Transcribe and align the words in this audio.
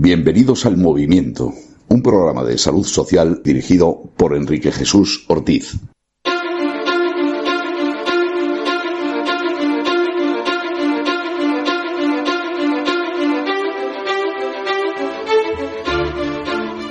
Bienvenidos 0.00 0.64
al 0.64 0.76
Movimiento, 0.76 1.52
un 1.88 2.02
programa 2.04 2.44
de 2.44 2.56
salud 2.56 2.86
social 2.86 3.42
dirigido 3.42 4.00
por 4.16 4.36
Enrique 4.36 4.70
Jesús 4.70 5.24
Ortiz. 5.26 5.76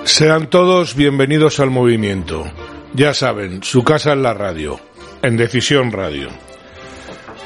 Sean 0.04 0.50
todos 0.50 0.94
bienvenidos 0.94 1.62
al 1.62 1.72
movimiento. 1.72 2.44
Ya 2.94 3.14
saben, 3.14 3.64
su 3.64 3.86
casa 3.86 4.12
es 4.12 4.20
la 4.20 4.34
radio, 4.34 4.82
en 5.22 5.38
Decisión 5.38 5.94
Radio. 5.94 6.28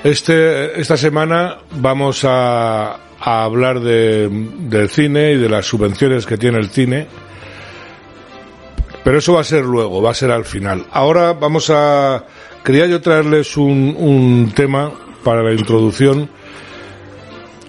Este, 0.03 0.81
esta 0.81 0.97
semana 0.97 1.59
vamos 1.79 2.25
a, 2.27 3.10
a 3.21 3.43
hablar 3.43 3.79
de, 3.79 4.27
del 4.29 4.89
cine 4.89 5.33
y 5.33 5.37
de 5.37 5.47
las 5.47 5.67
subvenciones 5.67 6.25
que 6.25 6.37
tiene 6.37 6.57
el 6.57 6.69
cine. 6.69 7.07
Pero 9.03 9.19
eso 9.19 9.33
va 9.33 9.41
a 9.41 9.43
ser 9.43 9.63
luego, 9.63 10.01
va 10.01 10.11
a 10.11 10.15
ser 10.15 10.31
al 10.31 10.45
final. 10.45 10.85
Ahora 10.91 11.33
vamos 11.33 11.69
a... 11.69 12.25
Quería 12.63 12.87
yo 12.87 13.01
traerles 13.01 13.57
un, 13.57 13.95
un 13.97 14.51
tema 14.55 14.91
para 15.23 15.43
la 15.43 15.53
introducción 15.53 16.29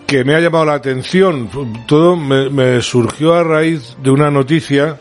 que 0.07 0.25
me 0.25 0.35
ha 0.35 0.41
llamado 0.41 0.67
la 0.67 0.75
atención. 0.75 1.49
Todo 1.87 2.17
me, 2.17 2.51
me 2.51 2.83
surgió 2.83 3.35
a 3.35 3.45
raíz 3.45 3.97
de 4.03 4.11
una 4.11 4.31
noticia 4.31 4.99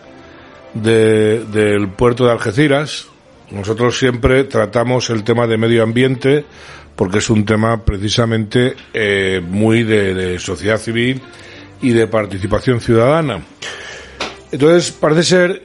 de, 0.74 1.44
del 1.46 1.90
puerto 1.90 2.26
de 2.26 2.32
Algeciras. 2.32 3.08
Nosotros 3.50 3.98
siempre 3.98 4.46
tratamos 4.46 5.10
el 5.10 5.26
tema 5.26 5.48
de 5.48 5.58
medio 5.58 5.84
ambiente 5.84 6.46
porque 6.96 7.20
es 7.20 7.30
un 7.30 7.46
tema 7.46 7.84
precisamente 7.84 8.76
eh, 8.94 9.42
muy 9.44 9.84
de, 9.84 10.38
sociedad 10.40 10.78
civil 10.78 11.22
y 11.82 11.92
de 11.92 12.08
participación 12.08 12.80
ciudadana. 12.80 13.42
Entonces 14.52 14.92
parece 14.92 15.24
ser 15.24 15.64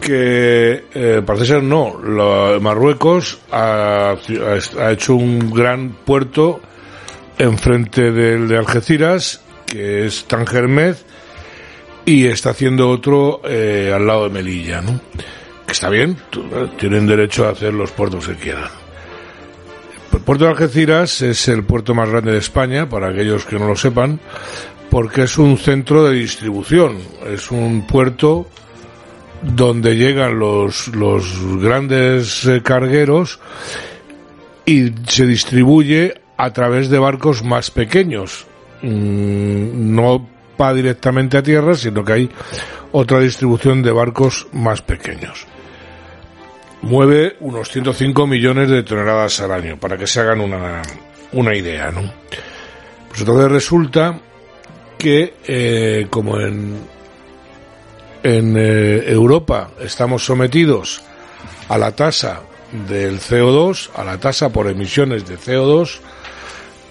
que 0.00 0.84
eh, 0.94 1.22
parece 1.24 1.46
ser 1.46 1.62
no, 1.62 1.98
lo, 1.98 2.60
Marruecos 2.60 3.38
ha, 3.50 4.14
ha, 4.78 4.92
hecho 4.92 5.14
un 5.14 5.50
gran 5.50 5.96
puerto 6.04 6.60
enfrente 7.38 8.12
del 8.12 8.46
de 8.46 8.58
Algeciras 8.58 9.40
que 9.66 10.06
es 10.06 10.24
Tangermez 10.26 11.04
y 12.04 12.26
está 12.26 12.50
haciendo 12.50 12.88
otro 12.88 13.42
eh, 13.44 13.92
al 13.92 14.06
lado 14.06 14.24
de 14.24 14.30
Melilla, 14.30 14.80
¿no? 14.80 15.00
Que 15.66 15.72
está 15.72 15.90
bien, 15.90 16.16
tienen 16.78 17.06
derecho 17.06 17.46
a 17.46 17.50
hacer 17.50 17.74
los 17.74 17.90
puertos 17.90 18.28
que 18.28 18.36
quieran. 18.36 18.85
El 20.16 20.22
puerto 20.22 20.44
de 20.44 20.50
Algeciras 20.52 21.20
es 21.20 21.46
el 21.48 21.62
puerto 21.64 21.94
más 21.94 22.08
grande 22.08 22.32
de 22.32 22.38
España, 22.38 22.88
para 22.88 23.08
aquellos 23.08 23.44
que 23.44 23.58
no 23.58 23.68
lo 23.68 23.76
sepan, 23.76 24.18
porque 24.88 25.24
es 25.24 25.36
un 25.36 25.58
centro 25.58 26.04
de 26.04 26.14
distribución, 26.14 26.96
es 27.30 27.50
un 27.50 27.86
puerto 27.86 28.48
donde 29.42 29.94
llegan 29.94 30.38
los, 30.38 30.88
los 30.88 31.38
grandes 31.60 32.46
eh, 32.46 32.62
cargueros 32.62 33.40
y 34.64 34.90
se 35.06 35.26
distribuye 35.26 36.14
a 36.38 36.50
través 36.50 36.88
de 36.88 36.98
barcos 36.98 37.44
más 37.44 37.70
pequeños. 37.70 38.46
Mm, 38.80 39.94
no 39.94 40.26
va 40.58 40.72
directamente 40.72 41.36
a 41.36 41.42
tierra, 41.42 41.74
sino 41.74 42.02
que 42.02 42.12
hay 42.14 42.30
otra 42.90 43.20
distribución 43.20 43.82
de 43.82 43.92
barcos 43.92 44.46
más 44.54 44.80
pequeños. 44.80 45.46
Mueve 46.82 47.36
unos 47.40 47.70
105 47.70 48.26
millones 48.26 48.68
de 48.68 48.82
toneladas 48.82 49.40
al 49.40 49.52
año, 49.52 49.78
para 49.78 49.96
que 49.96 50.06
se 50.06 50.20
hagan 50.20 50.40
una, 50.40 50.82
una 51.32 51.54
idea, 51.54 51.90
¿no? 51.90 52.02
Pues 53.08 53.20
entonces 53.20 53.50
resulta 53.50 54.20
que, 54.98 55.34
eh, 55.46 56.06
como 56.10 56.38
en, 56.40 56.78
en 58.22 58.56
eh, 58.56 59.04
Europa 59.06 59.70
estamos 59.80 60.24
sometidos 60.24 61.02
a 61.68 61.78
la 61.78 61.92
tasa 61.92 62.42
del 62.88 63.20
CO2, 63.20 63.90
a 63.94 64.04
la 64.04 64.18
tasa 64.18 64.50
por 64.50 64.68
emisiones 64.68 65.26
de 65.26 65.38
CO2, 65.38 66.00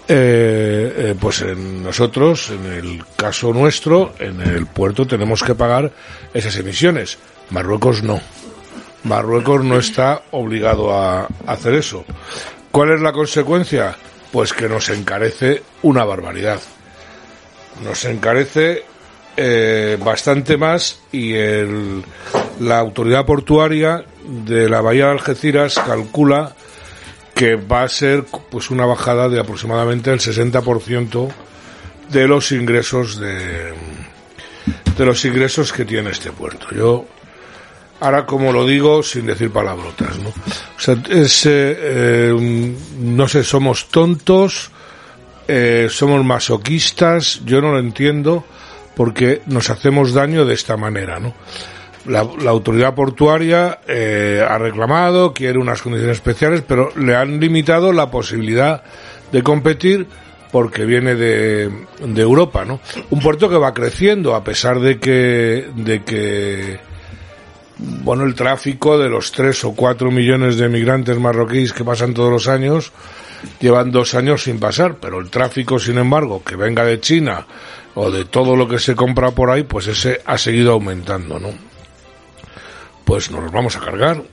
eh, 0.08 0.94
eh, 0.98 1.16
pues 1.20 1.42
en 1.42 1.84
nosotros, 1.84 2.52
en 2.52 2.66
el 2.72 3.04
caso 3.16 3.52
nuestro, 3.52 4.14
en 4.20 4.40
el 4.40 4.68
puerto 4.68 5.08
tenemos 5.08 5.44
que 5.44 5.56
pagar 5.56 5.92
esas 6.34 6.56
emisiones. 6.58 7.18
Marruecos 7.50 8.04
no. 8.04 8.22
Marruecos 9.06 9.64
no 9.64 9.78
está 9.78 10.24
obligado 10.32 10.94
a 10.94 11.28
hacer 11.48 11.76
eso. 11.76 12.06
¿Cuál 12.72 12.92
es 12.92 13.02
la 13.02 13.14
consecuencia? 13.14 13.96
Pues 14.32 14.52
que 14.54 14.68
nos 14.68 14.90
encarece 14.90 15.64
una 15.84 16.04
barbaridad. 16.04 16.60
Nos 17.84 18.04
encarece 18.06 18.84
eh, 19.38 19.98
bastante 20.04 20.58
más 20.58 21.00
y 21.12 21.34
el, 21.34 22.04
la 22.60 22.80
autoridad 22.80 23.26
portuaria 23.26 24.04
de 24.24 24.70
la 24.70 24.82
bahía 24.82 25.06
de 25.06 25.12
Algeciras 25.12 25.76
calcula 25.76 26.54
que 27.34 27.56
va 27.56 27.84
a 27.84 27.90
ser 27.90 28.26
pues 28.50 28.72
una 28.72 28.86
bajada 28.86 29.30
de 29.30 29.40
aproximadamente 29.40 30.12
el 30.12 30.20
60% 30.20 31.32
de 32.10 32.28
los 32.28 32.52
ingresos 32.52 33.20
de 33.20 33.74
de 34.98 35.06
los 35.06 35.26
ingresos 35.26 35.74
que 35.74 35.86
tiene 35.86 36.12
este 36.12 36.32
puerto. 36.32 36.68
Yo 36.74 37.06
ahora 38.00 38.26
como 38.26 38.52
lo 38.52 38.66
digo 38.66 39.04
sin 39.04 39.26
decir 39.26 39.52
palabrotas, 39.52 40.18
¿no? 40.20 40.30
O 40.30 40.80
sea, 40.80 40.96
es, 41.10 41.46
eh, 41.46 41.78
eh, 41.78 42.76
no 43.00 43.28
sé, 43.28 43.44
somos 43.44 43.88
tontos, 43.90 44.72
eh, 45.48 45.88
somos 45.90 46.24
masoquistas, 46.26 47.42
yo 47.46 47.62
no 47.62 47.72
lo 47.72 47.80
entiendo 47.80 48.44
porque 48.96 49.42
nos 49.48 49.70
hacemos 49.70 50.14
daño 50.14 50.46
de 50.46 50.54
esta 50.54 50.78
manera, 50.78 51.20
¿no? 51.20 51.34
la, 52.08 52.28
la, 52.42 52.52
autoridad 52.52 52.94
portuaria 52.94 53.80
eh, 53.88 54.46
ha 54.48 54.58
reclamado, 54.58 55.34
quiere 55.34 55.60
unas 55.60 55.82
condiciones 55.82 56.18
especiales, 56.18 56.64
pero 56.68 56.90
le 56.96 57.16
han 57.16 57.40
limitado 57.40 57.92
la 57.92 58.12
posibilidad 58.12 58.84
de 59.32 59.44
competir 59.44 60.08
porque 60.52 60.86
viene 60.86 61.16
de, 61.16 61.70
de 62.00 62.22
Europa, 62.22 62.64
¿no? 62.64 62.80
Un 63.10 63.20
puerto 63.20 63.50
que 63.50 63.58
va 63.58 63.74
creciendo 63.74 64.36
a 64.36 64.44
pesar 64.44 64.80
de 64.80 65.00
que, 65.00 65.68
de 65.76 66.04
que, 66.04 66.80
bueno, 67.78 68.24
el 68.24 68.36
tráfico 68.36 68.98
de 68.98 69.10
los 69.10 69.32
tres 69.32 69.64
o 69.64 69.74
cuatro 69.74 70.12
millones 70.12 70.58
de 70.58 70.70
migrantes 70.70 71.20
marroquíes 71.20 71.74
que 71.74 71.84
pasan 71.84 72.14
todos 72.14 72.32
los 72.32 72.48
años, 72.48 72.92
llevan 73.60 73.92
dos 73.92 74.16
años 74.16 74.44
sin 74.44 74.60
pasar, 74.60 74.98
pero 75.00 75.20
el 75.20 75.30
tráfico, 75.30 75.80
sin 75.80 75.98
embargo, 75.98 76.44
que 76.44 76.56
venga 76.56 76.84
de 76.84 77.00
China 77.00 77.46
o 77.96 78.12
de 78.12 78.26
todo 78.26 78.56
lo 78.56 78.68
que 78.68 78.80
se 78.80 78.96
compra 78.96 79.32
por 79.32 79.50
ahí, 79.50 79.64
pues 79.64 79.88
ese 79.88 80.22
ha 80.26 80.38
seguido 80.38 80.74
aumentando, 80.74 81.40
¿no? 81.40 81.76
pues 83.06 83.32
nos 83.32 83.44
los 83.44 83.52
vamos 83.52 83.78
a 83.78 83.80
cargar. 83.80 84.24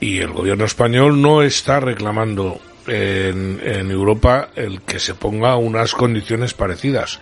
Y 0.00 0.18
el 0.18 0.32
gobierno 0.32 0.64
español 0.64 1.20
no 1.20 1.42
está 1.42 1.78
reclamando 1.78 2.58
en, 2.86 3.60
en, 3.62 3.90
Europa 3.90 4.48
el 4.56 4.80
que 4.80 4.98
se 4.98 5.14
ponga 5.14 5.56
unas 5.56 5.92
condiciones 5.92 6.54
parecidas. 6.54 7.20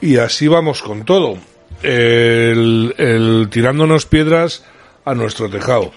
Y 0.00 0.18
así 0.18 0.48
vamos 0.48 0.82
con 0.82 1.04
todo. 1.04 1.38
El, 1.82 3.48
tirándonos 3.50 4.06
piedras 4.06 4.64
a 5.04 5.14
nuestro 5.14 5.50
tejado. 5.50 5.92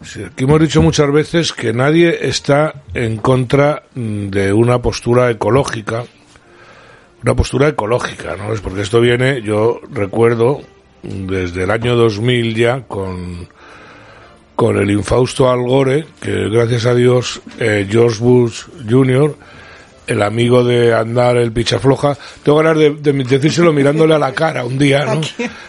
Aquí 0.00 0.44
hemos 0.44 0.60
dicho 0.60 0.80
muchas 0.80 1.10
veces 1.12 1.52
que 1.52 1.72
nadie 1.72 2.28
está 2.28 2.82
en 2.94 3.18
contra 3.18 3.82
de 3.94 4.52
una 4.52 4.80
postura 4.80 5.30
ecológica. 5.30 6.04
Una 7.22 7.34
postura 7.34 7.68
ecológica, 7.68 8.36
¿no? 8.36 8.52
Es 8.52 8.60
porque 8.60 8.82
esto 8.82 9.00
viene, 9.00 9.42
yo 9.42 9.80
recuerdo, 9.90 10.60
desde 11.02 11.64
el 11.64 11.70
año 11.70 11.96
2000 11.96 12.54
ya 12.54 12.82
con, 12.82 13.48
con 14.54 14.78
el 14.78 14.90
infausto 14.90 15.50
Al 15.50 15.62
Gore, 15.62 16.06
que 16.20 16.48
gracias 16.48 16.86
a 16.86 16.94
Dios 16.94 17.40
eh, 17.58 17.86
George 17.90 18.22
Bush 18.22 18.64
Jr., 18.88 19.36
el 20.08 20.22
amigo 20.22 20.64
de 20.64 20.94
andar 20.94 21.36
el 21.36 21.52
pichafloja, 21.52 22.16
tengo 22.42 22.58
ganas 22.58 22.78
de, 22.78 22.90
de, 22.90 23.12
decírselo 23.12 23.72
mirándole 23.72 24.14
a 24.14 24.18
la 24.18 24.32
cara 24.32 24.64
un 24.64 24.78
día, 24.78 25.04
¿no? 25.04 25.20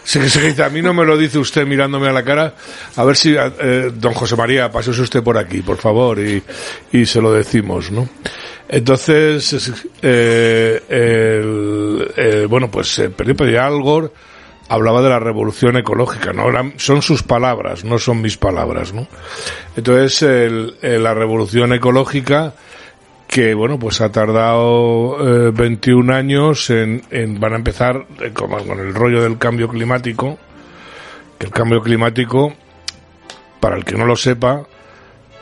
Se, 0.04 0.30
se 0.30 0.42
dice, 0.42 0.64
a 0.64 0.70
mí 0.70 0.82
no 0.82 0.94
me 0.94 1.06
lo 1.06 1.18
dice 1.18 1.38
usted 1.38 1.68
mirándome 1.68 2.08
a 2.08 2.12
la 2.12 2.24
cara, 2.24 2.56
a 2.96 3.04
ver 3.04 3.16
si, 3.16 3.36
eh, 3.38 3.92
don 3.94 4.14
José 4.14 4.36
María, 4.36 4.72
pasese 4.72 5.02
usted 5.02 5.22
por 5.22 5.38
aquí, 5.38 5.62
por 5.62 5.78
favor, 5.78 6.20
y, 6.20 6.42
y 6.92 7.06
se 7.06 7.22
lo 7.22 7.32
decimos, 7.32 7.92
¿no? 7.92 8.10
Entonces, 8.72 9.72
eh, 10.04 10.84
el, 10.88 12.12
eh, 12.16 12.46
bueno, 12.48 12.70
pues 12.70 13.00
eh, 13.00 13.10
pedía 13.10 13.66
Al 13.66 13.82
Gore, 13.82 14.12
hablaba 14.68 15.02
de 15.02 15.10
la 15.10 15.20
revolución 15.20 15.76
ecológica, 15.78 16.34
¿no? 16.34 16.46
son 16.78 17.02
sus 17.02 17.24
palabras, 17.24 17.84
no 17.84 17.98
son 17.98 18.22
mis 18.22 18.38
palabras, 18.38 18.94
¿no? 18.94 19.08
Entonces, 19.76 20.22
el, 20.22 20.76
el, 20.84 21.04
la 21.04 21.16
revolución 21.16 21.74
ecológica, 21.74 22.54
que, 23.30 23.54
bueno, 23.54 23.78
pues 23.78 24.02
ha 24.02 24.12
tardado 24.12 25.48
eh, 25.48 25.52
21 25.52 26.14
años 26.14 26.70
en, 26.72 27.04
van 27.40 27.54
a 27.54 27.58
empezar 27.58 28.08
eh, 28.22 28.32
con, 28.34 28.52
el 28.80 28.94
rollo 28.94 29.22
del 29.22 29.38
cambio 29.38 29.70
climático, 29.70 30.40
que 31.38 31.46
el 31.46 31.52
cambio 31.52 31.82
climático, 31.82 32.54
para 33.60 33.78
el 33.78 33.86
que 33.86 33.96
no 33.96 34.06
lo 34.06 34.16
sepa, 34.16 34.64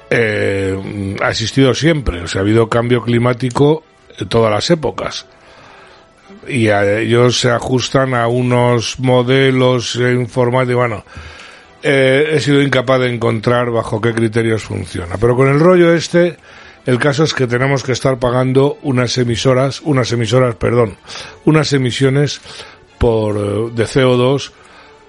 eh, 0.09 1.15
ha 1.21 1.29
existido 1.29 1.73
siempre, 1.73 2.21
o 2.21 2.27
sea, 2.27 2.41
ha 2.41 2.43
habido 2.43 2.67
cambio 2.67 3.01
climático 3.01 3.83
en 4.19 4.27
todas 4.27 4.51
las 4.51 4.69
épocas 4.69 5.25
y 6.47 6.69
ellos 6.69 7.39
se 7.39 7.51
ajustan 7.51 8.13
a 8.13 8.27
unos 8.27 8.99
modelos 8.99 9.95
informáticos. 9.95 10.75
Bueno, 10.75 11.03
eh, 11.83 12.31
he 12.31 12.39
sido 12.39 12.61
incapaz 12.61 13.01
de 13.01 13.13
encontrar 13.13 13.71
bajo 13.71 14.01
qué 14.01 14.13
criterios 14.13 14.63
funciona. 14.63 15.15
Pero 15.19 15.35
con 15.35 15.47
el 15.47 15.59
rollo 15.59 15.93
este, 15.93 16.37
el 16.87 16.99
caso 16.99 17.25
es 17.25 17.33
que 17.33 17.47
tenemos 17.47 17.83
que 17.83 17.91
estar 17.91 18.17
pagando 18.17 18.77
unas 18.81 19.17
emisoras, 19.17 19.81
unas 19.81 20.09
emisoras, 20.13 20.55
perdón, 20.55 20.95
unas 21.43 21.73
emisiones 21.73 22.39
por 22.97 23.35
eh, 23.35 23.71
de 23.75 23.83
CO2 23.83 24.51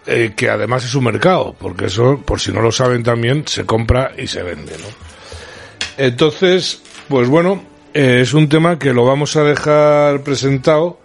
eh, 0.05 0.33
que 0.35 0.51
además 0.51 0.85
es 0.85 0.97
un 0.97 1.05
mercado, 1.05 1.55
porque 1.57 1.85
eso, 1.85 2.21
por 2.25 2.41
si 2.41 2.51
no 2.51 2.63
lo 2.63 2.73
saben 2.73 3.05
también, 3.05 3.47
se 3.47 3.65
compra 3.65 4.11
y 4.19 4.27
se 4.27 4.43
vende. 4.43 4.73
Entonces, 5.97 6.83
pues 7.07 7.29
bueno, 7.29 7.63
eh, 7.95 8.23
es 8.23 8.35
un 8.35 8.49
tema 8.49 8.81
que 8.81 8.93
lo 8.93 9.05
vamos 9.05 9.37
a 9.37 9.45
dejar 9.45 10.25
presentado 10.25 10.99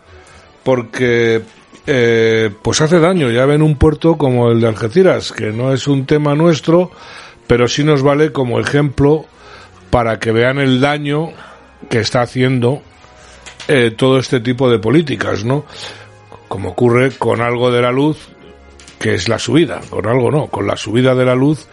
porque 0.63 1.43
pues 2.63 2.81
hace 2.81 2.99
daño. 2.99 3.29
Ya 3.29 3.45
ven 3.45 3.61
un 3.61 3.75
puerto 3.75 4.17
como 4.17 4.49
el 4.49 4.59
de 4.59 4.69
Algeciras, 4.69 5.33
que 5.33 5.51
no 5.51 5.71
es 5.71 5.87
un 5.87 6.07
tema 6.07 6.33
nuestro, 6.33 6.89
pero 7.45 7.67
sí 7.67 7.83
nos 7.83 8.01
vale 8.01 8.31
como 8.31 8.59
ejemplo 8.59 9.27
para 9.93 10.17
que 10.17 10.31
vean 10.31 10.57
el 10.57 10.81
daño 10.81 11.33
que 11.87 11.99
está 11.99 12.23
haciendo 12.23 12.81
eh, 13.67 13.91
todo 13.95 14.17
este 14.17 14.39
tipo 14.39 14.67
de 14.67 14.79
políticas, 14.79 15.45
¿no? 15.45 15.65
Como 16.47 16.69
ocurre 16.69 17.11
con 17.11 17.41
algo 17.41 17.71
de 17.71 17.83
la 17.83 17.91
luz, 17.91 18.17
que 18.97 19.13
es 19.13 19.29
la 19.29 19.37
subida, 19.37 19.81
con 19.91 20.07
algo 20.07 20.31
no, 20.31 20.47
con 20.47 20.65
la 20.65 20.77
subida 20.77 21.13
de 21.13 21.25
la 21.25 21.35
luz 21.35 21.67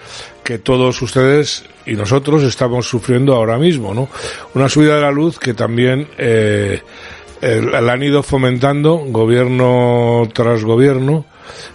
que 0.44 0.58
todos 0.58 1.00
ustedes 1.00 1.64
y 1.86 1.94
nosotros 1.94 2.42
estamos 2.42 2.86
sufriendo 2.86 3.34
ahora 3.34 3.56
mismo, 3.56 3.94
¿no? 3.94 4.10
Una 4.52 4.68
subida 4.68 4.96
de 4.96 5.00
la 5.00 5.12
luz 5.12 5.38
que 5.38 5.54
también 5.54 6.06
eh, 6.18 6.82
la 7.40 7.90
han 7.90 8.02
ido 8.02 8.22
fomentando 8.22 8.98
gobierno 8.98 10.28
tras 10.34 10.62
gobierno, 10.62 11.24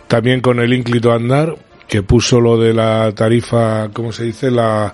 también 0.08 0.42
con 0.42 0.60
el 0.60 0.76
ínclito 0.76 1.12
andar, 1.12 1.56
que 1.88 2.04
puso 2.04 2.40
lo 2.40 2.56
de 2.60 2.72
la 2.72 3.12
tarifa, 3.16 3.90
¿cómo 3.92 4.12
se 4.12 4.26
dice? 4.26 4.52
La, 4.52 4.94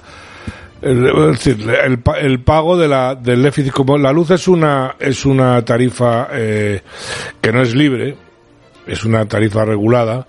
el, 0.81 1.06
el, 1.06 2.00
el, 2.22 2.39
pago 2.42 2.78
de 2.78 2.88
la, 2.88 3.16
del 3.16 3.44
déficit, 3.44 3.72
como 3.72 3.98
la 3.98 4.12
luz 4.12 4.31
es 4.31 4.48
una, 4.48 4.95
es 5.00 5.25
una 5.25 5.63
tarifa 5.63 6.28
eh, 6.31 6.81
que 7.39 7.51
no 7.51 7.62
es 7.62 7.75
libre, 7.75 8.16
es 8.88 9.06
una 9.06 9.25
tarifa 9.25 9.63
regulada, 9.66 10.28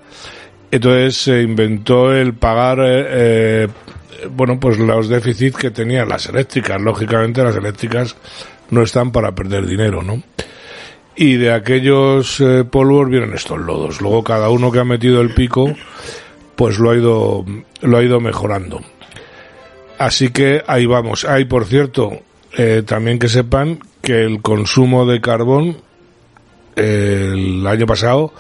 entonces 0.73 1.17
se 1.19 1.43
inventó 1.43 2.15
el 2.15 2.33
pagar, 2.33 2.79
eh, 2.81 3.05
eh, 3.11 3.69
bueno, 4.31 4.59
pues 4.59 4.79
los 4.79 5.07
déficits 5.07 5.59
que 5.59 5.71
tenían 5.71 6.09
las 6.09 6.27
eléctricas. 6.31 6.81
Lógicamente 6.81 7.45
las 7.45 7.57
eléctricas 7.57 8.17
no 8.71 8.83
están 8.83 9.13
para 9.13 9.35
perder 9.35 9.67
dinero, 9.67 10.03
¿no? 10.03 10.23
Y 11.15 11.37
de 11.37 11.53
aquellos 11.53 12.41
eh, 12.41 12.65
polvos 12.65 13.11
vienen 13.11 13.35
estos 13.35 13.61
lodos. 13.61 14.01
Luego 14.01 14.25
cada 14.25 14.49
uno 14.49 14.73
que 14.73 14.79
ha 14.79 14.85
metido 14.85 15.21
el 15.21 15.35
pico, 15.35 15.75
pues 16.57 16.79
lo 16.79 16.91
ha 16.91 16.97
ido, 16.97 17.45
lo 17.83 17.99
ha 17.99 18.03
ido 18.03 18.19
mejorando. 18.19 18.81
Así 20.03 20.31
que 20.31 20.65
ahí 20.67 20.85
vamos. 20.85 21.25
Hay, 21.25 21.45
por 21.45 21.65
cierto, 21.65 22.11
eh, 22.59 22.83
también 22.85 23.21
que 23.21 23.29
sepan 23.29 23.79
que 24.01 24.25
el 24.25 24.43
consumo 24.43 25.07
de 25.07 25.21
carbón 25.21 25.77
el 26.75 27.65
año 27.65 27.87
pasado 27.87 28.33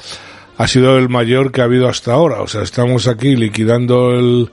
ha 0.58 0.66
sido 0.66 0.98
el 0.98 1.08
mayor 1.08 1.52
que 1.52 1.60
ha 1.60 1.64
habido 1.64 1.88
hasta 1.88 2.14
ahora. 2.14 2.42
O 2.42 2.48
sea, 2.48 2.62
estamos 2.62 3.06
aquí 3.06 3.36
liquidando 3.36 4.10
el, 4.10 4.50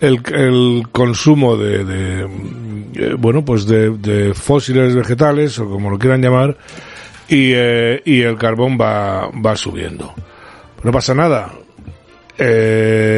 el, 0.00 0.88
consumo 0.90 1.58
de, 1.58 1.84
de 1.84 2.22
eh, 2.94 3.14
bueno, 3.18 3.44
pues 3.44 3.66
de, 3.66 3.90
de, 3.90 4.32
fósiles 4.32 4.94
vegetales 4.94 5.58
o 5.58 5.68
como 5.68 5.90
lo 5.90 5.98
quieran 5.98 6.22
llamar 6.22 6.56
y, 7.28 7.52
eh, 7.54 8.00
y 8.06 8.22
el 8.22 8.38
carbón 8.38 8.78
va, 8.80 9.28
va 9.28 9.56
subiendo. 9.56 10.14
No 10.82 10.90
pasa 10.90 11.14
nada. 11.14 11.52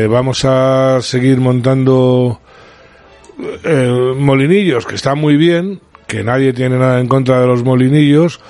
Vamos 0.08 0.44
a 0.44 0.98
seguir 1.00 1.38
montando 1.38 2.41
eh, 3.64 4.14
molinillos, 4.16 4.86
que 4.86 4.94
está 4.94 5.14
muy 5.14 5.36
bien, 5.36 5.80
que 6.06 6.22
nadie 6.22 6.52
tiene 6.52 6.78
nada 6.78 7.00
en 7.00 7.08
contra 7.08 7.40
de 7.40 7.46
los 7.46 7.62
molinillos, 7.62 8.40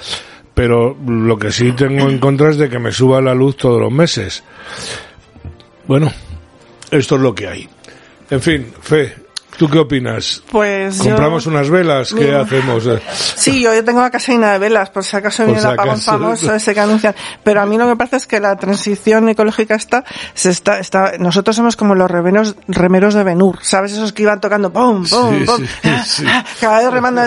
pero 0.54 0.96
lo 1.06 1.38
que 1.38 1.52
sí 1.52 1.72
tengo 1.72 2.08
en 2.08 2.18
contra 2.18 2.50
es 2.50 2.58
de 2.58 2.68
que 2.68 2.78
me 2.78 2.92
suba 2.92 3.20
la 3.20 3.34
luz 3.34 3.56
todos 3.56 3.80
los 3.80 3.92
meses. 3.92 4.42
Bueno, 5.86 6.12
esto 6.90 7.16
es 7.16 7.20
lo 7.20 7.34
que 7.34 7.48
hay. 7.48 7.68
En 8.30 8.40
fin, 8.40 8.66
Fe, 8.80 9.14
¿Tú 9.56 9.68
qué 9.68 9.78
opinas? 9.78 10.42
Pues 10.50 10.98
¿Compramos 10.98 11.46
unas 11.46 11.68
velas? 11.70 12.12
¿Qué 12.12 12.34
hacemos? 12.34 12.84
Sí, 13.36 13.60
yo, 13.60 13.74
yo 13.74 13.84
tengo 13.84 14.00
la 14.00 14.10
casa 14.10 14.32
llena 14.32 14.52
de 14.52 14.58
velas, 14.58 14.90
por 14.90 15.04
si 15.04 15.16
acaso 15.16 15.44
viene 15.44 15.60
el 15.60 15.66
apagón 15.74 15.94
famoso 16.18 16.54
ese 16.54 16.74
que 16.74 16.80
anuncian. 16.80 17.14
Pero 17.44 17.60
a 17.60 17.66
mí 17.66 17.76
lo 17.78 17.88
que 17.88 17.96
parece 17.96 18.16
es 18.16 18.26
que 18.26 18.40
la 18.40 18.56
transición 18.56 19.28
ecológica 19.28 19.74
está, 19.74 20.04
se 20.34 20.50
está, 20.50 20.78
está, 20.78 21.12
nosotros 21.18 21.54
somos 21.56 21.76
como 21.76 21.94
los 21.94 22.10
remeros, 22.10 22.56
remeros 22.68 23.14
de 23.14 23.24
Benur, 23.24 23.58
¿sabes? 23.62 23.92
Esos 23.92 24.12
que 24.12 24.22
iban 24.22 24.40
tocando 24.40 24.72
pum, 24.72 25.04
pum, 25.08 25.44
pum, 25.44 25.64
cada 26.60 26.78
vez 26.78 26.90
remando 26.90 27.22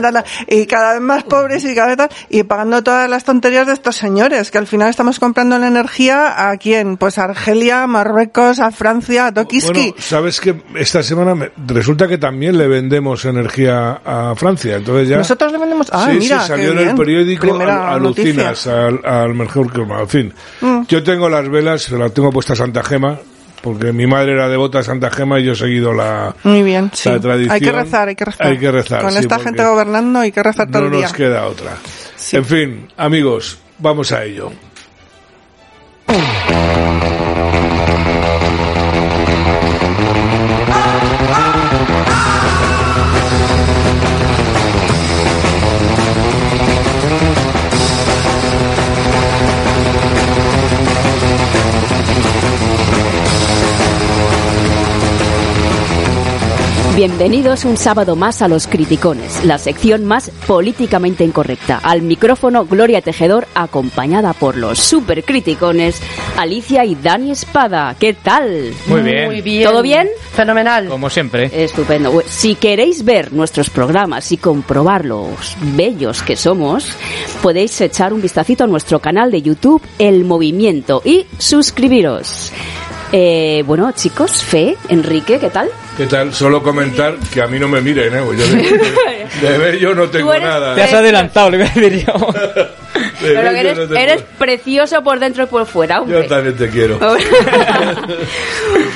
y 0.48 0.66
cada 0.66 0.94
vez 0.94 1.02
más 1.02 1.24
pobres 1.24 1.64
y 1.64 1.74
cada 1.76 1.88
vez 1.88 1.98
tal, 1.98 2.10
y 2.30 2.44
pagando 2.44 2.84
todas 2.84 3.10
las 3.10 3.24
tonterías 3.24 3.68
de 3.68 3.74
estos 3.74 3.96
señores, 3.96 4.52
que 4.52 4.58
al 4.58 4.68
final 4.68 4.90
estamos 4.90 5.20
comprando 5.20 5.58
la 5.60 5.68
energía 5.68 6.50
a 6.50 6.58
quién? 6.58 6.98
Pues 6.98 7.18
a 7.18 7.26
Argelia, 7.26 7.84
a 7.84 7.88
Marruecos, 7.88 8.60
a 8.60 8.72
Francia, 8.72 9.28
a 9.28 9.34
Tokiski. 9.34 9.72
Bueno, 9.74 9.94
sabes 10.00 10.40
que 10.42 10.62
esta 10.76 11.02
semana 11.04 11.36
me- 11.36 11.52
resulta 11.68 12.08
que 12.08 12.15
también 12.18 12.58
le 12.58 12.68
vendemos 12.68 13.24
energía 13.26 14.02
a 14.06 14.34
Francia, 14.36 14.76
entonces 14.78 15.08
ya... 15.10 15.18
Nosotros 15.18 15.52
le 15.52 15.58
vendemos, 15.58 15.88
ah, 15.92 16.08
sí, 16.12 16.18
mira, 16.20 16.42
sí, 16.42 16.48
salió 16.48 16.72
en 16.72 16.80
el 16.90 16.96
periódico, 16.96 17.42
Primera 17.48 17.90
al- 17.90 17.96
alucinas 17.96 18.68
al, 18.68 19.02
al 19.06 19.34
mejor 19.34 19.72
que 19.72 19.82
En 19.82 20.08
fin, 20.10 20.34
Mm. 20.62 20.82
yo 20.88 21.04
tengo 21.04 21.30
las 21.30 21.48
velas, 21.50 21.90
las 21.92 22.14
tengo 22.14 22.32
puesta 22.32 22.54
a 22.54 22.56
Santa 22.56 22.84
Gema, 22.84 23.18
porque 23.62 23.92
mi 23.94 24.06
madre 24.08 24.34
era 24.34 24.48
devota 24.48 24.80
a 24.80 24.84
Santa 24.84 25.10
Gema 25.10 25.40
y 25.40 25.46
yo 25.46 25.54
he 25.54 25.56
seguido 25.56 25.94
la... 25.94 26.36
Muy 26.44 26.62
bien, 26.64 26.92
sí. 26.94 27.10
La 27.10 27.20
tradición- 27.20 27.52
hay 27.54 27.62
que 27.62 27.72
rezar, 27.72 28.08
hay 28.10 28.16
que 28.16 28.26
rezar. 28.26 28.48
Hay 28.48 28.58
que 28.60 28.72
rezar, 28.72 29.02
Con 29.02 29.12
sí, 29.12 29.18
esta 29.20 29.40
gente 29.40 29.64
gobernando 29.64 30.20
hay 30.20 30.32
que 30.32 30.44
rezar 30.44 30.68
todo 30.70 30.82
No 30.82 30.88
el 30.88 30.94
día. 30.94 31.02
nos 31.04 31.14
queda 31.14 31.46
otra. 31.48 31.72
Sí. 32.16 32.38
En 32.38 32.46
fin, 32.46 32.88
amigos, 32.98 33.58
vamos 33.80 34.12
a 34.12 34.24
ello. 34.24 34.52
Bienvenidos 56.96 57.66
un 57.66 57.76
sábado 57.76 58.16
más 58.16 58.42
a 58.42 58.48
Los 58.48 58.68
Criticones, 58.68 59.44
la 59.44 59.58
sección 59.58 60.06
más 60.06 60.30
políticamente 60.48 61.26
incorrecta. 61.26 61.78
Al 61.84 62.02
micrófono 62.02 62.66
Gloria 62.66 63.02
Tejedor, 63.02 63.50
acompañada 63.54 64.32
por 64.32 64.56
los 64.56 64.80
supercriticones 64.80 66.02
Alicia 66.38 66.86
y 66.86 66.96
Dani 66.96 67.32
Espada. 67.32 67.94
¿Qué 68.00 68.14
tal? 68.14 68.72
Muy 68.88 69.02
bien. 69.02 69.26
Muy 69.26 69.42
bien. 69.42 69.70
¿Todo 69.70 69.82
bien? 69.82 70.08
Fenomenal. 70.32 70.88
Como 70.88 71.10
siempre. 71.10 71.52
Estupendo. 71.52 72.14
Bueno, 72.14 72.30
Si 72.32 72.56
queréis 72.56 73.04
ver 73.04 73.34
nuestros 73.34 73.70
programas 73.70 74.32
y 74.32 74.38
comprobar 74.38 75.04
los 75.04 75.58
bellos 75.76 76.24
que 76.24 76.38
somos, 76.38 76.88
podéis 77.42 77.82
echar 77.82 78.14
un 78.14 78.22
vistacito 78.22 78.64
a 78.64 78.68
nuestro 78.68 79.02
canal 79.02 79.32
de 79.32 79.42
YouTube 79.42 79.82
El 80.00 80.24
Movimiento 80.24 81.02
y 81.04 81.26
suscribiros. 81.40 82.54
Eh, 83.12 83.66
bueno, 83.68 83.92
chicos, 83.92 84.42
Fe, 84.42 84.78
Enrique, 84.88 85.40
¿qué 85.40 85.50
tal? 85.50 85.70
¿Qué 85.98 86.06
tal? 86.08 86.34
Solo 86.34 86.62
comentar 86.62 87.16
que 87.34 87.42
a 87.42 87.48
mí 87.48 87.58
no 87.58 87.68
me 87.70 87.80
miren, 87.82 88.14
¿eh? 88.14 88.22
Pues 88.26 88.38
yo 88.40 88.46
de, 88.48 88.62
de- 88.64 89.48
de 89.52 89.58
ver 89.58 89.78
yo 89.80 89.96
no 89.96 90.10
tengo 90.10 90.34
eres- 90.34 90.44
nada. 90.48 90.76
Te 90.76 90.84
has 90.84 90.94
adelantado, 90.94 91.50
le 91.50 91.58
voy 91.60 91.68
a 91.68 91.70
decir 91.74 92.06
yo. 92.06 92.14
De 93.22 93.34
Pero 93.34 93.50
que 93.52 93.60
eres, 93.60 93.90
no 93.90 93.96
eres 93.96 94.22
precioso 94.38 95.04
por 95.04 95.20
dentro 95.20 95.44
y 95.44 95.48
por 95.48 95.66
fuera, 95.66 96.02
hombre. 96.02 96.24
Yo 96.24 96.28
también 96.28 96.56
te 96.56 96.70
quiero. 96.70 97.00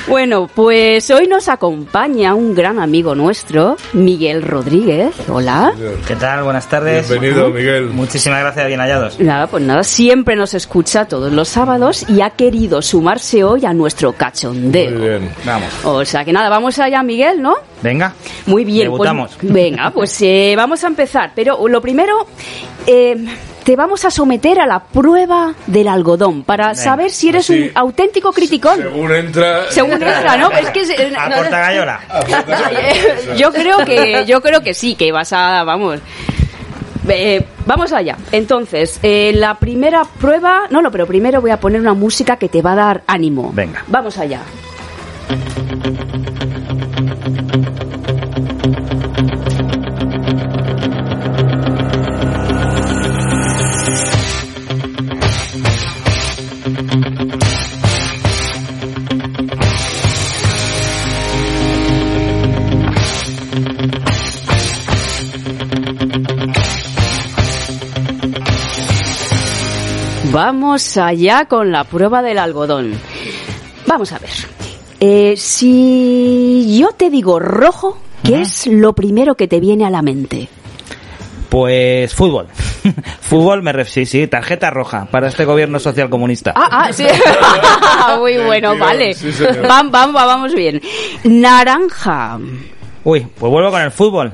bueno, 0.08 0.48
pues 0.54 1.10
hoy 1.10 1.26
nos 1.26 1.48
acompaña 1.48 2.34
un 2.34 2.54
gran 2.54 2.78
amigo 2.78 3.14
nuestro, 3.14 3.76
Miguel 3.92 4.42
Rodríguez. 4.42 5.14
Hola. 5.28 5.72
¿Qué 6.06 6.16
tal? 6.16 6.42
Buenas 6.42 6.68
tardes. 6.68 7.08
Bienvenido, 7.08 7.48
Miguel. 7.50 7.86
Muchísimas 7.86 8.40
gracias, 8.40 8.66
bien 8.66 8.80
hallados. 8.80 9.18
Nada, 9.20 9.46
pues 9.46 9.62
nada, 9.62 9.82
siempre 9.82 10.36
nos 10.36 10.54
escucha 10.54 11.06
todos 11.06 11.32
los 11.32 11.48
sábados 11.48 12.08
y 12.08 12.20
ha 12.20 12.30
querido 12.30 12.82
sumarse 12.82 13.44
hoy 13.44 13.64
a 13.66 13.72
nuestro 13.72 14.12
cachondeo. 14.12 14.90
Muy 14.90 15.08
bien. 15.08 15.30
Vamos. 15.44 15.68
O 15.84 16.04
sea 16.04 16.24
que 16.24 16.32
nada, 16.32 16.48
vamos 16.48 16.78
allá, 16.78 17.02
Miguel, 17.02 17.42
¿no? 17.42 17.54
Venga. 17.82 18.14
Muy 18.46 18.64
bien, 18.64 18.84
Debutamos. 18.84 19.32
pues 19.40 19.52
venga, 19.52 19.90
pues 19.90 20.20
eh, 20.22 20.54
vamos 20.56 20.82
a 20.84 20.88
empezar. 20.88 21.32
Pero 21.34 21.66
lo 21.68 21.80
primero, 21.80 22.26
eh, 22.86 23.16
te 23.64 23.76
vamos 23.76 24.04
a 24.04 24.10
someter 24.10 24.60
a 24.60 24.66
la 24.66 24.80
prueba 24.80 25.54
del 25.66 25.88
algodón 25.88 26.42
para 26.42 26.74
saber 26.74 27.10
si 27.10 27.28
eres 27.28 27.50
un 27.50 27.70
auténtico 27.74 28.32
criticón. 28.32 28.78
Según 28.80 29.14
entra... 29.14 29.70
Según 29.70 29.92
entra, 29.92 30.36
¿no? 30.36 30.50
Es 30.52 30.70
que 30.70 30.80
A 31.18 31.28
no- 31.28 31.36
Portagayola. 31.36 32.00
yo 33.36 33.52
creo 33.52 33.78
que 33.78 34.24
yo 34.26 34.40
creo 34.40 34.62
que 34.62 34.74
sí, 34.74 34.94
que 34.94 35.12
vas 35.12 35.32
a 35.32 35.64
vamos. 35.64 36.00
Eh, 37.08 37.44
Vamos 37.66 37.92
allá. 37.92 38.16
Entonces, 38.32 38.98
eh, 39.02 39.32
la 39.34 39.54
primera 39.54 40.02
prueba. 40.20 40.62
No, 40.70 40.82
no, 40.82 40.90
pero 40.90 41.06
primero 41.06 41.40
voy 41.40 41.50
a 41.50 41.60
poner 41.60 41.80
una 41.80 41.94
música 41.94 42.36
que 42.36 42.48
te 42.48 42.62
va 42.62 42.72
a 42.72 42.76
dar 42.76 43.02
ánimo. 43.06 43.52
Venga. 43.54 43.84
Vamos 43.86 44.18
allá. 44.18 44.40
Vamos 70.32 70.96
allá 70.96 71.46
con 71.46 71.72
la 71.72 71.84
prueba 71.84 72.22
del 72.22 72.38
algodón. 72.38 72.92
Vamos 73.86 74.12
a 74.12 74.18
ver. 74.18 74.30
Eh, 75.00 75.34
si 75.36 76.78
yo 76.78 76.90
te 76.92 77.10
digo 77.10 77.38
rojo, 77.40 77.98
¿qué 78.22 78.42
es 78.42 78.66
lo 78.66 78.92
primero 78.92 79.34
que 79.34 79.48
te 79.48 79.58
viene 79.60 79.86
a 79.86 79.90
la 79.90 80.02
mente? 80.02 80.48
Pues 81.48 82.14
fútbol. 82.14 82.46
fútbol 83.22 83.62
me 83.62 83.72
refiero, 83.72 84.06
sí, 84.08 84.20
sí, 84.20 84.26
tarjeta 84.28 84.70
roja 84.70 85.06
para 85.10 85.26
este 85.28 85.44
gobierno 85.44 85.80
social 85.80 86.08
comunista. 86.08 86.52
Ah, 86.54 86.68
ah, 86.70 86.92
sí. 86.92 87.06
Muy 88.20 88.36
bueno, 88.38 88.78
vale. 88.78 89.14
sí, 89.14 89.32
señor. 89.32 89.66
Vam- 89.66 89.90
vam- 89.90 90.12
vamos 90.12 90.54
bien. 90.54 90.80
Naranja. 91.24 92.38
Uy, 93.02 93.26
pues 93.36 93.50
vuelvo 93.50 93.70
con 93.72 93.80
el 93.82 93.90
fútbol. 93.90 94.32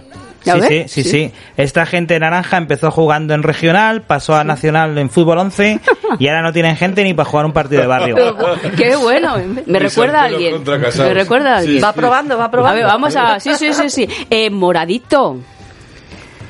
A 0.51 0.55
Sí, 0.61 0.85
sí, 0.87 1.03
sí, 1.03 1.05
sí. 1.05 1.33
Esta 1.57 1.87
gente 1.87 2.19
naranja 2.19 2.57
empezó 2.57 2.91
jugando 2.91 3.35
en 3.35 3.43
regional, 3.43 4.03
pasó 4.03 4.35
a 4.35 4.45
nacional 4.45 4.97
en 4.99 5.11
fútbol 5.11 5.39
11 5.39 5.81
y 6.19 6.29
ahora 6.29 6.43
no 6.43 6.53
tienen 6.53 6.77
gente 6.77 7.03
ni 7.05 7.15
para 7.15 7.29
jugar 7.29 7.47
un 7.47 7.53
partido 7.53 7.83
de 7.83 7.89
barrio. 7.89 8.17
Qué 8.77 8.97
bueno. 8.97 9.37
Me 9.67 9.79
Y 9.79 9.81
recuerda 9.81 10.23
a 10.23 10.25
alguien. 10.25 10.63
Me 10.65 11.15
recuerda 11.15 11.55
a 11.55 11.59
alguien. 11.59 11.83
Va 11.83 11.93
probando, 11.93 12.39
va 12.39 12.45
A 12.45 12.51
probando. 12.51 12.77
ver, 12.77 12.87
vamos 12.87 13.17
a. 13.17 13.41
Sí, 13.41 13.55
sí, 13.57 13.73
sí, 13.73 13.91
sí. 13.91 14.09
Eh, 14.31 14.51
moradito. 14.51 15.39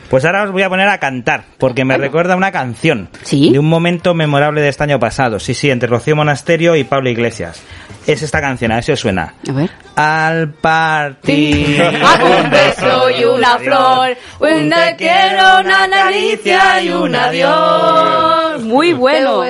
Pues 0.08 0.24
ahora 0.24 0.44
os 0.44 0.52
voy 0.52 0.62
a 0.62 0.68
poner 0.68 0.88
a 0.88 0.98
cantar, 0.98 1.44
porque 1.58 1.84
me 1.84 1.96
recuerda 1.96 2.36
una 2.36 2.52
canción 2.52 3.08
¿Sí? 3.22 3.50
de 3.50 3.58
un 3.58 3.68
momento 3.68 4.14
memorable 4.14 4.60
de 4.60 4.68
este 4.68 4.84
año 4.84 5.00
pasado. 5.00 5.40
Sí, 5.40 5.52
sí, 5.52 5.70
entre 5.70 5.88
Rocío 5.88 6.14
Monasterio 6.14 6.76
y 6.76 6.84
Pablo 6.84 7.10
Iglesias. 7.10 7.62
Es 8.06 8.22
esta 8.22 8.40
canción, 8.40 8.70
a 8.70 8.76
ver 8.76 8.84
si 8.84 8.92
os 8.92 9.00
suena. 9.00 9.34
A 9.48 9.52
ver. 9.52 9.70
Al 9.96 10.50
partir. 10.50 11.82
Ah, 11.82 12.18
un 12.44 12.50
beso 12.50 13.10
y 13.10 13.24
una 13.24 13.58
flor, 13.58 14.16
un 14.38 14.70
te 14.70 14.96
quiero, 14.96 15.60
una 15.60 15.88
caricia 15.90 16.82
y 16.82 16.90
un 16.90 17.14
adiós. 17.14 18.62
Muy 18.62 18.92
bueno. 18.92 19.42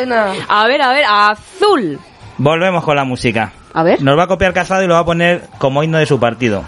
A 0.48 0.66
ver, 0.66 0.80
a 0.80 0.92
ver, 0.92 1.04
azul. 1.06 1.98
Volvemos 2.38 2.82
con 2.82 2.96
la 2.96 3.04
música. 3.04 3.52
A 3.74 3.82
ver. 3.82 4.00
Nos 4.00 4.18
va 4.18 4.22
a 4.22 4.26
copiar 4.26 4.54
Casado 4.54 4.82
y 4.82 4.86
lo 4.86 4.94
va 4.94 5.00
a 5.00 5.04
poner 5.04 5.42
como 5.58 5.82
himno 5.82 5.98
de 5.98 6.06
su 6.06 6.18
partido. 6.18 6.64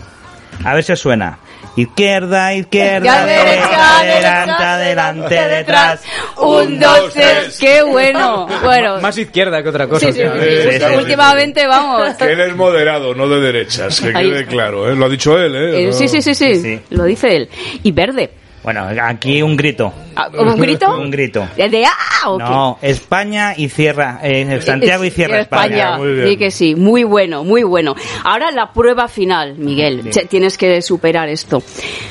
A 0.65 0.75
ver 0.75 0.85
si 0.85 0.93
os 0.93 1.01
suena. 1.01 1.39
Izquierda, 1.79 2.55
izquierda, 2.55 3.25
derecha, 3.25 4.01
adelante, 4.01 4.65
adelante, 4.65 5.35
detrás. 5.49 6.03
Un, 6.37 6.81
dos, 6.81 7.13
tres. 7.13 7.57
Qué 7.59 7.83
bueno. 7.83 8.49
Bueno. 8.63 9.01
Más 9.01 9.17
izquierda 9.17 9.63
que 9.63 9.69
otra 9.69 9.87
cosa. 9.87 10.07
Sí, 10.07 10.13
sí, 10.13 10.21
sí, 10.21 10.79
sí. 10.79 10.97
últimamente 10.97 11.67
vamos. 11.67 12.15
Que 12.19 12.33
él 12.33 12.41
es 12.41 12.57
moderado, 12.57 13.15
no 13.15 13.29
de 13.29 13.41
derechas, 13.41 14.01
que 14.01 14.13
Ahí 14.15 14.29
quede 14.29 14.47
claro. 14.47 14.91
¿eh? 14.91 14.97
Lo 14.97 15.07
ha 15.07 15.09
dicho 15.09 15.39
él, 15.39 15.55
¿eh? 15.55 15.89
Eh, 15.89 15.93
sí, 15.93 16.09
sí, 16.09 16.21
Sí, 16.21 16.35
sí. 16.35 16.81
Lo 16.91 17.05
dice 17.05 17.37
él. 17.37 17.49
Y 17.85 17.93
verde. 17.93 18.31
Bueno, 18.63 18.89
aquí 19.03 19.41
un 19.43 19.57
grito. 19.57 19.93
Ah, 20.17 20.29
¿Un 20.37 20.61
grito? 20.61 20.91
Un 20.99 21.11
grito. 21.11 21.49
¿El 21.57 21.71
de 21.71 21.85
ah 21.87 22.29
o 22.29 22.39
qué? 22.39 22.45
No, 22.45 22.79
España 22.83 23.55
y 23.57 23.69
cierra. 23.69 24.21
eh, 24.23 24.61
Santiago 24.63 25.05
y 25.05 25.11
cierra 25.11 25.41
España. 25.43 25.97
Muy 25.97 26.13
bien. 26.13 26.29
Sí 26.29 26.37
que 26.37 26.51
sí, 26.51 26.75
muy 26.75 27.05
bueno, 27.05 27.45
muy 27.45 27.63
bueno. 27.63 27.95
Ahora 28.25 28.51
la 28.51 28.73
prueba 28.73 29.09
final, 29.09 29.55
Miguel. 29.57 30.11
Tienes 30.29 30.59
que 30.59 30.83
superar 30.83 31.29
esto. 31.29 31.63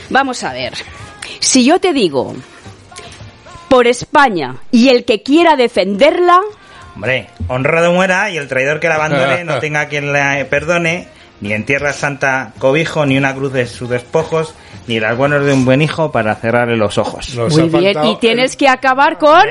Vamos 0.10 0.44
a 0.44 0.54
ver. 0.54 0.74
Si 1.40 1.66
yo 1.66 1.80
te 1.80 1.94
digo 1.94 2.34
por 3.70 3.88
España 3.88 4.56
y 4.72 4.90
el 4.90 5.04
que 5.06 5.22
quiera 5.24 5.56
defenderla, 5.56 6.42
Hombre, 6.96 7.30
honrado 7.48 7.94
muera 7.94 8.32
y 8.32 8.38
el 8.38 8.48
traidor 8.48 8.80
que 8.80 8.88
la 8.88 8.96
abandone 8.96 9.44
no 9.46 9.60
tenga 9.60 9.88
quien 9.88 10.12
le 10.12 10.46
perdone, 10.46 11.08
ni 11.42 11.54
en 11.54 11.66
tierra 11.66 11.94
santa 11.94 12.54
cobijo, 12.60 13.06
ni 13.06 13.18
una 13.18 13.34
cruz 13.34 13.54
de 13.54 13.68
sus 13.68 13.90
despojos, 13.90 14.56
ni 14.88 15.00
las 15.00 15.16
buenas 15.18 15.44
de 15.46 15.54
un 15.54 15.66
buen 15.66 15.82
hijo 15.82 16.12
para 16.12 16.36
cerrarle 16.36 16.78
los 16.78 16.98
ojos. 16.98 17.36
Nos 17.36 17.58
muy 17.58 17.70
bien. 17.70 18.04
Y 18.06 18.18
tienes 18.18 18.56
que 18.56 18.68
acabar 18.68 19.18
con 19.18 19.42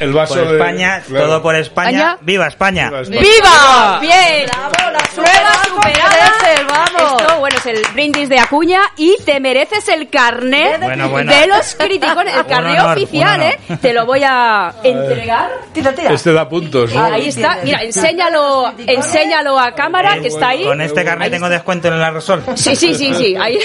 el 0.00 0.12
vaso 0.12 0.34
por 0.34 0.48
de- 0.48 0.52
España, 0.54 1.02
claro. 1.06 1.26
todo 1.26 1.42
por 1.42 1.54
España. 1.56 1.88
España. 1.90 2.18
¡Viva 2.22 2.46
España! 2.46 2.86
Viva 2.90 3.00
España. 3.00 3.20
¡Viva! 3.20 3.98
Bien. 4.00 4.46
la 4.46 4.98
Prueba 5.14 5.64
superada. 5.64 6.32
vamos. 6.68 7.20
Esto, 7.20 7.38
bueno, 7.40 7.56
es 7.58 7.66
el 7.66 7.82
brindis 7.92 8.28
de 8.28 8.38
Acuña 8.38 8.80
y 8.96 9.16
te 9.24 9.40
mereces 9.40 9.88
el 9.88 10.08
carnet 10.08 10.80
Bueno, 10.80 11.08
bueno. 11.08 11.32
de 11.32 11.46
los 11.48 11.74
críticos, 11.74 12.24
el 12.24 12.46
carnet 12.46 12.78
honor, 12.80 12.96
oficial, 12.96 13.42
¿eh? 13.42 13.58
Te 13.80 13.92
lo 13.92 14.06
voy 14.06 14.22
a 14.24 14.72
entregar. 14.84 15.50
Tira, 15.72 15.92
tira. 15.92 16.12
Este 16.12 16.32
da 16.32 16.48
puntos, 16.48 16.94
¿no? 16.94 17.04
Ahí 17.04 17.28
está. 17.28 17.58
Mira, 17.64 17.82
enséñalo, 17.82 18.72
enséñalo 18.86 19.58
a 19.58 19.72
cámara 19.74 20.18
que 20.20 20.28
está 20.28 20.50
ahí. 20.50 20.64
Con 20.64 20.80
este 20.80 21.04
carnet 21.04 21.26
Ahí 21.26 21.30
tengo 21.32 21.48
descuento 21.48 21.88
en 21.88 21.94
el 21.94 22.02
aerosol. 22.02 22.42
Sí, 22.54 22.76
sí, 22.76 22.94
sí, 22.94 23.12
sí. 23.14 23.36
Ahí. 23.40 23.58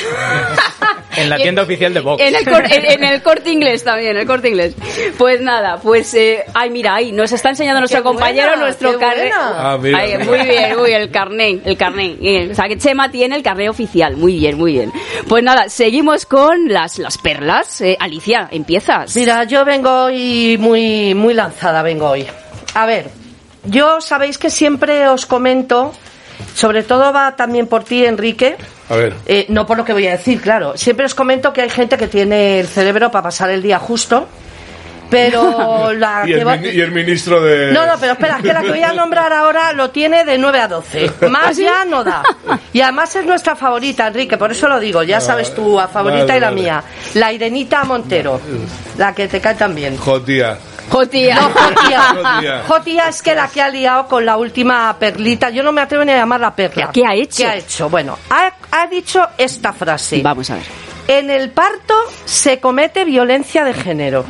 En 1.16 1.30
la 1.30 1.38
tienda 1.38 1.62
oficial 1.62 1.94
de 1.94 2.00
Vox. 2.00 2.22
En 2.24 2.36
el, 2.36 2.44
cor- 2.44 2.66
en- 2.72 2.86
en 2.92 3.04
el 3.04 3.22
corte 3.22 3.52
inglés 3.52 3.84
también, 3.84 4.18
el 4.18 4.26
corte 4.26 4.50
inglés. 4.50 4.74
Pues 5.18 5.42
nada, 5.42 5.78
pues, 5.78 6.12
eh, 6.16 6.23
ay, 6.54 6.70
mira, 6.70 6.96
ahí 6.96 7.12
nos 7.12 7.32
está 7.32 7.50
enseñando 7.50 7.80
nuestro 7.82 8.00
Qué 8.00 8.04
buena, 8.04 8.20
compañero 8.20 8.56
nuestro 8.58 8.98
carnet. 9.00 9.32
Ah, 9.36 9.78
muy 9.80 9.90
bien, 9.94 10.26
muy 10.28 10.40
bien, 10.88 11.02
el 11.02 11.12
carnet, 11.12 11.62
el 11.66 11.78
carnet. 11.78 12.20
Bien, 12.20 12.52
O 12.52 12.56
sea, 12.56 12.68
que 12.68 12.78
Chema 12.78 13.10
tiene 13.12 13.36
el 13.36 13.44
carnet 13.44 13.70
oficial. 13.70 14.16
Muy 14.18 14.38
bien, 14.38 14.58
muy 14.58 14.74
bien. 14.74 14.92
Pues 15.28 15.44
nada, 15.44 15.70
seguimos 15.70 16.26
con 16.26 16.68
las, 16.70 16.98
las 17.00 17.18
perlas. 17.18 17.82
Eh, 17.82 17.98
Alicia, 18.00 18.48
empiezas. 18.52 19.16
Mira, 19.16 19.44
yo 19.46 19.64
vengo 19.66 20.06
hoy 20.06 20.58
muy, 20.60 21.14
muy 21.16 21.34
lanzada, 21.34 21.82
vengo 21.82 22.10
hoy. 22.10 22.26
A 22.76 22.86
ver, 22.86 23.10
yo 23.66 24.02
sabéis 24.02 24.38
que 24.38 24.50
siempre 24.50 25.08
os 25.08 25.26
comento, 25.26 25.94
sobre 26.56 26.84
todo 26.84 27.14
va 27.14 27.36
también 27.36 27.68
por 27.68 27.84
ti, 27.84 28.06
Enrique, 28.06 28.58
A 28.90 28.96
ver. 28.96 29.14
eh, 29.26 29.46
no 29.50 29.66
por 29.66 29.78
lo 29.78 29.86
que 29.86 29.94
voy 29.94 30.08
a 30.08 30.12
decir, 30.12 30.42
claro, 30.42 30.76
siempre 30.76 31.06
os 31.06 31.14
comento 31.16 31.54
que 31.54 31.62
hay 31.62 31.70
gente 31.70 31.98
que 31.98 32.08
tiene 32.08 32.60
el 32.60 32.68
cerebro 32.68 33.12
para 33.12 33.24
pasar 33.24 33.50
el 33.52 33.62
día 33.62 33.80
justo, 33.80 34.28
pero 35.14 35.94
la 35.98 36.24
Y 36.26 36.34
que 36.34 36.40
el, 36.40 36.48
va- 36.48 36.56
y 36.58 36.82
el 36.82 36.92
ministro 36.92 37.42
de... 37.42 37.72
No, 37.72 37.86
no, 37.86 37.94
pero 38.00 38.14
espera, 38.14 38.40
que 38.42 38.52
la 38.52 38.62
que 38.62 38.70
voy 38.70 38.82
a 38.84 38.94
nombrar 38.94 39.32
ahora 39.32 39.72
lo 39.74 39.92
tiene 39.92 40.26
de 40.26 40.38
9 40.38 40.60
a 40.60 40.68
12. 40.68 41.12
¿Ah, 41.22 41.28
Más 41.28 41.56
ya 41.58 41.86
no 41.86 42.04
da. 42.04 42.24
Y 42.74 42.82
además 42.82 43.16
es 43.16 43.26
nuestra 43.26 43.56
favorita, 43.56 44.08
Enrique, 44.08 44.38
por 44.38 44.52
eso 44.52 44.68
lo 44.68 44.80
digo, 44.80 45.04
ya 45.04 45.22
sabes 45.22 45.54
tú, 45.54 45.80
a 45.80 45.88
favorita 45.88 46.26
vale, 46.26 46.38
y 46.38 46.40
la 46.42 46.50
vale. 46.50 46.62
mía. 46.62 46.84
La 47.14 47.32
Irenita 47.32 47.84
Montero, 47.84 48.42
la 48.98 49.14
que 49.14 49.28
te 49.28 49.40
cae 49.40 49.56
también. 49.56 49.96
Jotía. 49.98 50.58
Jotía. 50.90 51.36
No, 51.36 51.50
Jotía. 51.50 52.02
Jotía. 52.34 52.64
Jotía 52.68 53.08
es 53.08 53.22
que 53.22 53.36
la 53.36 53.48
que 53.48 53.62
ha 53.62 53.70
liado 53.70 54.08
con 54.08 54.26
la 54.26 54.36
última 54.38 54.96
perlita, 55.00 55.50
yo 55.50 55.64
no 55.64 55.72
me 55.72 55.82
atrevo 55.82 56.04
ni 56.04 56.12
a 56.12 56.18
llamarla 56.18 56.54
perla. 56.56 56.90
¿Qué 56.92 57.04
ha 57.08 57.14
hecho? 57.16 57.38
¿Qué 57.38 57.46
ha 57.46 57.56
hecho? 57.56 57.90
Bueno, 57.90 58.18
ha, 58.30 58.52
ha 58.72 58.88
dicho 58.88 59.26
esta 59.38 59.72
frase. 59.74 60.22
Vamos 60.22 60.50
a 60.50 60.56
ver. 60.56 60.64
En 61.08 61.30
el 61.30 61.52
parto 61.52 61.94
se 62.26 62.60
comete 62.60 63.06
violencia 63.06 63.64
de 63.64 63.74
género. 63.74 64.26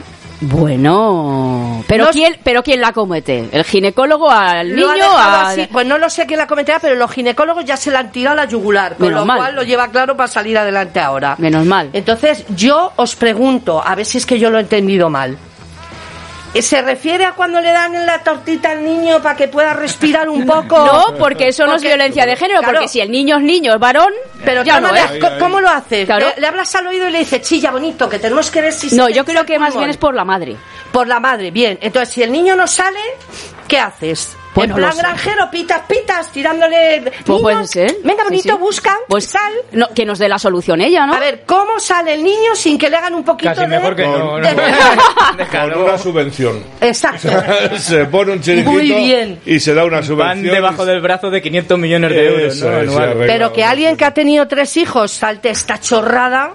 Bueno, 0.46 1.84
pero 1.88 2.08
quién, 2.12 2.38
pero 2.44 2.64
quién 2.64 2.82
la 2.82 2.92
comete, 2.92 3.48
el 3.52 3.64
ginecólogo 3.64 4.30
al 4.30 4.76
niño, 4.76 4.88
a-. 5.02 5.56
Pues 5.72 5.88
no 5.88 5.98
lo 5.98 6.10
sé 6.10 6.26
quién 6.26 6.38
la 6.40 6.48
cometerá, 6.48 6.80
pero 6.80 6.96
los 6.96 7.10
ginecólogos 7.12 7.66
ya 7.66 7.78
se 7.78 7.92
la 7.92 8.00
han 8.00 8.12
tirado 8.12 8.34
a 8.40 8.44
la 8.44 8.50
yugular, 8.50 8.96
con 8.96 9.08
Menos 9.08 9.22
lo 9.22 9.26
mal. 9.26 9.38
cual 9.38 9.56
lo 9.56 9.64
lleva 9.64 9.88
claro 9.88 10.18
para 10.18 10.28
salir 10.28 10.58
adelante 10.58 11.00
ahora. 11.00 11.36
menos 11.38 11.66
mal. 11.66 11.90
Entonces, 11.94 12.46
yo 12.56 12.92
os 12.98 13.16
pregunto, 13.16 13.82
a 13.86 13.96
ver 13.96 14.06
si 14.06 14.18
es 14.18 14.26
que 14.26 14.38
yo 14.38 14.50
lo 14.50 14.58
he 14.58 14.62
entendido 14.62 15.10
mal. 15.10 15.38
Eh, 16.54 16.62
¿Se 16.62 16.82
refiere 16.84 17.26
a 17.26 17.32
cuando 17.34 17.60
le 17.60 17.72
dan 17.72 18.06
la 18.06 18.20
tortita 18.24 18.72
al 18.72 18.84
niño 18.84 19.22
para 19.24 19.36
que 19.36 19.48
pueda 19.48 19.74
respirar 19.74 20.30
un 20.30 20.46
poco? 20.46 20.78
No, 20.86 21.16
porque 21.18 21.48
eso 21.48 21.66
no 21.66 21.76
es 21.76 21.82
violencia 21.82 22.26
de 22.28 22.36
género, 22.36 22.60
Claro. 22.60 22.74
porque 22.76 22.88
si 22.90 23.02
el 23.02 23.10
niño 23.10 23.38
es 23.38 23.44
niño, 23.44 23.74
es 23.74 23.80
varón, 23.80 24.12
Pero 24.46 24.64
ya 24.64 24.80
no. 24.80 24.90
¿co- 24.90 25.40
¿cómo 25.40 25.60
lo 25.60 25.70
haces? 25.70 26.06
Claro. 26.06 26.28
Le, 26.36 26.42
le 26.42 26.48
hablas 26.48 26.74
al 26.76 26.86
oído 26.88 27.08
y 27.10 27.12
le 27.12 27.20
dices, 27.20 27.42
chilla 27.42 27.72
bonito, 27.72 28.08
que 28.08 28.20
tenemos 28.20 28.52
que 28.52 28.62
ver 28.62 28.72
si... 28.74 28.96
No, 28.96 29.10
yo 29.10 29.26
creo 29.26 29.46
que 29.46 29.58
más 29.58 29.70
pulmón". 29.70 29.82
bien 29.82 29.90
es 29.92 29.98
por 29.98 30.14
la 30.14 30.24
madre. 30.26 30.56
Por 30.92 31.08
la 31.08 31.20
madre, 31.20 31.50
bien. 31.50 31.80
Entonces, 31.82 32.14
si 32.14 32.22
el 32.22 32.32
niño 32.32 32.56
no 32.56 32.68
sale, 32.68 33.00
¿qué 33.68 33.80
haces? 33.80 34.38
Pues 34.54 34.70
en 34.70 34.76
plan 34.76 34.96
granjero, 34.98 35.50
pitas, 35.52 35.82
pitas, 35.88 36.32
tirándole... 36.32 37.12
Pues 37.26 37.42
puede 37.42 37.68
ser. 37.68 37.96
Venga, 38.04 38.24
Sí, 38.24 38.30
bonito, 38.30 38.54
sí. 38.54 38.60
busca, 38.60 38.98
Pues 39.08 39.26
sal. 39.26 39.52
no, 39.72 39.90
que 39.90 40.06
nos 40.06 40.20
dé 40.20 40.30
la 40.30 40.38
solución 40.38 40.80
ella, 40.82 41.06
¿no? 41.08 41.14
A 41.16 41.20
ver, 41.20 41.44
¿cómo 41.46 41.80
sale 41.80 42.14
el 42.14 42.24
niño 42.24 42.56
sin 42.56 42.78
que 42.78 42.90
le 42.90 42.98
hagan 42.98 43.16
un 43.16 43.24
poquito 43.24 43.50
Casi 43.50 43.62
de... 43.62 43.68
mejor 43.68 43.96
que 43.96 44.04
no. 44.06 44.40
no. 44.40 44.48
Con 45.52 45.82
una 45.84 45.98
subvención. 45.98 46.64
Exacto. 46.82 47.30
se 47.78 48.06
pone 48.06 48.34
un 48.34 48.42
chiringuito 48.42 48.72
Muy 48.72 48.92
bien. 48.92 49.40
y 49.46 49.60
se 49.60 49.74
da 49.74 49.86
una 49.86 49.98
Van 49.98 50.04
subvención. 50.06 50.54
debajo 50.54 50.86
del 50.86 51.02
brazo 51.02 51.30
de 51.32 51.42
500 51.42 51.80
millones 51.80 52.10
de 52.12 52.28
euros. 52.28 53.16
Pero 53.28 53.52
que 53.54 53.64
alguien 53.64 53.98
que 53.98 54.06
ha 54.06 54.14
tenido 54.14 54.48
tres 54.48 54.78
hijos 54.78 55.12
salte 55.12 55.50
esta 55.50 55.80
chorrada... 55.80 56.54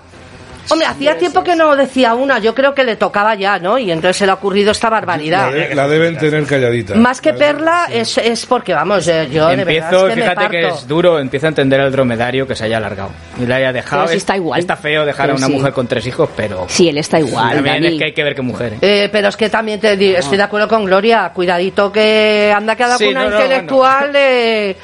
Hombre, 0.71 0.87
hacía 0.87 1.17
tiempo 1.19 1.43
que 1.43 1.57
no 1.57 1.75
decía 1.77 2.15
una, 2.15 2.39
yo 2.39 2.55
creo 2.55 2.75
que 2.75 2.85
le 2.85 2.97
tocaba 2.97 3.35
ya, 3.35 3.59
¿no? 3.59 3.79
Y 3.79 3.91
entonces 3.91 4.17
se 4.19 4.27
le 4.27 4.33
ha 4.33 4.35
ocurrido 4.35 4.73
esta 4.73 4.91
barbaridad. 4.91 5.51
La, 5.51 5.57
de- 5.69 5.75
la 5.75 5.89
deben 5.89 6.17
tener 6.19 6.45
calladita. 6.45 6.95
Más 6.95 7.21
que 7.21 7.33
perla 7.33 7.87
es, 7.91 8.19
es 8.19 8.45
porque, 8.47 8.75
vamos, 8.75 9.07
eh, 9.09 9.29
yo 9.31 9.47
de 9.49 9.55
Empiezo, 9.55 9.87
verdad 9.91 10.09
es 10.09 10.15
que 10.15 10.21
me 10.21 10.23
fíjate 10.31 10.49
que 10.51 10.69
es 10.69 10.87
duro, 10.89 11.19
empiezo 11.19 11.47
a 11.47 11.49
entender 11.49 11.81
el 11.81 11.91
dromedario 11.93 12.47
que 12.47 12.55
se 12.55 12.65
haya 12.65 12.77
alargado. 12.77 13.11
Y 13.41 13.47
le 13.47 13.55
haya 13.55 13.73
dejado. 13.73 14.03
Pero 14.03 14.09
si 14.11 14.17
Es- 14.17 14.23
está 14.23 14.37
igual. 14.37 14.61
Está 14.61 14.77
feo 14.77 15.05
dejar 15.07 15.27
Pero 15.27 15.35
a 15.35 15.39
una 15.39 15.47
sí. 15.47 15.53
mujer 15.53 15.73
con 15.73 15.87
tres 15.87 16.07
hijos, 16.07 16.29
pero. 16.37 16.67
Sí, 16.69 16.89
él 16.89 16.99
está 16.99 17.19
igual, 17.19 17.55
También 17.55 17.75
Dani. 17.83 17.87
es 17.95 17.99
que 17.99 18.05
hay 18.05 18.13
que 18.13 18.25
ver 18.25 18.35
qué 18.35 18.43
mujer. 18.43 18.73
¿eh? 18.75 18.79
Eh, 18.83 19.09
pero 19.11 19.29
es 19.29 19.37
que 19.37 19.49
también 19.49 19.81
te 19.81 20.19
estoy 20.19 20.37
de 20.37 20.43
acuerdo 20.43 20.69
con 20.69 20.85
Gloria. 20.85 21.31
Cuidadito 21.35 21.91
que 21.91 22.53
anda 22.55 22.77
que 22.77 22.85
ha 22.85 22.89
dado 22.89 22.99
Sí, 22.99 23.07
con 23.07 23.17
una 23.17 23.25
no, 23.25 23.31
no, 23.31 23.41
intelectual 23.43 24.13
de... 24.13 24.77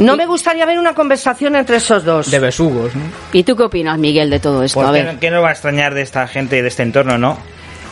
No 0.00 0.16
me 0.16 0.26
gustaría 0.26 0.66
ver 0.66 0.78
una 0.78 0.94
conversación 0.94 1.56
entre 1.56 1.76
esos 1.76 2.04
dos. 2.04 2.30
De 2.30 2.38
besugos, 2.38 2.94
¿no? 2.96 3.02
¿Y 3.32 3.42
tú 3.44 3.54
qué 3.56 3.62
opinas, 3.64 3.98
Miguel, 3.98 4.30
de 4.30 4.40
todo 4.40 4.62
esto? 4.62 4.80
Pues 4.80 4.88
A 4.88 4.92
¿qué, 4.92 5.02
ver. 5.04 5.18
qué 5.18 5.30
nos 5.30 5.44
va 5.44 5.48
a 5.48 5.52
extrañar 5.52 5.94
de 5.94 6.02
esta 6.02 6.26
gente 6.26 6.58
y 6.58 6.62
de 6.62 6.68
este 6.68 6.82
entorno, 6.82 7.18
no? 7.18 7.38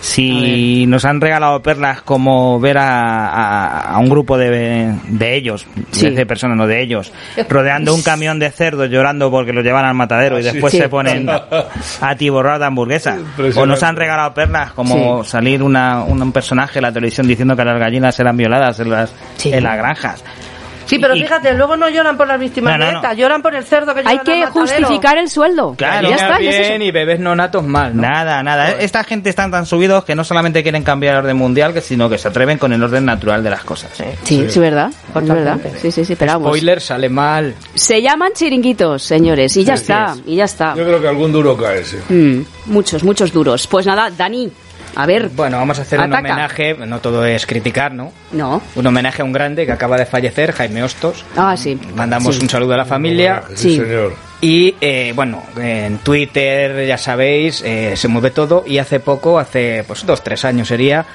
Si 0.00 0.86
nos 0.86 1.04
han 1.04 1.20
regalado 1.20 1.60
perlas 1.60 2.02
como 2.02 2.60
ver 2.60 2.78
a, 2.78 3.26
a- 3.26 3.94
a 3.94 3.98
un 3.98 4.08
grupo 4.08 4.38
de, 4.38 4.94
de 5.08 5.34
ellos, 5.36 5.66
Sí. 5.90 6.10
de 6.10 6.24
personas, 6.24 6.56
no 6.56 6.68
de 6.68 6.80
ellos, 6.80 7.12
rodeando 7.48 7.92
un 7.92 8.02
camión 8.02 8.38
de 8.38 8.48
cerdos 8.52 8.88
llorando 8.90 9.28
porque 9.28 9.52
los 9.52 9.64
llevan 9.64 9.84
al 9.84 9.94
matadero 9.94 10.38
y 10.38 10.44
después 10.44 10.70
Sí. 10.70 10.78
se 10.78 10.88
ponen 10.88 11.28
a 11.28 12.14
tiborrar 12.16 12.60
de 12.60 12.66
hamburguesa. 12.66 13.18
O 13.56 13.66
nos 13.66 13.82
han 13.82 13.96
regalado 13.96 14.32
perlas 14.34 14.70
como 14.72 15.24
salir 15.24 15.64
una, 15.64 16.04
un, 16.04 16.22
un 16.22 16.32
personaje 16.32 16.78
en 16.78 16.84
la 16.84 16.92
televisión 16.92 17.26
diciendo 17.26 17.56
que 17.56 17.64
las 17.64 17.78
gallinas 17.80 18.18
eran 18.20 18.36
violadas 18.36 18.78
en 18.78 18.90
las, 18.90 19.12
Sí. 19.36 19.52
en 19.52 19.64
las 19.64 19.76
granjas. 19.76 20.24
Sí, 20.88 20.98
pero 20.98 21.14
Y- 21.14 21.20
fíjate, 21.20 21.52
luego 21.54 21.76
no 21.76 21.88
lloran 21.90 22.16
por 22.16 22.26
las 22.26 22.40
víctimas 22.40 22.72
No, 22.72 22.78
no, 22.78 22.86
de 22.86 22.92
no. 22.94 22.98
ETA, 23.00 23.12
lloran 23.14 23.42
por 23.42 23.54
el 23.54 23.64
cerdo 23.64 23.94
que 23.94 24.00
Hay 24.00 24.18
que 24.20 24.36
matadero. 24.44 24.52
justificar 24.52 25.18
el 25.18 25.28
sueldo. 25.28 25.74
Claro. 25.76 26.08
ya 26.08 26.16
está, 26.16 26.38
es 26.38 26.80
y 26.80 26.90
bebés 26.90 27.20
no 27.20 27.34
natos 27.36 27.64
mal, 27.64 27.94
¿no? 27.94 28.02
Nada, 28.02 28.42
nada. 28.42 28.70
Esta 28.72 29.04
gente 29.04 29.28
están 29.30 29.50
tan 29.50 29.66
subidos 29.66 30.04
que 30.04 30.14
no 30.14 30.24
solamente 30.24 30.62
quieren 30.62 30.82
cambiar 30.82 31.14
el 31.14 31.20
orden 31.20 31.36
mundial, 31.36 31.74
sino 31.82 32.08
que 32.08 32.16
se 32.18 32.28
atreven 32.28 32.58
con 32.58 32.72
el 32.72 32.82
orden 32.82 33.04
natural 33.04 33.42
de 33.42 33.50
las 33.50 33.64
cosas. 33.64 33.90
Sí, 34.24 34.40
es 34.42 34.56
verdad. 34.58 34.90
Es 35.14 35.28
verdad. 35.28 35.58
Sí, 35.80 35.90
sí, 35.92 36.04
sí, 36.04 36.16
pero 36.16 36.32
vamos. 36.32 36.48
Spoiler 36.48 36.80
sale 36.80 37.08
mal. 37.08 37.54
Se 37.74 38.00
llaman 38.00 38.32
chiringuitos, 38.34 39.02
señores, 39.02 39.56
y 39.56 39.64
ya 39.64 39.74
está, 39.74 40.14
y 40.26 40.36
ya 40.36 40.44
está. 40.44 40.74
Yo 40.74 40.84
creo 40.84 41.00
que 41.00 41.08
algún 41.08 41.32
duro 41.32 41.56
cae, 41.56 41.84
sí. 41.84 41.96
Mm, 42.08 42.42
muchos, 42.72 43.02
muchos 43.04 43.32
duros. 43.32 43.66
Pues 43.66 43.86
nada, 43.86 44.10
Dani, 44.10 44.50
a 44.98 45.06
ver. 45.06 45.28
Bueno, 45.30 45.56
vamos 45.58 45.78
a 45.78 45.82
hacer 45.82 45.98
un 46.00 46.12
homenaje, 46.12 46.74
no 46.74 47.00
todo 47.00 47.24
es 47.24 47.46
criticar, 47.46 47.92
¿no? 47.94 48.12
No. 48.32 48.60
Un 48.74 48.86
homenaje 48.86 49.22
a 49.22 49.24
un 49.24 49.32
grande 49.32 49.64
que 49.64 49.72
acaba 49.72 49.96
de 49.96 50.04
fallecer, 50.06 50.52
Jaime 50.52 50.82
Hostos. 50.82 51.24
Ah, 51.36 51.56
sí. 51.56 51.78
Mandamos 51.94 52.36
Sí. 52.36 52.42
un 52.42 52.48
saludo 52.50 52.74
a 52.74 52.76
la 52.78 52.84
familia. 52.84 53.42
Sí, 53.54 53.70
Sí. 53.70 53.76
señor. 53.78 54.14
Y 54.40 54.74
eh, 54.80 55.12
bueno, 55.16 55.42
en 55.60 55.98
Twitter, 55.98 56.86
ya 56.86 56.98
sabéis, 56.98 57.62
eh, 57.64 57.96
se 57.96 58.08
mueve 58.08 58.30
todo. 58.30 58.64
Y 58.66 58.78
hace 58.78 59.00
poco, 59.00 59.38
hace 59.38 59.84
pues 59.86 60.04
dos, 60.04 60.22
tres 60.22 60.44
años 60.44 60.68
sería, 60.68 61.06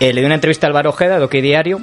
eh, 0.00 0.12
le 0.12 0.20
dio 0.20 0.26
una 0.26 0.34
entrevista 0.36 0.66
a 0.66 0.68
Álvaro 0.68 0.90
Ojeda, 0.90 1.18
de 1.18 1.24
OK 1.24 1.32
Diario. 1.34 1.80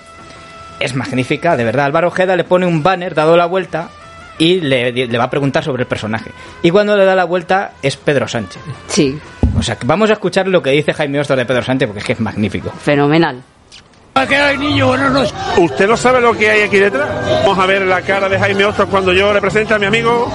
Es 0.79 0.95
magnífica, 0.95 1.55
de 1.57 1.63
verdad. 1.65 1.85
Álvaro 1.85 2.07
Ojeda 2.07 2.35
le 2.35 2.43
pone 2.45 2.65
un 2.65 2.81
banner 2.83 3.13
dado 3.13 3.35
la 3.37 3.45
vuelta 3.45 3.89
y 4.37 4.61
le, 4.61 4.91
le 4.93 5.17
va 5.17 5.25
a 5.25 5.29
preguntar 5.29 5.63
sobre 5.63 5.83
el 5.83 5.87
personaje. 5.87 6.31
Y 6.63 6.69
cuando 6.71 6.95
le 6.95 7.03
da 7.03 7.15
la 7.15 7.25
vuelta 7.25 7.71
es 7.81 7.97
Pedro 7.97 8.27
Sánchez. 8.29 8.61
Sí, 8.87 9.19
O 9.57 9.63
sea, 9.63 9.75
que 9.75 9.85
vamos 9.85 10.09
a 10.09 10.13
escuchar 10.13 10.47
lo 10.47 10.61
que 10.61 10.71
dice 10.71 10.93
Jaime 10.93 11.19
Hostos 11.19 11.37
de 11.37 11.45
Pedro 11.45 11.63
Sánchez 11.63 11.87
porque 11.87 11.99
es 11.99 12.05
que 12.05 12.13
es 12.13 12.19
magnífico. 12.19 12.71
fenomenal. 12.71 13.41
¿Usted 15.57 15.87
no 15.87 15.95
sabe 15.95 16.19
lo 16.19 16.33
que 16.33 16.49
hay 16.49 16.61
aquí 16.63 16.77
detrás? 16.77 17.07
Vamos 17.45 17.57
a 17.57 17.65
ver 17.65 17.83
la 17.83 18.01
cara 18.01 18.27
de 18.27 18.37
Jaime 18.37 18.65
Hostos 18.65 18.87
cuando 18.89 19.13
yo 19.13 19.33
le 19.33 19.39
presente 19.39 19.73
a 19.73 19.79
mi 19.79 19.85
amigo. 19.85 20.29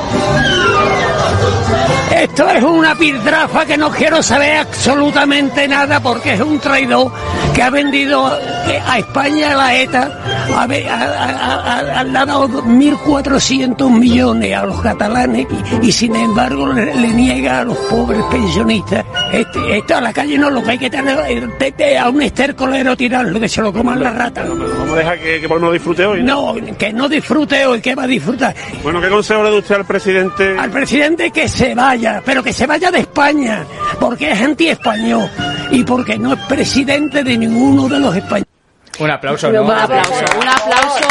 Esto 2.23 2.49
es 2.49 2.63
una 2.63 2.95
piltrafa 2.95 3.67
que 3.67 3.77
no 3.77 3.91
quiero 3.91 4.23
saber 4.23 4.59
absolutamente 4.59 5.67
nada 5.69 6.01
porque 6.01 6.35
es 6.35 6.41
un 6.41 6.59
traidor 6.61 7.11
que 7.55 7.63
ha 7.63 7.71
vendido 7.71 8.33
eh, 8.69 8.81
a 8.87 8.99
España 8.99 9.55
la 9.55 9.75
ETA, 9.75 10.11
ha, 10.57 10.67
ve- 10.67 10.89
ha- 10.89 10.95
ha- 10.95 11.81
ha- 11.81 12.01
ha 12.01 12.05
dado 12.05 12.49
1.400 12.49 13.91
millones 13.91 14.57
a 14.57 14.65
los 14.65 14.81
catalanes 14.81 15.47
y, 15.83 15.93
sin 15.93 16.15
embargo 16.17 16.69
le 16.73 16.95
niega 17.13 17.61
a 17.61 17.65
los 17.65 17.77
pobres 17.91 18.23
pensionistas. 18.31 19.05
Este, 19.35 19.79
esto 19.79 19.97
a 19.97 20.01
la 20.01 20.13
calle 20.13 20.39
no 20.39 20.49
lo 20.51 20.63
que 20.63 20.71
hay 20.71 20.79
que 20.79 20.91
tener 20.91 21.19
eh, 21.29 21.49
te- 21.59 21.73
te- 21.73 21.99
a 21.99 22.09
un 22.09 22.23
estercolero 22.23 22.97
tirarlo 22.97 23.41
que 23.41 23.49
se 23.49 23.61
lo 23.63 23.73
coman 23.73 24.01
las 24.03 24.15
ratas. 24.15 24.49
Vamos 24.49 24.91
a 24.93 24.97
dejar 24.97 25.19
que, 25.19 25.41
que 25.41 25.49
por 25.49 25.57
lo 25.57 25.63
menos 25.63 25.73
disfrute 25.75 26.07
hoy. 26.07 26.23
No, 26.23 26.55
que 26.79 26.93
no 26.93 27.09
disfrute 27.09 27.67
hoy, 27.67 27.81
que 27.81 27.95
va 27.95 28.05
a 28.05 28.07
disfrutar. 28.07 28.55
Bueno, 28.83 29.01
¿qué 29.01 29.09
consejo 29.09 29.43
le 29.43 29.51
da 29.51 29.57
usted 29.57 29.75
al 29.75 29.85
presidente? 29.85 30.57
al 30.59 30.71
presidente 30.71 31.31
que 31.31 31.49
se 31.49 31.75
vaya, 31.75 32.23
pero 32.25 32.43
que 32.43 32.53
se 32.53 32.67
vaya 32.67 32.91
de 32.91 33.01
España, 33.01 33.65
porque 33.99 34.31
es 34.31 34.41
anti-español 34.41 35.29
y 35.71 35.83
porque 35.85 36.17
no 36.19 36.33
es 36.35 36.41
presidente 36.45 37.25
de 37.25 37.37
ninguno 37.37 37.89
de 37.89 37.99
los 37.99 38.15
españoles. 38.17 38.49
Un 39.01 39.11
aplauso, 39.11 39.51
¿no? 39.51 39.65
Un 39.65 39.71
aplauso, 39.73 40.13
un 40.41 40.49
aplauso. 40.49 41.09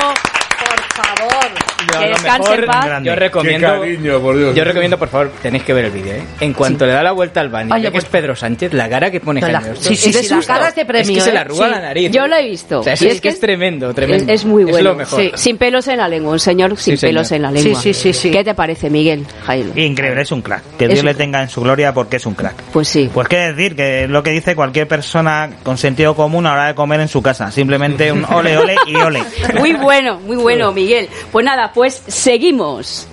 Que 1.99 2.07
descanse 2.07 2.53
en 2.53 2.65
paz. 2.65 2.85
Yo 3.03 3.13
Qué 3.13 3.15
recomiendo. 3.15 3.67
cariño, 3.79 4.19
por 4.19 4.37
Dios. 4.37 4.55
Yo 4.55 4.63
recomiendo, 4.63 4.97
por 4.99 5.07
favor, 5.09 5.31
tenéis 5.41 5.63
que 5.63 5.73
ver 5.73 5.85
el 5.85 5.91
vídeo, 5.91 6.13
¿eh? 6.15 6.23
En 6.39 6.53
cuanto 6.53 6.85
le 6.85 6.93
da 6.93 7.03
la 7.03 7.11
vuelta 7.11 7.39
al 7.41 7.49
baño, 7.49 7.73
Oye, 7.73 7.83
que 7.85 7.91
pues- 7.91 8.03
es 8.05 8.09
Pedro 8.09 8.35
Sánchez, 8.35 8.73
la 8.73 8.89
cara 8.89 9.11
que 9.11 9.19
pone 9.19 9.41
No, 9.41 9.47
la- 9.47 9.61
sí, 9.75 9.95
sí, 9.95 10.09
Es 10.09 10.15
de 10.15 10.23
sí, 10.23 10.33
es 10.35 10.75
de 10.75 10.85
premio, 10.85 11.11
Es 11.11 11.17
que 11.17 11.21
se 11.21 11.29
¿eh? 11.29 11.33
le 11.33 11.39
arruga 11.39 11.65
Sí, 11.65 11.71
la 11.71 11.79
nariz. 11.81 12.11
Yo 12.11 12.27
lo 12.27 12.35
he 12.35 12.43
visto. 12.49 12.79
O 12.79 12.83
sea, 12.83 12.93
es, 12.93 13.21
que 13.21 13.29
es 13.29 13.39
tremendo, 13.39 13.93
tremendo. 13.93 14.31
Es, 14.31 14.41
es 14.41 14.45
muy 14.45 14.63
bueno. 14.63 14.77
Es 14.77 14.83
lo 14.83 14.95
mejor. 14.95 15.19
Sí, 15.19 15.31
sin 15.35 15.57
pelos 15.57 15.87
en 15.87 15.97
la 15.97 16.07
lengua, 16.07 16.31
un 16.33 16.39
señor 16.39 16.77
sin 16.77 16.97
señor. 16.97 17.13
pelos 17.13 17.31
en 17.31 17.41
la 17.41 17.51
lengua. 17.51 17.79
Sí, 17.81 17.93
sí, 17.93 18.13
sí. 18.13 18.31
¿Qué 18.31 18.43
te 18.43 18.53
parece, 18.53 18.89
Miguel? 18.89 19.25
Jaime? 19.45 19.81
Increíble, 19.83 20.21
es 20.21 20.31
un 20.31 20.41
crack. 20.41 20.63
Que 20.77 20.87
Dios 20.87 21.03
le 21.03 21.13
tenga 21.13 21.41
en 21.41 21.49
su 21.49 21.61
gloria 21.61 21.93
porque 21.93 22.17
es 22.17 22.25
un 22.25 22.33
crack. 22.35 22.55
Pues 22.71 22.87
sí. 22.87 23.09
Pues 23.13 23.27
qué 23.27 23.51
decir, 23.53 23.75
que 23.75 24.03
es 24.03 24.09
lo 24.09 24.23
que 24.23 24.31
dice 24.31 24.55
cualquier 24.55 24.87
persona 24.87 25.49
con 25.63 25.77
sentido 25.77 26.15
común 26.15 26.45
a 26.45 26.49
la 26.49 26.55
hora 26.55 26.67
de 26.67 26.75
comer 26.75 26.99
en 27.01 27.07
su 27.07 27.21
casa. 27.21 27.51
Simplemente 27.51 28.11
un 28.11 28.23
ole, 28.33 28.57
ole 28.57 28.75
y 28.87 28.95
ole. 28.95 29.23
Muy 29.59 29.73
bueno, 29.73 30.19
muy 30.19 30.37
bueno, 30.37 30.71
Miguel. 30.71 31.09
Pues 31.31 31.45
nada, 31.45 31.71
pues 31.73 31.82
seguimos. 31.91 33.07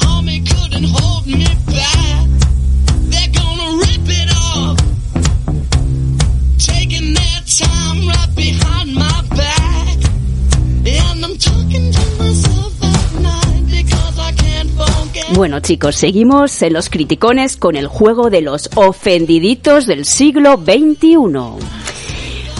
I'm 0.00 0.44
gonna 0.44 1.07
Bueno, 15.38 15.60
chicos, 15.60 15.94
seguimos 15.94 16.62
en 16.62 16.72
los 16.72 16.90
criticones 16.90 17.56
con 17.56 17.76
el 17.76 17.86
juego 17.86 18.28
de 18.28 18.40
los 18.40 18.70
ofendiditos 18.74 19.86
del 19.86 20.04
siglo 20.04 20.56
XXI. 20.56 21.77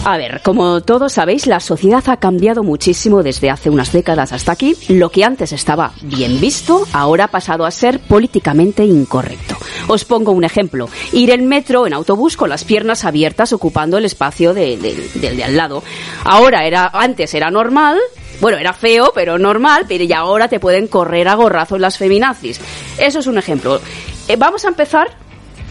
A 0.05 0.17
ver, 0.17 0.41
como 0.43 0.81
todos 0.81 1.13
sabéis, 1.13 1.45
la 1.45 1.59
sociedad 1.59 2.03
ha 2.07 2.17
cambiado 2.17 2.63
muchísimo 2.63 3.21
desde 3.21 3.49
hace 3.51 3.69
unas 3.69 3.91
décadas 3.91 4.31
hasta 4.31 4.53
aquí. 4.53 4.75
Lo 4.87 5.09
que 5.11 5.23
antes 5.23 5.51
estaba 5.51 5.91
bien 6.01 6.39
visto, 6.39 6.87
ahora 6.93 7.25
ha 7.25 7.27
pasado 7.27 7.65
a 7.65 7.69
ser 7.71 7.99
políticamente 7.99 8.83
incorrecto. 8.85 9.55
Os 9.87 10.05
pongo 10.05 10.31
un 10.31 10.45
ejemplo. 10.45 10.87
Ir 11.11 11.29
en 11.31 11.47
metro, 11.47 11.85
en 11.85 11.93
autobús, 11.93 12.37
con 12.37 12.49
las 12.49 12.63
piernas 12.63 13.05
abiertas 13.05 13.53
ocupando 13.53 13.97
el 13.97 14.05
espacio 14.05 14.53
de- 14.53 14.77
de- 14.77 15.09
del 15.15 15.37
de 15.37 15.43
al 15.43 15.55
lado. 15.57 15.83
Ahora 16.23 16.65
era, 16.65 16.87
antes 16.93 17.33
era 17.33 17.51
normal, 17.51 17.97
bueno, 18.41 18.57
era 18.57 18.73
feo, 18.73 19.11
pero 19.13 19.37
normal, 19.37 19.85
pero 19.87 20.05
ya 20.05 20.19
ahora 20.19 20.47
te 20.47 20.59
pueden 20.61 20.87
correr 20.87 21.27
a 21.27 21.35
gorrazos 21.35 21.79
las 21.79 21.97
feminazis. 21.97 22.59
Eso 22.97 23.19
es 23.19 23.27
un 23.27 23.37
ejemplo. 23.37 23.79
Eh, 24.27 24.37
vamos 24.37 24.63
a 24.65 24.69
empezar 24.69 25.09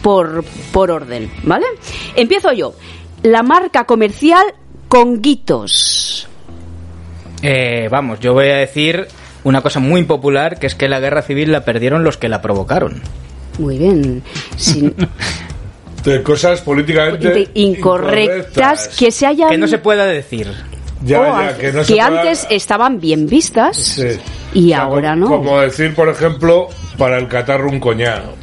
por, 0.03 0.45
por 0.71 0.91
orden, 0.91 1.29
¿vale? 1.43 1.65
Empiezo 2.15 2.53
yo. 2.53 2.73
La 3.23 3.43
marca 3.43 3.85
comercial 3.85 4.43
Conguitos. 4.87 6.27
Eh, 7.41 7.87
vamos, 7.91 8.19
yo 8.19 8.33
voy 8.33 8.47
a 8.49 8.55
decir 8.55 9.07
una 9.43 9.61
cosa 9.61 9.79
muy 9.79 10.03
popular, 10.03 10.57
que 10.59 10.67
es 10.67 10.75
que 10.75 10.89
la 10.89 10.99
guerra 10.99 11.21
civil 11.21 11.51
la 11.51 11.63
perdieron 11.63 12.03
los 12.03 12.17
que 12.17 12.27
la 12.27 12.41
provocaron. 12.41 13.01
Muy 13.59 13.77
bien. 13.77 14.23
Sin- 14.57 14.95
De 16.03 16.23
cosas 16.23 16.61
políticamente 16.61 17.29
de- 17.29 17.49
incorrectas 17.55 18.87
que 18.97 19.11
se 19.11 19.25
hayan... 19.27 19.49
Que 19.49 19.57
no 19.57 19.67
se 19.67 19.77
pueda 19.79 20.05
decir. 20.05 20.47
Ya, 21.03 21.55
que 21.57 21.71
no 21.73 21.83
se 21.83 21.93
pueda- 21.93 22.07
antes 22.21 22.47
estaban 22.49 22.99
bien 22.99 23.27
vistas 23.27 23.75
Sí. 23.77 24.07
y 24.53 24.65
O 24.65 24.67
sea, 24.69 24.81
ahora 24.83 25.11
como- 25.13 25.25
no. 25.25 25.27
Como 25.37 25.59
decir, 25.59 25.93
por 25.93 26.07
ejemplo, 26.09 26.69
para 26.97 27.17
el 27.17 27.27
catarro 27.27 27.69
un 27.69 27.79
coñado. 27.81 28.33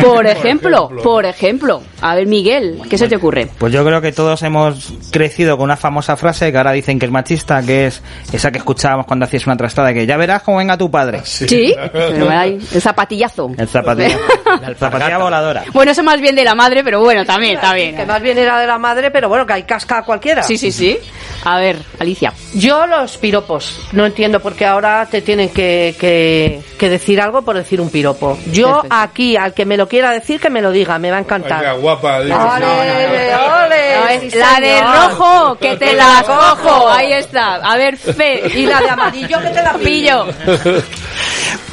Por 0.04 0.26
ejemplo, 0.26 0.90
por 1.02 1.24
ejemplo. 1.24 1.82
A 2.00 2.14
ver, 2.14 2.26
Miguel, 2.26 2.80
¿qué 2.88 2.96
se 2.96 3.08
te 3.08 3.16
ocurre? 3.16 3.48
Pues 3.58 3.72
yo 3.72 3.84
creo 3.84 4.00
que 4.00 4.12
todos 4.12 4.42
hemos 4.42 4.92
crecido 5.10 5.56
con 5.56 5.64
una 5.64 5.76
famosa 5.76 6.16
frase 6.16 6.50
que 6.50 6.58
ahora 6.58 6.72
dicen 6.72 6.98
que 6.98 7.06
es 7.06 7.12
machista, 7.12 7.62
que 7.62 7.86
es 7.86 8.02
esa 8.32 8.50
que 8.50 8.58
escuchábamos 8.58 9.06
cuando 9.06 9.24
hacías 9.26 9.46
una 9.46 9.56
trastada, 9.56 9.92
que 9.92 10.06
ya 10.06 10.16
verás 10.16 10.42
cómo 10.42 10.58
venga 10.58 10.76
tu 10.78 10.90
padre. 10.90 11.20
Sí, 11.24 11.74
pero 11.92 12.30
hay 12.30 12.58
el 12.72 12.80
zapatillazo. 12.80 13.50
El 13.56 13.68
zapatilla, 13.68 14.16
la 14.60 14.74
zapatilla 14.74 15.18
voladora. 15.18 15.64
Bueno, 15.72 15.92
eso 15.92 16.02
más 16.02 16.20
bien 16.20 16.34
de 16.34 16.44
la 16.44 16.54
madre, 16.54 16.82
pero 16.84 17.00
bueno, 17.00 17.24
también, 17.24 17.56
está 17.56 17.74
bien. 17.74 17.96
Que 17.96 18.06
más 18.06 18.22
bien 18.22 18.38
era 18.38 18.58
de 18.58 18.66
la 18.66 18.78
madre, 18.78 19.10
pero 19.10 19.28
bueno, 19.28 19.46
que 19.46 19.52
hay 19.54 19.62
casca 19.64 19.98
a 19.98 20.04
cualquiera. 20.04 20.42
Sí, 20.42 20.56
sí, 20.56 20.72
sí. 20.72 20.98
A 21.44 21.58
ver, 21.58 21.78
Alicia. 21.98 22.32
Yo 22.54 22.86
los 22.86 23.16
piropos. 23.16 23.80
No 23.92 24.04
entiendo 24.06 24.40
por 24.40 24.54
qué 24.54 24.66
ahora 24.66 25.06
te 25.10 25.22
tienen 25.22 25.48
que, 25.50 25.94
que, 25.98 26.60
que 26.78 26.88
decir 26.90 27.20
algo 27.20 27.42
por 27.42 27.56
decir 27.56 27.80
un 27.80 27.88
piropo. 27.90 28.38
Yo 28.52 28.72
Perfecto. 28.72 28.96
aquí, 28.96 29.36
al 29.36 29.54
que 29.54 29.64
me 29.64 29.76
lo 29.76 29.88
quiera 29.90 30.12
decir, 30.12 30.40
que 30.40 30.48
me 30.48 30.62
lo 30.62 30.70
diga, 30.70 30.98
me 30.98 31.10
va 31.10 31.16
a 31.18 31.20
encantar. 31.20 31.78
guapa. 31.80 32.20
dice. 32.22 32.34
¡Ole, 32.34 33.34
ole! 33.34 33.96
No, 33.98 34.08
es 34.08 34.32
sí, 34.32 34.38
la 34.38 34.60
de 34.60 34.80
rojo, 34.80 35.58
que 35.58 35.76
te 35.76 35.92
la 35.94 36.22
cojo. 36.26 36.88
Ahí 36.88 37.12
está. 37.12 37.56
A 37.56 37.76
ver, 37.76 37.98
Fe. 37.98 38.40
Y 38.54 38.66
la 38.66 38.80
de 38.80 38.88
amarillo, 38.88 39.40
que 39.40 39.50
te 39.50 39.62
la 39.62 39.74
pillo. 39.74 40.26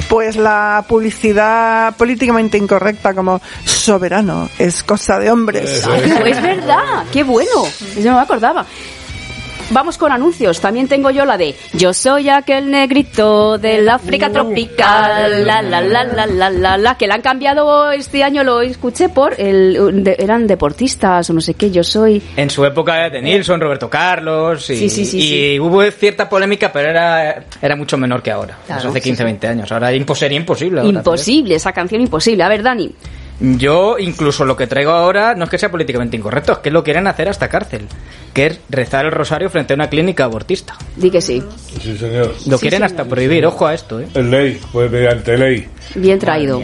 Pues 0.08 0.36
la 0.36 0.86
publicidad 0.88 1.94
políticamente 1.96 2.56
incorrecta 2.56 3.12
como 3.12 3.42
soberano 3.66 4.48
es 4.58 4.82
cosa 4.82 5.18
de 5.18 5.30
hombres. 5.30 5.82
Pues 6.18 6.42
verdad, 6.42 7.04
qué 7.12 7.22
bueno. 7.24 7.64
Yo 7.94 8.10
no 8.12 8.16
me 8.16 8.22
acordaba. 8.22 8.64
Vamos 9.70 9.98
con 9.98 10.10
anuncios. 10.12 10.60
También 10.60 10.88
tengo 10.88 11.10
yo 11.10 11.26
la 11.26 11.36
de 11.36 11.54
Yo 11.74 11.92
soy 11.92 12.30
aquel 12.30 12.70
negrito 12.70 13.58
del 13.58 13.86
África 13.88 14.30
tropical. 14.30 15.46
La 15.46 15.60
la 15.60 15.82
la 15.82 16.04
la 16.04 16.26
la 16.26 16.48
la 16.50 16.78
la. 16.78 16.94
Que 16.96 17.06
la 17.06 17.16
han 17.16 17.20
cambiado 17.20 17.90
este 17.92 18.24
año, 18.24 18.42
lo 18.44 18.62
escuché 18.62 19.10
por 19.10 19.38
el. 19.38 20.02
de- 20.02 20.16
eran 20.18 20.46
deportistas 20.46 21.28
o 21.28 21.32
no 21.34 21.42
sé 21.42 21.52
qué. 21.52 21.70
Yo 21.70 21.84
soy. 21.84 22.22
En 22.36 22.48
su 22.48 22.64
época 22.64 23.10
de 23.10 23.20
Nilsson, 23.20 23.60
Roberto 23.60 23.90
Carlos 23.90 24.70
y, 24.70 24.76
Sí, 24.76 24.88
sí, 24.88 25.04
sí, 25.04 25.18
y 25.54 25.60
hubo 25.60 25.82
cierta 25.90 26.28
polémica, 26.30 26.72
pero 26.72 26.88
era, 26.88 27.44
era 27.60 27.76
mucho 27.76 27.98
menor 27.98 28.22
que 28.22 28.30
ahora. 28.30 28.56
Claro, 28.66 28.88
hace 28.88 29.00
sí, 29.00 29.04
15, 29.08 29.24
20 29.24 29.48
años. 29.48 29.70
Ahora 29.70 29.92
impos- 29.92 30.16
sería 30.16 30.38
imposible. 30.38 30.80
ahora, 30.80 30.90
Imposible, 30.98 31.54
esa 31.56 31.72
canción 31.72 32.00
imposible. 32.00 32.42
A 32.42 32.48
ver, 32.48 32.62
Dani. 32.62 32.90
Yo, 33.40 33.98
incluso 33.98 34.44
lo 34.44 34.56
que 34.56 34.66
traigo 34.66 34.90
ahora, 34.90 35.34
no 35.36 35.44
es 35.44 35.50
que 35.50 35.58
sea 35.58 35.70
políticamente 35.70 36.16
incorrecto, 36.16 36.52
es 36.52 36.58
que 36.58 36.70
lo 36.72 36.82
quieren 36.82 37.06
hacer 37.06 37.28
hasta 37.28 37.48
cárcel. 37.48 37.86
Que 38.34 38.46
es 38.46 38.60
rezar 38.68 39.04
el 39.06 39.12
rosario 39.12 39.48
frente 39.48 39.72
a 39.72 39.76
una 39.76 39.88
clínica 39.88 40.24
abortista. 40.24 40.74
Di 40.96 41.10
que 41.10 41.20
sí. 41.20 41.42
Sí, 41.80 41.96
señor. 41.96 42.34
Lo 42.46 42.58
quieren 42.58 42.82
hasta 42.82 43.04
prohibir, 43.04 43.46
ojo 43.46 43.66
a 43.66 43.74
esto, 43.74 44.00
¿eh? 44.00 44.08
Ley, 44.14 44.60
pues 44.72 44.90
mediante 44.90 45.36
ley. 45.38 45.68
Bien 45.94 46.18
traído. 46.18 46.60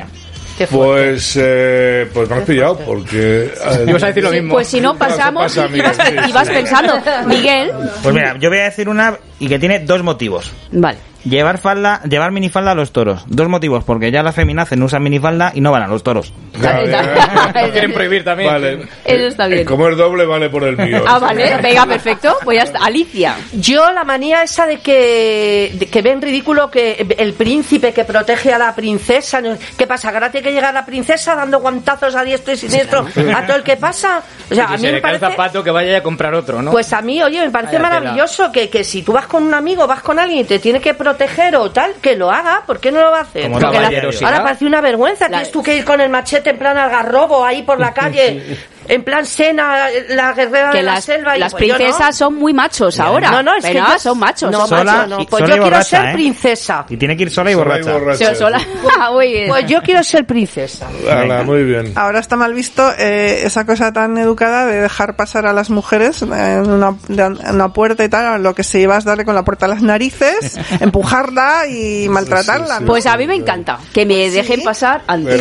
Pues, 0.70 1.37
eh, 1.40 2.08
pues 2.14 2.28
me 2.30 2.37
has 2.37 2.42
pillado 2.44 2.78
porque... 2.78 3.46
eh, 3.46 3.84
Ibas 3.88 4.02
a 4.04 4.06
decir 4.08 4.22
lo 4.22 4.30
Sí, 4.30 4.37
mismo. 4.37 4.54
pues 4.54 4.68
si 4.68 4.80
no 4.80 4.96
pasamos 4.96 5.42
pasa, 5.42 5.66
y 5.66 5.70
Miguel, 5.70 5.92
y 6.28 6.32
vas 6.32 6.46
sí. 6.46 6.54
pensando, 6.54 6.94
Miguel, 7.26 7.72
Pues 8.02 8.14
mira, 8.14 8.37
yo 8.38 8.50
voy 8.50 8.58
a 8.60 8.64
decir 8.64 8.88
una 8.88 9.16
y 9.40 9.48
que 9.48 9.58
tiene 9.58 9.80
dos 9.80 10.02
motivos. 10.04 10.52
vale. 10.70 10.98
Llevar 11.24 11.58
falda, 11.58 12.02
llevar 12.02 12.32
minifalda 12.32 12.72
a 12.72 12.74
los 12.74 12.92
toros. 12.92 13.24
Dos 13.26 13.48
motivos, 13.48 13.82
porque 13.84 14.10
ya 14.10 14.22
las 14.22 14.34
feminazes 14.34 14.76
no 14.78 14.84
usan 14.87 15.02
minifalda 15.02 15.52
y 15.54 15.60
no 15.60 15.72
van 15.72 15.82
a 15.84 15.87
los 15.87 16.02
toros. 16.02 16.32
Lo 16.54 17.70
quieren 17.72 17.92
prohibir 17.92 18.24
también. 18.24 18.50
Vale. 18.50 18.88
Eso 19.04 19.26
está 19.28 19.46
bien. 19.46 19.64
Como 19.64 19.88
es 19.88 19.96
doble, 19.96 20.26
vale 20.26 20.50
por 20.50 20.64
el 20.64 20.76
mío. 20.76 21.02
Ah, 21.14 21.18
vale, 21.18 21.56
venga, 21.62 21.87
perfecto. 21.87 22.37
Pues 22.44 22.58
ya 22.58 22.64
está. 22.64 22.78
Alicia. 22.84 23.37
Yo 23.52 23.92
la 23.92 24.04
manía 24.04 24.42
esa 24.42 24.66
de 24.66 24.78
que, 24.78 25.72
de 25.74 25.87
que 25.87 26.02
ven 26.02 26.20
ridículo 26.20 26.70
que 26.70 27.06
el 27.18 27.34
príncipe 27.34 27.92
que 27.92 28.04
protege 28.04 28.52
a 28.52 28.58
la 28.58 28.74
princesa. 28.74 29.40
¿Qué 29.76 29.87
pasa? 29.87 30.10
¿Que 30.10 30.16
ahora 30.16 30.30
tiene 30.30 30.48
que 30.48 30.52
llegar 30.52 30.74
la 30.74 30.84
princesa 30.84 31.34
dando 31.34 31.60
guantazos 31.60 32.14
a 32.16 32.24
diestro 32.24 32.54
y 32.54 32.56
siniestro 32.56 33.06
a 33.34 33.46
todo 33.46 33.56
el 33.56 33.62
que 33.62 33.76
pasa? 33.76 34.22
O 34.50 34.54
sea, 34.54 34.66
Si 34.68 34.72
a 34.74 34.76
mí 34.76 34.78
se 34.78 34.87
me 34.87 34.92
le 34.92 35.02
cae 35.02 35.14
el 35.14 35.20
parece... 35.20 35.37
zapato 35.37 35.62
que 35.64 35.70
vaya 35.70 35.98
a 35.98 36.02
comprar 36.02 36.34
otro, 36.34 36.60
¿no? 36.62 36.70
Pues 36.70 36.92
a 36.92 37.00
mí, 37.02 37.22
oye, 37.22 37.40
me 37.40 37.50
parece 37.50 37.78
maravilloso 37.78 38.50
que, 38.52 38.68
que 38.68 38.82
si 38.84 39.02
tú 39.02 39.12
vas 39.12 39.26
con 39.26 39.42
un 39.42 39.54
amigo, 39.54 39.87
vas 39.87 40.02
con 40.02 40.18
alguien 40.18 40.40
y 40.40 40.44
te 40.44 40.58
tiene 40.58 40.80
que 40.80 40.94
proteger 40.94 41.13
o 41.61 41.70
tal, 41.70 41.94
que 41.94 42.16
lo 42.16 42.31
haga. 42.31 42.62
¿Por 42.66 42.81
qué 42.81 42.90
no 42.92 43.00
lo 43.00 43.11
va 43.11 43.18
a 43.18 43.22
hacer? 43.22 43.44
Como 43.44 43.59
la- 43.83 43.88
ahora 44.27 44.42
parece 44.44 44.64
una 44.66 44.81
vergüenza. 44.81 45.24
La- 45.29 45.38
Tienes 45.38 45.50
tú 45.53 45.62
que 45.62 45.77
ir 45.77 45.85
con 45.85 46.00
el 46.00 46.09
machete 46.09 46.50
en 46.50 46.59
plan 46.59 46.77
algarrobo 46.77 47.44
ahí 47.44 47.62
por 47.62 47.79
la 47.81 47.92
calle, 47.94 48.59
en 48.88 49.03
plan 49.05 49.25
Sena, 49.27 49.88
la 50.09 50.33
guerrera 50.33 50.70
Que 50.70 50.79
de 50.79 50.83
la 50.83 50.94
las, 50.94 51.05
selva. 51.05 51.37
y 51.37 51.40
las 51.40 51.53
pues 51.53 51.68
no. 51.68 51.75
princesas 51.77 52.16
son 52.16 52.35
muy 52.35 52.53
machos 52.53 52.99
ahora. 53.01 53.31
No, 53.31 53.42
no, 53.42 53.55
es 53.57 53.62
Pero 53.64 53.85
que 53.87 53.92
yo- 53.92 53.99
son 53.99 54.18
machos. 54.18 54.51
No, 54.51 54.66
Sola 54.66 54.85
macho, 54.92 55.07
no. 55.09 55.20
y- 55.20 55.27
Pues 55.27 55.40
sola 55.40 55.49
yo 55.49 55.55
y 55.55 55.61
quiero 55.61 55.64
borracha, 55.77 56.01
ser 56.01 56.09
¿eh? 56.11 56.12
princesa. 56.12 56.87
Y 56.88 56.97
tiene 56.97 57.16
que 57.16 57.23
ir 57.25 57.31
sola 57.31 57.51
y 57.51 57.55
Sola 57.55 57.79
y 57.79 57.83
borracha. 57.83 58.31
Sí, 58.31 58.37
sola. 58.37 58.61
muy 59.12 59.29
bien. 59.33 59.49
Pues 59.49 59.66
yo 59.66 59.83
quiero 59.83 60.03
ser 60.05 60.25
princesa. 60.27 60.88
Ala, 61.11 61.42
muy 61.42 61.64
bien. 61.64 61.92
Ahora 61.97 62.18
está 62.20 62.37
mal 62.37 62.53
visto 62.55 62.90
eh, 62.99 63.42
esa 63.44 63.64
cosa 63.66 63.92
tan 63.92 64.16
educada 64.18 64.66
de 64.66 64.81
dejar 64.83 65.16
pasar 65.16 65.47
a 65.47 65.53
las 65.53 65.70
mujeres 65.70 66.23
en 66.23 66.31
una, 66.70 66.94
de- 67.09 67.23
en 67.23 67.55
una 67.55 67.73
puerta 67.73 68.05
y 68.05 68.09
tal. 68.09 68.42
Lo 68.42 68.55
que 68.55 68.64
se 68.64 68.79
lleva 68.81 68.99
es 68.99 69.05
darle 69.05 69.25
con 69.25 69.35
la 69.35 69.44
puerta 69.44 69.66
a 69.66 69.68
las 69.68 69.83
narices, 69.83 70.59
empujarla 70.81 71.66
y 71.68 72.09
maltratarla. 72.09 72.81
¿no? 72.81 72.87
Pues 72.87 73.07
a 73.07 73.16
mí 73.16 73.27
me 73.27 73.35
encanta 73.37 73.79
que 73.92 74.07
me 74.07 74.31
dejen 74.31 74.62
pasar 74.62 75.03
antes. 75.07 75.40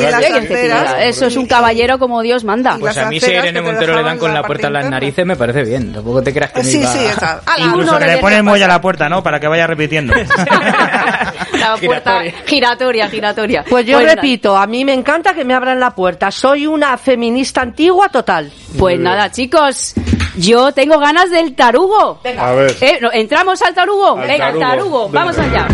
Eso 1.02 1.26
es 1.28 1.36
un 1.38 1.46
caballero 1.46 2.00
como 2.00 2.22
Dios 2.22 2.44
manda. 2.44 2.78
Pues 2.80 2.98
a 2.98 3.10
mí 3.10 3.20
si 3.20 3.33
Irene 3.40 3.60
que 3.60 3.66
te 3.66 3.72
Montero 3.72 3.96
le 3.96 4.04
dan 4.04 4.18
con 4.18 4.34
la 4.34 4.44
puerta 4.44 4.68
a 4.68 4.70
las 4.70 4.90
narices 4.90 5.26
me 5.26 5.36
parece 5.36 5.64
bien. 5.64 5.94
Tampoco 5.94 6.22
te 6.24 6.34
creas 6.34 6.52
que 6.52 6.60
me 6.64 6.66
Sí, 6.66 6.78
Ah, 6.78 6.82
iba- 6.82 6.92
sí, 6.94 7.00
esa. 7.06 7.42
¡Hala, 7.46 7.66
Incluso 7.66 7.98
que 8.00 8.06
le 8.08 8.18
ponen 8.18 8.46
molla 8.46 8.66
a 8.66 8.70
la 8.70 8.82
puerta, 8.82 9.10
¿no? 9.10 9.22
Para 9.24 9.40
que 9.40 9.48
vaya 9.48 9.68
repitiendo. 9.68 10.14
La 11.54 11.78
puerta 11.78 12.22
giratoria, 12.46 13.08
giratoria. 13.10 13.64
Pues 13.70 13.86
yo 13.86 14.00
repito, 14.00 14.58
a 14.58 14.68
mí 14.68 14.84
me 14.84 14.94
encanta 14.94 15.34
que 15.34 15.46
me 15.46 15.54
abran 15.54 15.80
la 15.80 15.92
puerta. 15.92 16.30
Soy 16.32 16.68
una 16.68 16.98
feminista 16.98 17.62
antigua 17.62 18.10
total. 18.10 18.52
Pues 18.78 19.00
nada, 19.00 19.32
chicos, 19.32 19.94
yo 20.36 20.72
tengo 20.74 21.00
ganas 21.00 21.30
del 21.30 21.56
tarugo. 21.56 22.20
A 22.38 22.52
ver. 22.52 22.76
Eh, 22.82 23.00
no, 23.02 23.12
¿Entramos 23.14 23.62
al 23.62 23.74
tarugo? 23.74 24.18
Al 24.18 24.28
Venga, 24.28 24.46
tarugo. 24.48 24.60
tarugo, 24.66 25.10
vamos 25.10 25.38
Venga. 25.38 25.66
allá. 25.66 25.68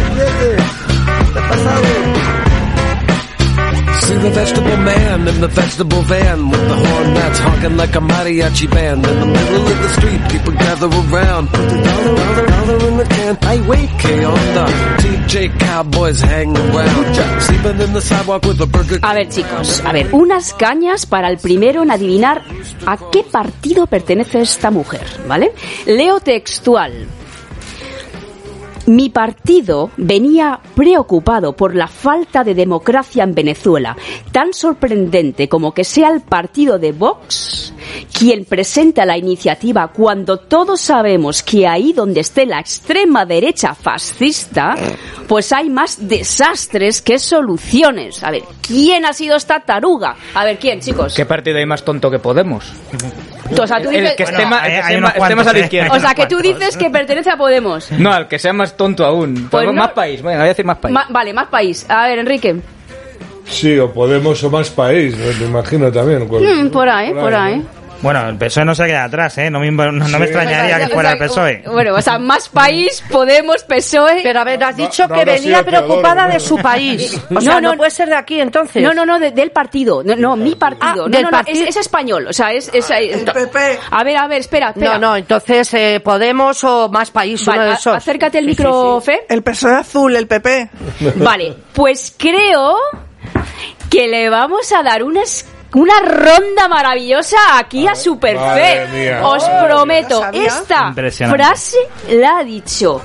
See 4.09 4.17
the 4.17 4.31
vegetable 4.31 4.77
man 4.77 5.27
in 5.27 5.39
the 5.39 5.47
vegetable 5.47 6.01
van 6.01 6.49
with 6.49 6.67
the 6.67 6.73
horn 6.73 7.13
that's 7.13 7.37
honking 7.37 7.77
like 7.77 7.95
a 7.95 7.99
mariachi 7.99 8.67
band. 8.71 9.05
In 9.05 9.19
the 9.19 9.25
middle 9.27 9.67
of 9.67 9.77
the 9.83 9.89
street, 9.97 10.21
people 10.31 10.53
gather 10.53 10.87
around. 10.87 11.49
Put 11.49 11.69
the 11.69 11.77
dollar, 11.77 12.15
dollar, 12.17 12.47
dollar 12.47 12.87
in 12.89 12.97
the 12.97 13.05
can. 13.05 13.37
Ay, 13.43 13.61
wait, 13.69 13.89
¿qué 14.01 14.25
onda? 14.25 14.65
TJ 14.97 15.59
Cowboys 15.59 16.21
hang 16.21 16.57
around. 16.57 17.05
Sleeping 17.39 17.81
in 17.81 17.93
the 17.93 18.01
sidewalk 18.01 18.45
with 18.45 18.59
a 18.61 18.65
burger. 18.65 18.97
A 19.03 19.13
ver, 19.13 19.29
chicos, 19.29 19.79
a 19.85 19.91
ver, 19.91 20.07
unas 20.11 20.55
cañas 20.55 21.05
para 21.05 21.29
el 21.29 21.37
primero 21.37 21.83
en 21.83 21.91
adivinar 21.91 22.41
a 22.87 22.97
qué 23.11 23.21
partido 23.21 23.85
pertenece 23.85 24.41
esta 24.41 24.71
mujer, 24.71 25.05
¿vale? 25.27 25.51
Leo 25.85 26.19
textual. 26.19 27.07
Mi 28.89 29.12
partido 29.12 29.91
venía 29.97 30.60
preocupado 30.75 31.56
por 31.56 31.75
la 31.75 31.86
falta 31.86 32.43
de 32.43 32.56
democracia 32.56 33.23
en 33.23 33.36
Venezuela, 33.36 33.95
tan 34.32 34.52
sorprendente 34.52 35.47
como 35.47 35.75
que 35.75 35.84
sea 35.84 36.10
el 36.10 36.21
partido 36.21 36.80
de 36.80 36.91
Vox 36.91 37.71
quien 38.17 38.45
presenta 38.45 39.06
la 39.06 39.17
iniciativa 39.17 39.88
cuando 39.89 40.38
todos 40.38 40.82
sabemos 40.82 41.43
que 41.43 41.67
ahí 41.67 41.93
donde 41.93 42.21
esté 42.21 42.45
la 42.45 42.60
extrema 42.60 43.25
derecha 43.25 43.73
fascista, 43.75 44.75
pues 45.28 45.52
hay 45.54 45.69
más 45.69 46.08
desastres 46.08 47.02
que 47.02 47.19
soluciones. 47.19 48.23
A 48.23 48.32
ver, 48.32 48.43
¿quién 48.65 49.06
ha 49.06 49.13
sido 49.13 49.36
esta 49.36 49.60
taruga? 49.62 50.15
A 50.34 50.43
ver, 50.45 50.58
¿quién, 50.60 50.80
chicos? 50.80 51.13
¿Qué 51.15 51.25
partido 51.25 51.58
hay 51.58 51.65
más 51.65 51.84
tonto 51.84 52.10
que 52.12 52.19
Podemos? 52.19 52.71
O 53.58 53.65
sea, 53.67 53.82
tú 53.82 53.89
El 53.89 54.02
dices, 54.02 54.15
que 54.15 54.23
esté 54.23 54.36
Bueno, 54.36 54.49
más, 54.52 54.65
el 54.65 54.65
hay- 54.65 54.69
que 54.71 54.75
hay 54.75 54.82
esté 54.84 54.97
unos 54.97 55.10
más- 55.10 55.23
esté 55.23 55.36
más 55.36 55.47
a 55.47 55.54
la 55.54 55.60
¿eh? 55.60 55.62
izquierda. 55.63 55.95
o 55.95 55.99
sea, 55.99 56.13
que 56.13 56.25
tú 56.28 56.38
dices 56.38 56.78
que 56.78 56.89
pertenece 56.89 57.30
a 57.32 57.38
Podemos. 57.38 57.91
No, 57.93 58.12
al 58.13 58.28
que 58.28 58.38
sea 58.38 58.54
más 58.54 58.78
tonto 58.78 59.04
aún. 59.06 59.47
Pues 59.49 59.65
no. 59.65 59.73
más 59.73 59.91
país. 59.91 60.21
Bueno, 60.21 60.38
voy 60.39 60.45
a 60.45 60.49
decir 60.49 60.65
más 60.65 60.78
país. 60.78 60.93
Ma- 60.93 61.08
vale, 61.10 61.34
más 61.34 61.47
país. 61.47 61.86
A 61.89 62.08
ver, 62.08 62.19
Enrique. 62.19 62.56
Sí, 63.45 63.78
o 63.80 63.91
Podemos 63.91 64.43
o 64.43 64.49
más 64.52 64.69
país, 64.69 65.15
me 65.17 65.45
imagino 65.47 65.91
también. 65.91 66.28
Mm, 66.30 66.69
por 66.69 66.88
ahí, 66.88 67.12
por 67.13 67.34
ahí. 67.34 67.58
¿no? 67.58 67.78
Bueno, 68.01 68.29
el 68.29 68.38
PSOE 68.38 68.63
no 68.63 68.73
se 68.73 68.85
queda 68.85 69.03
atrás, 69.03 69.38
¿eh? 69.39 69.49
No 69.49 69.59
me, 69.59 69.69
no, 69.71 69.91
no 69.91 70.05
me 70.07 70.17
Sí. 70.17 70.23
extrañaría 70.23 70.77
que 70.77 70.83
O 70.83 70.88
sea, 70.88 70.93
fuera 70.95 71.09
o 71.09 71.13
el 71.13 71.19
PSOE. 71.19 71.63
Bueno, 71.67 71.95
o 71.95 72.01
sea, 72.01 72.17
más 72.17 72.47
país, 72.47 73.03
Podemos, 73.12 73.63
PSOE. 73.63 74.21
Pero 74.23 74.39
a 74.39 74.43
ver, 74.45 74.63
has 74.63 74.77
dicho 74.77 75.05
no 75.07 75.15
que 75.15 75.25
venía 75.25 75.63
preocupada 75.63 76.27
de 76.27 76.39
su 76.39 76.55
país. 76.57 77.19
O 77.29 77.33
No, 77.33 77.41
sea, 77.41 77.59
no. 77.62 77.71
no, 77.71 77.77
puede 77.77 77.91
ser 77.91 78.07
de 78.09 78.15
aquí 78.15 78.39
entonces. 78.39 78.81
No, 78.81 78.93
no, 78.93 79.05
no, 79.05 79.19
de- 79.19 79.31
del 79.31 79.51
partido. 79.51 80.01
No, 80.03 80.15
no, 80.15 80.35
mi 80.38 80.55
partido. 80.55 80.88
Ah, 80.89 80.93
no, 80.95 81.03
del 81.09 81.23
no, 81.23 81.31
no, 81.31 81.38
partido. 81.38 81.63
es, 81.63 81.69
es 81.69 81.75
español. 81.77 82.25
O 82.27 82.33
sea, 82.33 82.53
es. 82.53 82.69
es- 82.73 82.89
es- 82.89 83.17
El 83.17 83.25
PP. 83.25 83.79
A 83.91 84.03
ver, 84.03 84.17
a 84.17 84.27
ver, 84.27 84.39
espera, 84.39 84.69
espera. 84.69 84.93
No, 84.93 85.09
no, 85.09 85.15
entonces 85.17 85.73
eh, 85.73 86.01
Podemos 86.03 86.63
o 86.63 86.88
más 86.89 87.12
país, 87.12 87.45
Vale, 87.45 87.59
uno 87.59 87.67
de 87.69 87.73
esos. 87.75 87.95
acércate 87.95 88.38
el 88.39 88.45
sí, 88.45 88.49
micro, 88.51 89.01
sí. 89.01 89.12
Fe. 89.12 89.25
El 89.29 89.43
PSOE 89.43 89.75
azul, 89.75 90.15
el 90.15 90.27
PP. 90.27 90.69
Vale, 91.17 91.53
pues 91.73 92.13
creo 92.17 92.75
que 93.89 94.07
le 94.07 94.29
vamos 94.29 94.71
a 94.71 94.83
dar 94.83 95.03
una, 95.03 95.21
es- 95.23 95.45
una 95.73 95.99
ronda 95.99 96.67
maravillosa 96.67 97.38
aquí 97.58 97.88
a, 97.88 97.95
Superfe. 97.95 98.39
madre 98.39 98.88
mía. 98.93 99.27
Os 99.27 99.43
prometo, 99.43 100.23
esta 100.34 100.93
frase 100.93 101.77
la 102.10 102.39
ha 102.39 102.43
dicho 102.43 103.01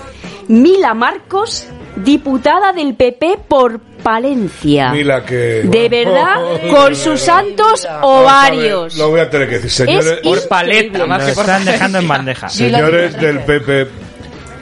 Mila 0.48 0.94
Marcos 0.94 1.66
diputada 1.96 2.72
del 2.72 2.94
PP 2.94 3.40
por 3.48 3.80
Palencia. 3.80 4.90
Mira 4.90 5.24
que... 5.24 5.62
De 5.64 5.88
verdad, 5.88 6.36
con 6.70 6.94
sus 6.94 7.20
santos 7.20 7.88
ovarios. 8.02 8.96
Lo 8.96 9.10
voy 9.10 9.20
a 9.20 9.30
tener 9.30 9.48
que 9.48 9.54
decir, 9.54 9.70
señores. 9.70 10.06
Es 10.06 10.20
Por 10.20 10.48
paleta, 10.48 11.06
más 11.06 11.24
que 11.24 11.32
por 11.32 11.44
están 11.44 11.64
dejando 11.64 11.98
en 11.98 12.08
bandeja. 12.08 12.48
Señores 12.48 13.18
del 13.18 13.40
PP, 13.40 13.88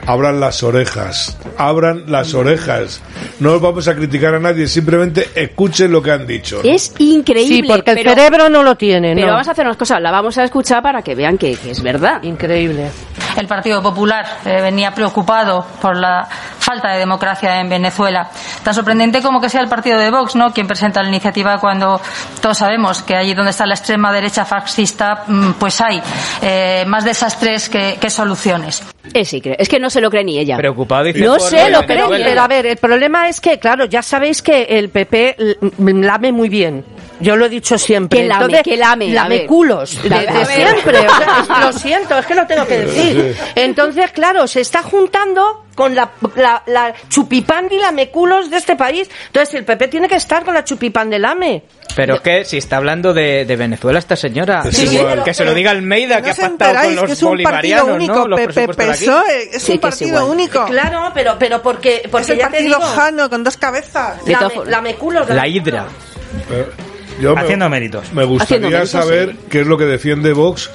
abran 0.05 0.39
las 0.39 0.63
orejas, 0.63 1.37
abran 1.57 2.03
las 2.11 2.33
orejas. 2.33 3.01
No 3.39 3.59
vamos 3.59 3.87
a 3.87 3.95
criticar 3.95 4.33
a 4.35 4.39
nadie, 4.39 4.67
simplemente 4.67 5.29
escuchen 5.35 5.91
lo 5.91 6.01
que 6.01 6.11
han 6.11 6.27
dicho. 6.27 6.61
Es 6.63 6.93
increíble. 6.99 7.55
Sí, 7.55 7.63
porque 7.63 7.91
el 7.91 7.97
pero- 7.97 8.09
cerebro 8.11 8.49
no 8.49 8.63
lo 8.63 8.75
tiene, 8.75 9.13
Pero 9.15 9.27
¿no? 9.27 9.33
vamos 9.33 9.47
a 9.47 9.51
hacer 9.51 9.65
unas 9.65 9.77
cosas, 9.77 10.01
la 10.01 10.11
vamos 10.11 10.37
a 10.37 10.43
escuchar 10.43 10.81
para 10.81 11.01
que 11.01 11.15
vean 11.15 11.37
que, 11.37 11.55
que 11.55 11.71
es 11.71 11.81
verdad. 11.81 12.21
Increíble. 12.23 12.89
El 13.37 13.47
Partido 13.47 13.81
Popular 13.81 14.25
eh, 14.45 14.61
venía 14.61 14.93
preocupado 14.93 15.65
por 15.81 15.97
la 15.97 16.27
falta 16.59 16.91
de 16.93 16.99
democracia 16.99 17.59
en 17.59 17.69
Venezuela. 17.69 18.29
Tan 18.63 18.73
sorprendente 18.73 19.21
como 19.21 19.41
que 19.41 19.49
sea 19.49 19.61
el 19.61 19.67
partido 19.67 19.97
de 19.97 20.11
Vox, 20.11 20.35
¿no? 20.35 20.53
Quien 20.53 20.67
presenta 20.67 21.01
la 21.01 21.09
iniciativa 21.09 21.59
cuando 21.59 21.99
todos 22.41 22.57
sabemos 22.57 23.01
que 23.01 23.15
allí 23.15 23.33
donde 23.33 23.51
está 23.51 23.65
la 23.65 23.73
extrema 23.73 24.13
derecha 24.13 24.45
fascista, 24.45 25.23
mm, 25.27 25.51
pues 25.53 25.81
hay 25.81 26.01
eh, 26.41 26.83
más 26.87 27.03
desastres 27.03 27.69
que, 27.69 27.97
que 27.99 28.09
soluciones. 28.09 28.83
Es, 29.13 29.33
incre- 29.33 29.55
es 29.59 29.67
que 29.67 29.79
no 29.79 29.89
se 29.89 29.99
lo 29.99 30.09
cree 30.09 30.23
ni 30.23 30.39
ella. 30.39 30.55
Preocupado 30.57 31.03
dice 31.03 31.19
No 31.19 31.39
sé, 31.39 31.69
lo 31.69 31.85
creo, 31.85 32.09
pero 32.09 32.41
a 32.41 32.47
ver, 32.47 32.65
el 32.65 32.77
problema 32.77 33.27
es 33.27 33.41
que, 33.41 33.59
claro, 33.59 33.85
ya 33.85 34.01
sabéis 34.01 34.41
que 34.41 34.63
el 34.63 34.89
PP 34.89 35.35
l- 35.37 35.57
m- 35.79 36.05
lame 36.05 36.31
muy 36.31 36.47
bien. 36.47 36.85
Yo 37.19 37.35
lo 37.35 37.45
he 37.45 37.49
dicho 37.49 37.77
siempre. 37.77 38.19
Que 38.21 38.27
lame, 38.27 38.43
Entonces, 38.45 38.63
que 38.63 38.77
lame, 38.77 39.09
Lame 39.09 39.45
culos, 39.45 40.01
de, 40.03 40.09
de 40.09 40.45
siempre. 40.45 40.97
o 40.99 41.15
sea, 41.15 41.39
es- 41.41 41.49
lo 41.65 41.73
siento, 41.73 42.17
es 42.17 42.25
que 42.25 42.35
lo 42.35 42.45
tengo 42.47 42.65
que 42.67 42.77
decir. 42.79 43.37
Entonces, 43.55 44.11
claro, 44.11 44.47
se 44.47 44.61
está 44.61 44.83
juntando 44.83 45.65
con 45.75 45.95
la, 45.95 46.11
la, 46.35 46.61
la 46.67 46.93
chupipandi 47.09 47.77
lameculos 47.79 48.49
de 48.49 48.57
este 48.57 48.75
país. 48.75 49.09
Entonces, 49.27 49.53
el 49.55 49.63
PP 49.65 49.87
tiene 49.87 50.07
que 50.07 50.15
estar 50.15 50.43
con 50.43 50.53
la 50.53 50.63
chupipandi 50.63 51.17
lame. 51.19 51.63
Pero 51.95 52.15
es 52.15 52.21
que 52.21 52.43
si 52.45 52.57
está 52.57 52.77
hablando 52.77 53.13
de, 53.13 53.45
de 53.45 53.55
Venezuela 53.55 53.99
esta 53.99 54.15
señora, 54.15 54.63
Sí, 54.71 54.87
Sí, 54.87 54.99
pero- 55.01 55.23
que 55.23 55.33
se 55.33 55.45
lo 55.45 55.53
diga 55.53 55.71
Almeida, 55.71 56.17
¿No 56.19 56.25
que 56.25 56.31
ha 56.31 56.35
pactado 56.35 56.81
con 56.81 56.95
los 56.95 57.05
que 57.05 57.11
es 57.11 57.21
un 57.23 57.29
partido 57.43 57.85
bolivarianos, 57.85 57.95
único, 57.95 58.15
¿no? 58.15 58.27
Los 58.27 58.55
de. 58.55 58.67
PSOE? 58.67 59.49
Es 59.53 59.63
Sí, 59.63 59.71
un 59.73 59.75
es 59.75 59.81
partido 59.81 60.07
igual. 60.19 60.23
único. 60.31 60.65
Claro, 60.65 61.11
pero, 61.13 61.35
pero 61.37 61.61
porque, 61.61 62.07
porque 62.11 62.23
es 62.23 62.29
el 62.31 62.37
ya 62.39 62.47
te 62.47 62.51
partido 62.57 62.77
digo, 62.79 62.89
Jano 62.89 63.29
con 63.29 63.43
dos 63.43 63.57
cabezas. 63.57 64.17
De 64.25 64.33
todas 64.33 64.41
lame, 64.41 64.53
formas- 64.55 64.71
lameculos, 64.71 65.29
La 65.29 65.35
lame- 65.35 65.49
hidra. 65.49 65.85
Yo 67.21 67.35
me- 67.35 67.41
Haciendo 67.41 67.69
méritos. 67.69 68.11
Me 68.13 68.23
gustaría 68.25 68.69
méritos, 68.69 68.89
saber 68.89 69.31
sí. 69.31 69.37
qué 69.49 69.61
es 69.61 69.67
lo 69.67 69.77
que 69.77 69.85
defiende 69.85 70.33
Vox 70.33 70.69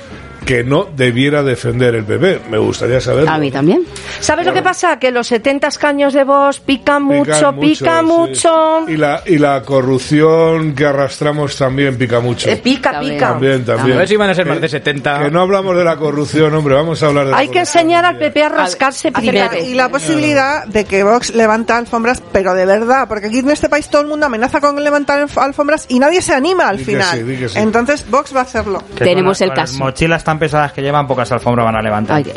que 0.48 0.64
no 0.64 0.86
debiera 0.96 1.42
defender 1.42 1.94
el 1.94 2.04
PP. 2.04 2.40
Me 2.50 2.56
gustaría 2.56 3.02
saberlo. 3.02 3.30
A 3.30 3.36
mí 3.36 3.50
también. 3.50 3.82
¿Sabes 4.18 4.46
lo 4.46 4.54
que 4.54 4.62
pasa? 4.62 4.98
Que 4.98 5.10
los 5.10 5.26
70 5.26 5.68
escaños 5.68 6.14
de 6.14 6.24
voz 6.24 6.58
pican 6.60 7.02
mucho, 7.02 7.32
Pican 7.52 7.60
pica 7.60 8.00
sí. 8.00 8.06
mucho. 8.06 8.88
Y 8.88 8.96
la, 8.96 9.22
y 9.26 9.36
la 9.36 9.60
corrupción 9.62 10.74
que 10.74 10.86
arrastramos 10.86 11.54
también 11.58 11.98
pica 11.98 12.20
mucho. 12.20 12.48
Eh, 12.48 12.56
pica, 12.56 12.92
También. 12.92 13.14
pica. 13.16 13.28
También, 13.28 13.64
también. 13.66 13.96
A 13.96 13.98
ver 14.00 14.08
si 14.08 14.16
van 14.16 14.30
a 14.30 14.34
ser 14.34 14.46
más 14.46 14.58
de 14.58 14.70
70. 14.70 15.24
Que 15.24 15.30
no 15.30 15.42
hablamos 15.42 15.76
de 15.76 15.84
la 15.84 15.96
corrupción, 15.96 16.54
hombre, 16.54 16.74
vamos 16.74 17.02
a 17.02 17.06
hablar 17.08 17.26
de 17.26 17.30
la 17.32 17.36
Hay 17.36 17.48
que 17.48 17.58
enseñar 17.58 18.06
al 18.06 18.16
PP 18.16 18.42
a 18.44 18.48
rascarse 18.48 19.12
primero. 19.12 19.50
Y 19.62 19.74
la 19.74 19.90
posibilidad 19.90 20.64
de 20.64 20.86
que 20.86 21.04
Vox 21.04 21.34
levanta 21.34 21.76
alfombras, 21.76 22.22
pero 22.32 22.54
de 22.54 22.64
verdad, 22.64 23.06
porque 23.06 23.26
aquí 23.26 23.40
en 23.40 23.50
este 23.50 23.68
país 23.68 23.88
todo 23.90 24.00
el 24.00 24.08
mundo 24.08 24.24
amenaza 24.24 24.60
con 24.62 24.82
levantar 24.82 25.20
alf- 25.20 25.36
alfombras 25.42 25.84
y 25.90 25.98
nadie 25.98 26.22
se 26.22 26.32
anima 26.32 26.68
al 26.70 26.78
Di 26.78 26.84
que 26.86 26.92
final. 26.92 27.18
sí, 27.18 27.22
di 27.22 27.36
que 27.36 27.48
sí. 27.50 27.58
Entonces 27.58 28.08
Vox 28.10 28.34
va 28.34 28.40
a 28.40 28.44
hacerlo. 28.44 28.82
Tenemos 28.96 29.40
el 29.42 29.50
caso. 29.50 29.72
Las 29.74 29.80
mochilas 29.80 30.24
tan 30.24 30.37
pesadas 30.38 30.72
que 30.72 30.82
llevan, 30.82 31.06
pocas 31.06 31.30
alfombras 31.32 31.64
van 31.64 31.76
a 31.76 31.82
levantar. 31.82 32.16
Ay, 32.16 32.32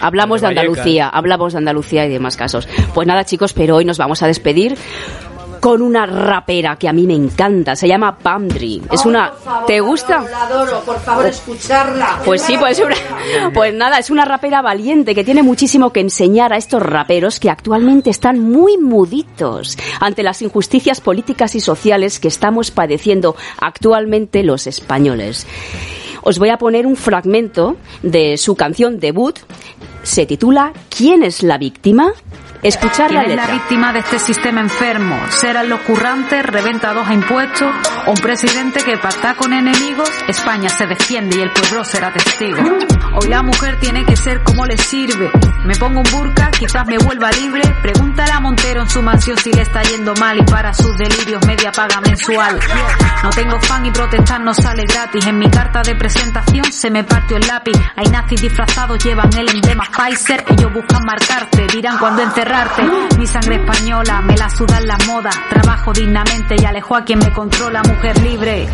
Hablamos 0.00 0.40
de. 0.40 0.48
Andalucía, 0.48 1.08
hablamos 1.08 1.52
de 1.52 1.58
Andalucía 1.58 2.06
y 2.06 2.08
demás 2.10 2.36
casos. 2.36 2.68
Pues 2.94 3.06
nada, 3.06 3.24
chicos, 3.24 3.52
pero 3.52 3.76
hoy 3.76 3.84
nos 3.84 3.98
vamos 3.98 4.22
a 4.22 4.26
despedir 4.26 4.76
con 5.60 5.80
una 5.82 6.06
rapera 6.06 6.76
que 6.76 6.88
a 6.88 6.92
mí 6.92 7.06
me 7.06 7.14
encanta. 7.14 7.74
Se 7.74 7.88
llama 7.88 8.18
Pamdri. 8.18 8.82
Es 8.92 9.04
una. 9.06 9.32
¿Te 9.66 9.80
gusta? 9.80 10.22
La 10.30 10.42
adoro, 10.42 10.80
por 10.84 11.00
favor, 11.00 11.26
escucharla. 11.26 12.20
Pues 12.24 12.42
sí, 12.42 12.56
pues, 12.58 12.78
una- 12.78 12.94
pues 13.54 13.74
nada, 13.74 13.98
es 13.98 14.10
una 14.10 14.24
rapera 14.24 14.62
valiente 14.62 15.14
que 15.14 15.24
tiene 15.24 15.42
muchísimo 15.42 15.92
que 15.92 16.00
enseñar 16.00 16.52
a 16.52 16.56
estos 16.56 16.82
raperos 16.82 17.40
que 17.40 17.50
actualmente 17.50 18.10
están 18.10 18.38
muy 18.38 18.76
muditos 18.76 19.76
ante 19.98 20.22
las 20.22 20.42
injusticias 20.42 21.00
políticas 21.00 21.54
y 21.54 21.60
sociales 21.60 22.20
que 22.20 22.28
estamos 22.28 22.70
padeciendo 22.70 23.34
actualmente 23.60 24.42
los 24.44 24.66
españoles. 24.66 25.46
Os 26.28 26.40
voy 26.40 26.48
a 26.48 26.58
poner 26.58 26.88
un 26.88 26.96
fragmento 26.96 27.76
de 28.02 28.36
su 28.36 28.56
canción 28.56 28.98
debut. 28.98 29.38
Se 30.02 30.26
titula 30.26 30.72
¿Quién 30.88 31.22
es 31.22 31.44
la 31.44 31.56
víctima? 31.56 32.14
Escuchar 32.66 33.12
la 33.12 33.20
¿Quién 33.20 33.30
es 33.30 33.36
la 33.36 33.42
letra. 33.44 33.54
víctima 33.54 33.92
de 33.92 34.00
este 34.00 34.18
sistema 34.18 34.60
enfermo? 34.60 35.16
¿Serán 35.28 35.68
los 35.68 35.78
currantes, 35.82 36.44
reventados 36.44 37.06
a 37.06 37.14
impuestos? 37.14 37.72
¿O 38.06 38.10
un 38.10 38.16
presidente 38.16 38.82
que 38.82 38.98
pacta 38.98 39.36
con 39.36 39.52
enemigos? 39.52 40.10
España 40.26 40.68
se 40.68 40.84
defiende 40.84 41.36
y 41.36 41.42
el 41.42 41.52
pueblo 41.52 41.84
será 41.84 42.12
testigo. 42.12 42.58
Hoy 43.14 43.28
la 43.28 43.44
mujer 43.44 43.78
tiene 43.78 44.04
que 44.04 44.16
ser 44.16 44.42
como 44.42 44.66
le 44.66 44.76
sirve. 44.78 45.30
Me 45.64 45.76
pongo 45.76 46.00
un 46.00 46.10
burka, 46.10 46.50
quizás 46.50 46.84
me 46.88 46.98
vuelva 46.98 47.30
libre. 47.30 47.62
Pregúntale 47.82 48.32
a 48.32 48.40
Montero 48.40 48.82
en 48.82 48.90
su 48.90 49.00
mansión 49.00 49.38
si 49.38 49.52
le 49.52 49.62
está 49.62 49.82
yendo 49.84 50.12
mal 50.14 50.36
y 50.36 50.42
para 50.42 50.74
sus 50.74 50.98
delirios 50.98 51.46
media 51.46 51.70
paga 51.70 52.00
mensual. 52.00 52.58
No 53.22 53.30
tengo 53.30 53.60
fan 53.60 53.86
y 53.86 53.92
protestar 53.92 54.40
no 54.40 54.52
sale 54.52 54.82
gratis. 54.88 55.24
En 55.24 55.38
mi 55.38 55.48
carta 55.48 55.82
de 55.82 55.94
presentación 55.94 56.64
se 56.72 56.90
me 56.90 57.04
partió 57.04 57.36
el 57.36 57.46
lápiz. 57.46 57.78
Hay 57.94 58.06
nazis 58.08 58.40
disfrazados, 58.42 59.02
llevan 59.04 59.32
el 59.36 59.48
emblema 59.48 59.84
Pfizer. 59.84 60.44
Ellos 60.48 60.72
buscan 60.72 61.04
marcarte, 61.04 61.64
dirán 61.72 61.96
cuándo 61.98 62.22
Mi 63.18 63.26
sangre 63.26 63.56
española, 63.56 64.22
me 64.22 64.34
la 64.34 64.48
sudan 64.48 64.86
las 64.86 65.06
modas. 65.06 65.36
Trabajo 65.50 65.92
dignamente 65.92 66.56
y 66.58 66.64
alejo 66.64 66.96
a 66.96 67.04
quien 67.04 67.18
me 67.18 67.30
controla, 67.30 67.82
mujer 67.82 68.18
libre. 68.22 68.66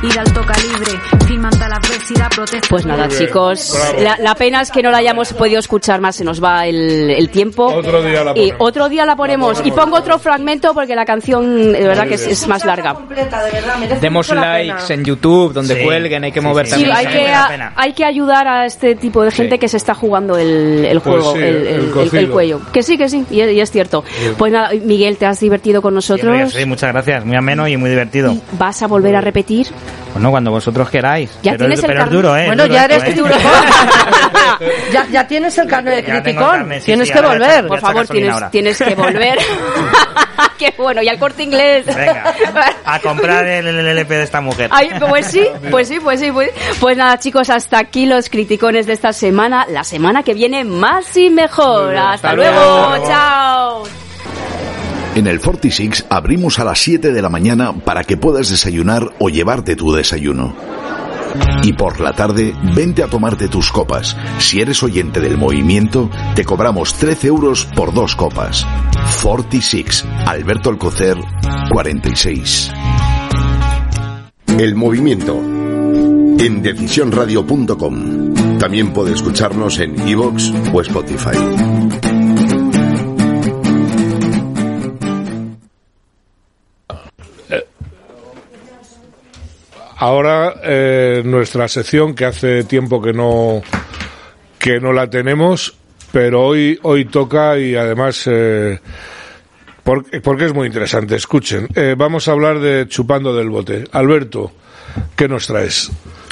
Y 0.00 0.12
de 0.12 0.20
alto 0.20 0.42
calibre, 0.46 0.92
firman 1.26 1.50
tal 1.58 1.72
adversidad, 1.72 2.28
protesta. 2.30 2.68
Pues 2.70 2.86
nada, 2.86 3.08
chicos, 3.08 3.76
la, 4.00 4.16
la 4.20 4.36
pena 4.36 4.60
es 4.60 4.70
que 4.70 4.80
no 4.80 4.92
la 4.92 4.98
hayamos 4.98 5.32
podido 5.32 5.58
escuchar 5.58 6.00
más, 6.00 6.14
se 6.14 6.22
nos 6.24 6.42
va 6.42 6.66
el, 6.68 7.10
el 7.10 7.28
tiempo. 7.30 7.66
Otro 7.66 8.00
día 8.04 8.22
la 8.22 8.30
Y 8.30 8.34
ponemos. 8.52 8.56
otro 8.60 8.88
día 8.88 9.04
la 9.04 9.16
ponemos. 9.16 9.58
La 9.60 9.66
Y 9.66 9.72
pongo 9.72 9.96
otro 9.96 10.20
fragmento 10.20 10.72
porque 10.72 10.94
la 10.94 11.04
canción, 11.04 11.72
de 11.72 11.82
verdad, 11.84 12.06
que 12.06 12.14
es, 12.14 12.24
es 12.28 12.46
más 12.46 12.64
larga. 12.64 12.94
Completa, 12.94 13.42
de 13.42 13.50
verdad, 13.50 13.76
merece 13.78 14.00
Demos 14.00 14.28
la 14.28 14.52
likes 14.52 14.72
pena. 14.86 14.94
en 14.94 15.04
YouTube, 15.04 15.52
donde 15.52 15.74
Sí. 15.74 15.82
cuelguen, 15.84 16.22
hay 16.22 16.30
que 16.32 16.40
Sí, 16.40 16.46
mover 16.46 16.66
sí, 16.66 16.74
Sí, 16.76 16.84
también. 16.84 16.96
hay 16.96 17.04
vale 17.06 17.18
que, 17.26 17.32
la 17.32 17.48
pena. 17.48 17.72
hay 17.74 17.92
que 17.92 18.04
ayudar 18.04 18.46
a 18.46 18.66
este 18.66 18.94
tipo 18.94 19.24
de 19.24 19.32
gente 19.32 19.56
Sí. 19.56 19.58
que 19.58 19.68
se 19.68 19.78
está 19.78 19.94
jugando 19.94 20.38
el, 20.38 20.84
el 20.84 21.00
Pues 21.00 21.24
juego, 21.24 21.32
sí, 21.36 21.38
el, 21.42 21.44
el 21.44 21.66
el- 21.66 21.80
el- 21.86 21.90
cocido. 21.90 22.18
el 22.20 22.30
cuello. 22.30 22.60
Que 22.72 22.84
sí, 22.84 22.96
que 22.96 23.08
sí, 23.08 23.24
y, 23.32 23.40
es- 23.40 23.50
y 23.52 23.60
es 23.60 23.70
cierto. 23.72 24.04
Pues 24.38 24.52
nada, 24.52 24.70
Miguel, 24.80 25.16
¿te 25.16 25.26
has 25.26 25.40
divertido 25.40 25.82
con 25.82 25.92
nosotros? 25.92 26.52
Sí, 26.52 26.64
muchas 26.66 26.92
gracias. 26.92 27.24
Muy 27.24 27.36
ameno 27.36 27.66
y 27.66 27.76
muy 27.76 27.90
divertido. 27.90 28.32
¿Vas 28.52 28.80
a 28.84 28.86
volver 28.86 29.16
a 29.16 29.20
repetir? 29.20 29.66
Bueno, 30.12 30.30
cuando 30.30 30.50
vosotros 30.50 30.90
queráis. 30.90 31.30
Ya 31.42 31.52
pero 31.52 31.66
tienes 31.66 31.78
es, 31.78 31.84
el 31.84 31.90
pero 31.90 32.04
es 32.04 32.10
duro, 32.10 32.36
¿eh? 32.36 32.46
Bueno, 32.46 32.64
duro 32.64 32.74
ya 32.74 32.84
esto, 32.86 32.94
eres 32.94 33.08
¿eh? 33.08 33.16
duro. 33.16 33.34
ya, 34.92 35.06
ya 35.10 35.26
tienes 35.26 35.56
el 35.58 35.68
carnet 35.68 35.96
de 35.96 36.04
criticón. 36.04 36.50
carnet, 36.50 36.80
sí, 36.80 36.86
tienes 36.86 37.08
sí, 37.08 37.14
que 37.14 37.20
volver. 37.20 37.66
Por 37.66 37.80
favor, 37.80 38.06
tienes, 38.06 38.50
tienes 38.50 38.78
que 38.78 38.94
volver. 38.94 39.38
Qué 40.58 40.74
bueno, 40.76 41.02
y 41.02 41.08
al 41.08 41.18
corte 41.18 41.44
inglés. 41.44 41.86
Venga, 41.86 42.34
a 42.84 42.98
comprar 42.98 43.46
el, 43.46 43.66
el 43.68 43.86
LP 43.86 44.14
de 44.14 44.22
esta 44.24 44.40
mujer. 44.40 44.70
Ay, 44.72 44.90
pues 44.98 45.26
sí, 45.26 45.46
pues 45.70 45.86
sí, 45.86 46.00
pues 46.00 46.18
sí. 46.18 46.32
Pues, 46.32 46.50
pues 46.80 46.96
nada, 46.96 47.16
chicos, 47.18 47.48
hasta 47.48 47.78
aquí 47.78 48.06
los 48.06 48.28
criticones 48.28 48.86
de 48.86 48.94
esta 48.94 49.12
semana. 49.12 49.66
La 49.68 49.84
semana 49.84 50.24
que 50.24 50.34
viene 50.34 50.64
más 50.64 51.16
y 51.16 51.30
mejor. 51.30 51.94
Hasta, 51.94 52.12
hasta 52.12 52.32
luego. 52.34 52.88
luego. 52.88 53.06
chao. 53.06 54.07
En 55.18 55.26
el 55.26 55.40
46 55.40 56.06
abrimos 56.10 56.60
a 56.60 56.64
las 56.64 56.78
7 56.78 57.10
de 57.10 57.22
la 57.22 57.28
mañana 57.28 57.72
para 57.72 58.04
que 58.04 58.16
puedas 58.16 58.50
desayunar 58.50 59.10
o 59.18 59.28
llevarte 59.28 59.74
tu 59.74 59.92
desayuno. 59.92 60.54
Y 61.64 61.72
por 61.72 61.98
la 61.98 62.12
tarde, 62.12 62.54
vente 62.76 63.02
a 63.02 63.08
tomarte 63.08 63.48
tus 63.48 63.72
copas. 63.72 64.16
Si 64.38 64.60
eres 64.60 64.80
oyente 64.84 65.18
del 65.18 65.36
movimiento, 65.36 66.08
te 66.36 66.44
cobramos 66.44 66.94
13 66.94 67.26
euros 67.26 67.64
por 67.74 67.92
dos 67.92 68.14
copas. 68.14 68.64
46, 69.20 70.04
Alberto 70.24 70.70
Alcocer, 70.70 71.18
46. 71.68 72.70
El 74.56 74.76
movimiento. 74.76 75.36
En 75.36 76.62
decisionradio.com. 76.62 78.58
También 78.60 78.92
puede 78.92 79.14
escucharnos 79.14 79.80
en 79.80 80.08
iVoox 80.08 80.52
o 80.72 80.80
Spotify. 80.80 82.07
Ahora 89.98 90.54
eh, 90.62 91.22
nuestra 91.24 91.66
sección 91.68 92.14
que 92.14 92.24
hace 92.24 92.64
tiempo 92.64 93.02
que 93.02 93.12
no 93.12 93.62
que 94.58 94.80
no 94.80 94.92
la 94.92 95.10
tenemos, 95.10 95.74
pero 96.12 96.44
hoy 96.44 96.78
hoy 96.82 97.04
toca 97.04 97.58
y 97.58 97.74
además 97.74 98.22
eh, 98.26 98.78
porque, 100.22 100.44
es 100.44 100.52
muy 100.52 100.66
interesante. 100.66 101.16
Escuchen, 101.16 101.66
eh, 101.74 101.94
vamos 101.96 102.28
a 102.28 102.32
hablar 102.32 102.58
de 102.60 102.86
chupando 102.88 103.34
del 103.34 103.48
bote. 103.48 103.84
Alberto, 103.92 104.52
¿qué 105.16 105.28
nos 105.28 105.46
traes? 105.46 105.90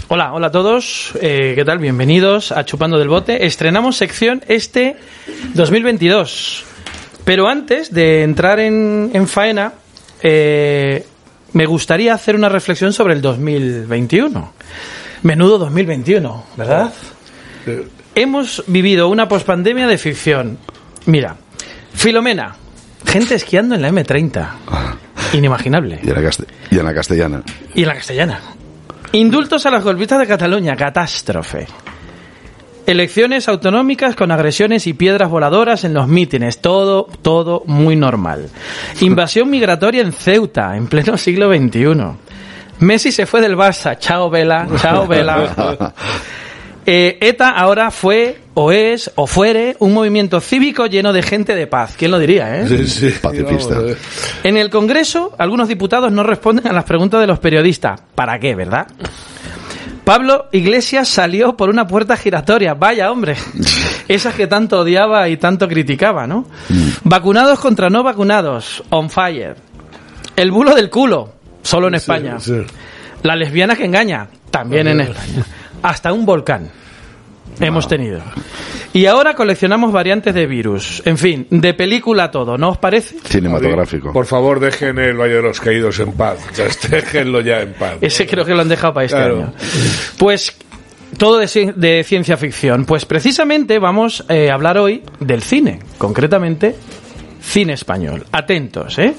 Hola, 0.09 0.35
hola 0.35 0.49
a 0.49 0.51
todos. 0.51 1.13
Eh, 1.23 1.55
¿Qué 1.57 1.65
tal? 1.65 1.79
Bienvenidos 1.79 2.53
a 2.53 2.67
Chupando 2.67 2.99
del 2.99 3.09
Bote. 3.09 3.47
Estrenamos 3.47 3.97
sección 3.97 4.43
este 4.47 4.97
2022. 5.55 6.65
Pero 7.25 7.49
antes 7.49 7.95
de 7.95 8.25
entrar 8.25 8.61
en, 8.61 9.11
en 9.15 9.27
faena, 9.27 9.73
eh, 10.23 11.07
me 11.57 11.65
gustaría 11.65 12.13
hacer 12.13 12.37
una 12.37 12.51
reflexión 12.51 12.93
sobre 12.93 13.15
el 13.15 13.23
2021. 13.23 14.53
Menudo 15.23 15.57
2021, 15.57 16.45
¿verdad? 16.59 16.93
Hemos 18.15 18.63
vivido 18.67 19.09
una 19.09 19.27
pospandemia 19.27 19.87
de 19.87 19.97
ficción. 19.97 20.59
Mira, 21.07 21.35
Filomena, 21.95 22.55
gente 23.07 23.37
esquiando 23.37 23.75
en 23.75 23.81
la 23.81 23.91
M30. 23.91 24.49
Inimaginable. 25.33 26.01
Y 26.03 26.09
en 26.11 26.15
la, 26.15 26.21
caste- 26.23 26.47
y 26.71 26.79
en 26.79 26.85
la 26.85 26.95
castellana. 26.95 27.43
Y 27.75 27.83
en 27.83 27.89
la 27.89 27.95
castellana. 27.95 28.41
Indultos 29.13 29.65
a 29.65 29.71
las 29.71 29.83
golpistas 29.83 30.19
de 30.19 30.27
Cataluña, 30.27 30.77
catástrofe. 30.77 31.67
Elecciones 32.87 33.49
autonómicas 33.49 34.15
con 34.15 34.31
agresiones 34.31 34.87
y 34.87 34.93
piedras 34.93 35.29
voladoras 35.29 35.83
en 35.85 35.93
los 35.93 36.07
mítines, 36.07 36.61
todo, 36.61 37.09
todo 37.23 37.63
muy 37.67 37.97
normal. 37.97 38.49
Invasión 39.01 39.51
migratoria 39.51 40.03
en 40.03 40.13
Ceuta, 40.13 40.77
en 40.77 40.87
pleno 40.87 41.19
siglo 41.19 41.53
XXI. 41.53 41.97
Messi 42.79 43.11
se 43.11 43.27
fue 43.27 43.41
del 43.41 43.57
Barça, 43.57 43.99
chao 43.99 44.31
Vela, 44.31 44.69
chao 44.81 45.07
Vela. 45.07 45.93
Eh, 46.89 47.19
ETA 47.21 47.51
ahora 47.51 47.91
fue, 47.91 48.39
o 48.55 48.71
es, 48.71 49.11
o 49.17 49.27
fuere, 49.27 49.75
un 49.81 49.93
movimiento 49.93 50.41
cívico 50.41 50.87
lleno 50.87 51.13
de 51.13 51.21
gente 51.21 51.57
de 51.57 51.67
paz. 51.67 51.97
¿Quién 51.99 52.13
lo 52.13 52.19
diría, 52.21 52.61
eh? 52.61 52.69
Sí, 52.69 52.87
sí. 52.87 53.11
Pacifista. 53.21 53.81
Ver. 53.81 53.99
En 54.45 54.57
el 54.57 54.71
Congreso, 54.71 55.35
algunos 55.37 55.67
diputados 55.67 56.13
no 56.13 56.23
responden 56.23 56.69
a 56.69 56.73
las 56.73 56.85
preguntas 56.85 57.21
de 57.21 57.27
los 57.27 57.41
periodistas. 57.41 58.01
¿Para 58.15 58.39
qué, 58.39 58.55
verdad? 58.55 58.87
Pablo 60.07 60.47
Iglesias 60.53 61.09
salió 61.09 61.57
por 61.57 61.69
una 61.69 61.89
puerta 61.89 62.17
giratoria. 62.17 62.75
Vaya, 62.75 63.11
hombre. 63.11 63.35
Esas 64.09 64.37
que 64.37 64.47
tanto 64.47 64.79
odiaba 64.79 65.29
y 65.29 65.37
tanto 65.37 65.67
criticaba, 65.67 66.29
¿no? 66.29 66.47
Vacunados 67.03 67.59
contra 67.59 67.91
no 67.91 68.05
vacunados. 68.05 68.85
On 68.91 69.11
fire. 69.11 69.57
El 70.37 70.53
bulo 70.53 70.77
del 70.77 70.91
culo. 70.91 71.33
Solo 71.61 71.89
en 71.89 71.97
España. 71.97 72.39
Sí. 72.39 72.55
La 73.25 73.35
lesbiana 73.35 73.75
que 73.75 73.85
engaña. 73.85 74.29
También 74.49 74.87
en 74.87 75.01
España. 75.01 75.45
Hasta 75.83 76.13
un 76.13 76.25
volcán. 76.25 76.71
Hemos 77.61 77.89
tenido. 77.89 78.21
Y 78.93 79.07
ahora 79.07 79.35
coleccionamos 79.35 79.93
variantes 79.93 80.35
de 80.35 80.47
virus. 80.47 81.03
En 81.05 81.19
fin, 81.19 81.47
de 81.51 81.75
película 81.75 82.31
todo, 82.31 82.57
¿no 82.57 82.71
os 82.71 82.79
parece? 82.79 83.17
Cinematográfico. 83.25 84.13
Por 84.13 84.27
favor, 84.27 84.59
dejen 84.61 84.99
el 84.99 85.17
Valle 85.17 85.35
de 85.35 85.43
los 85.43 85.61
Caídos 85.61 85.99
en 86.01 86.13
paz. 86.13 86.39
Déjenlo 86.91 87.41
ya 87.41 87.61
en 87.61 87.73
paz. 87.75 87.95
Ese 88.01 88.27
creo 88.27 88.45
que 88.45 88.55
lo 88.55 88.61
han 88.63 88.69
dejado 88.69 88.95
para 88.95 89.05
este 89.07 89.17
Claro. 89.19 89.37
año. 89.37 89.53
Pues 90.19 90.57
todo 91.19 91.39
de, 91.39 91.47
ci- 91.47 91.75
de 91.75 92.05
ciencia 92.05 92.37
ficción. 92.37 92.85
Pues 92.87 93.05
precisamente 93.05 93.79
vamos 93.79 94.25
eh, 94.29 94.51
a 94.51 94.55
hablar 94.55 94.79
hoy 94.79 95.03
del 95.21 95.43
cine, 95.43 95.79
concretamente 95.99 96.75
cine 97.43 97.75
español. 97.75 98.25
Atentos, 98.33 98.99
¿eh? 98.99 99.15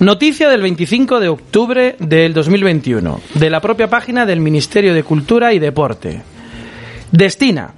Noticia 0.00 0.48
del 0.48 0.62
25 0.62 1.20
de 1.20 1.28
octubre 1.28 1.96
del 1.98 2.32
2021, 2.32 3.20
de 3.34 3.50
la 3.50 3.60
propia 3.60 3.88
página 3.90 4.24
del 4.24 4.40
Ministerio 4.40 4.94
de 4.94 5.02
Cultura 5.02 5.52
y 5.52 5.58
Deporte. 5.58 6.22
Destina 7.12 7.74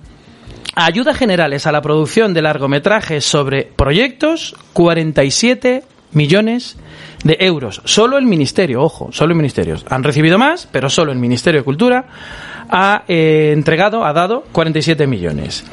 a 0.75 0.87
ayudas 0.87 1.17
generales 1.17 1.67
a 1.67 1.73
la 1.73 1.83
producción 1.83 2.33
de 2.35 2.43
largometrajes 2.43 3.25
sobre 3.25 3.65
proyectos 3.65 4.55
47 4.73 5.85
millones 6.13 6.77
de 7.25 7.37
euros. 7.41 7.83
Solo 7.85 8.19
el 8.19 8.27
Ministerio, 8.27 8.83
ojo, 8.83 9.11
solo 9.13 9.33
el 9.33 9.37
Ministerio. 9.37 9.77
Han 9.89 10.03
recibido 10.03 10.39
más, 10.39 10.69
pero 10.71 10.89
solo 10.89 11.13
el 11.13 11.19
Ministerio 11.19 11.61
de 11.61 11.65
Cultura 11.65 12.07
ha 12.69 13.05
eh, 13.09 13.51
entregado, 13.53 14.05
ha 14.05 14.13
dado 14.13 14.45
47 14.53 15.07
millones. 15.07 15.65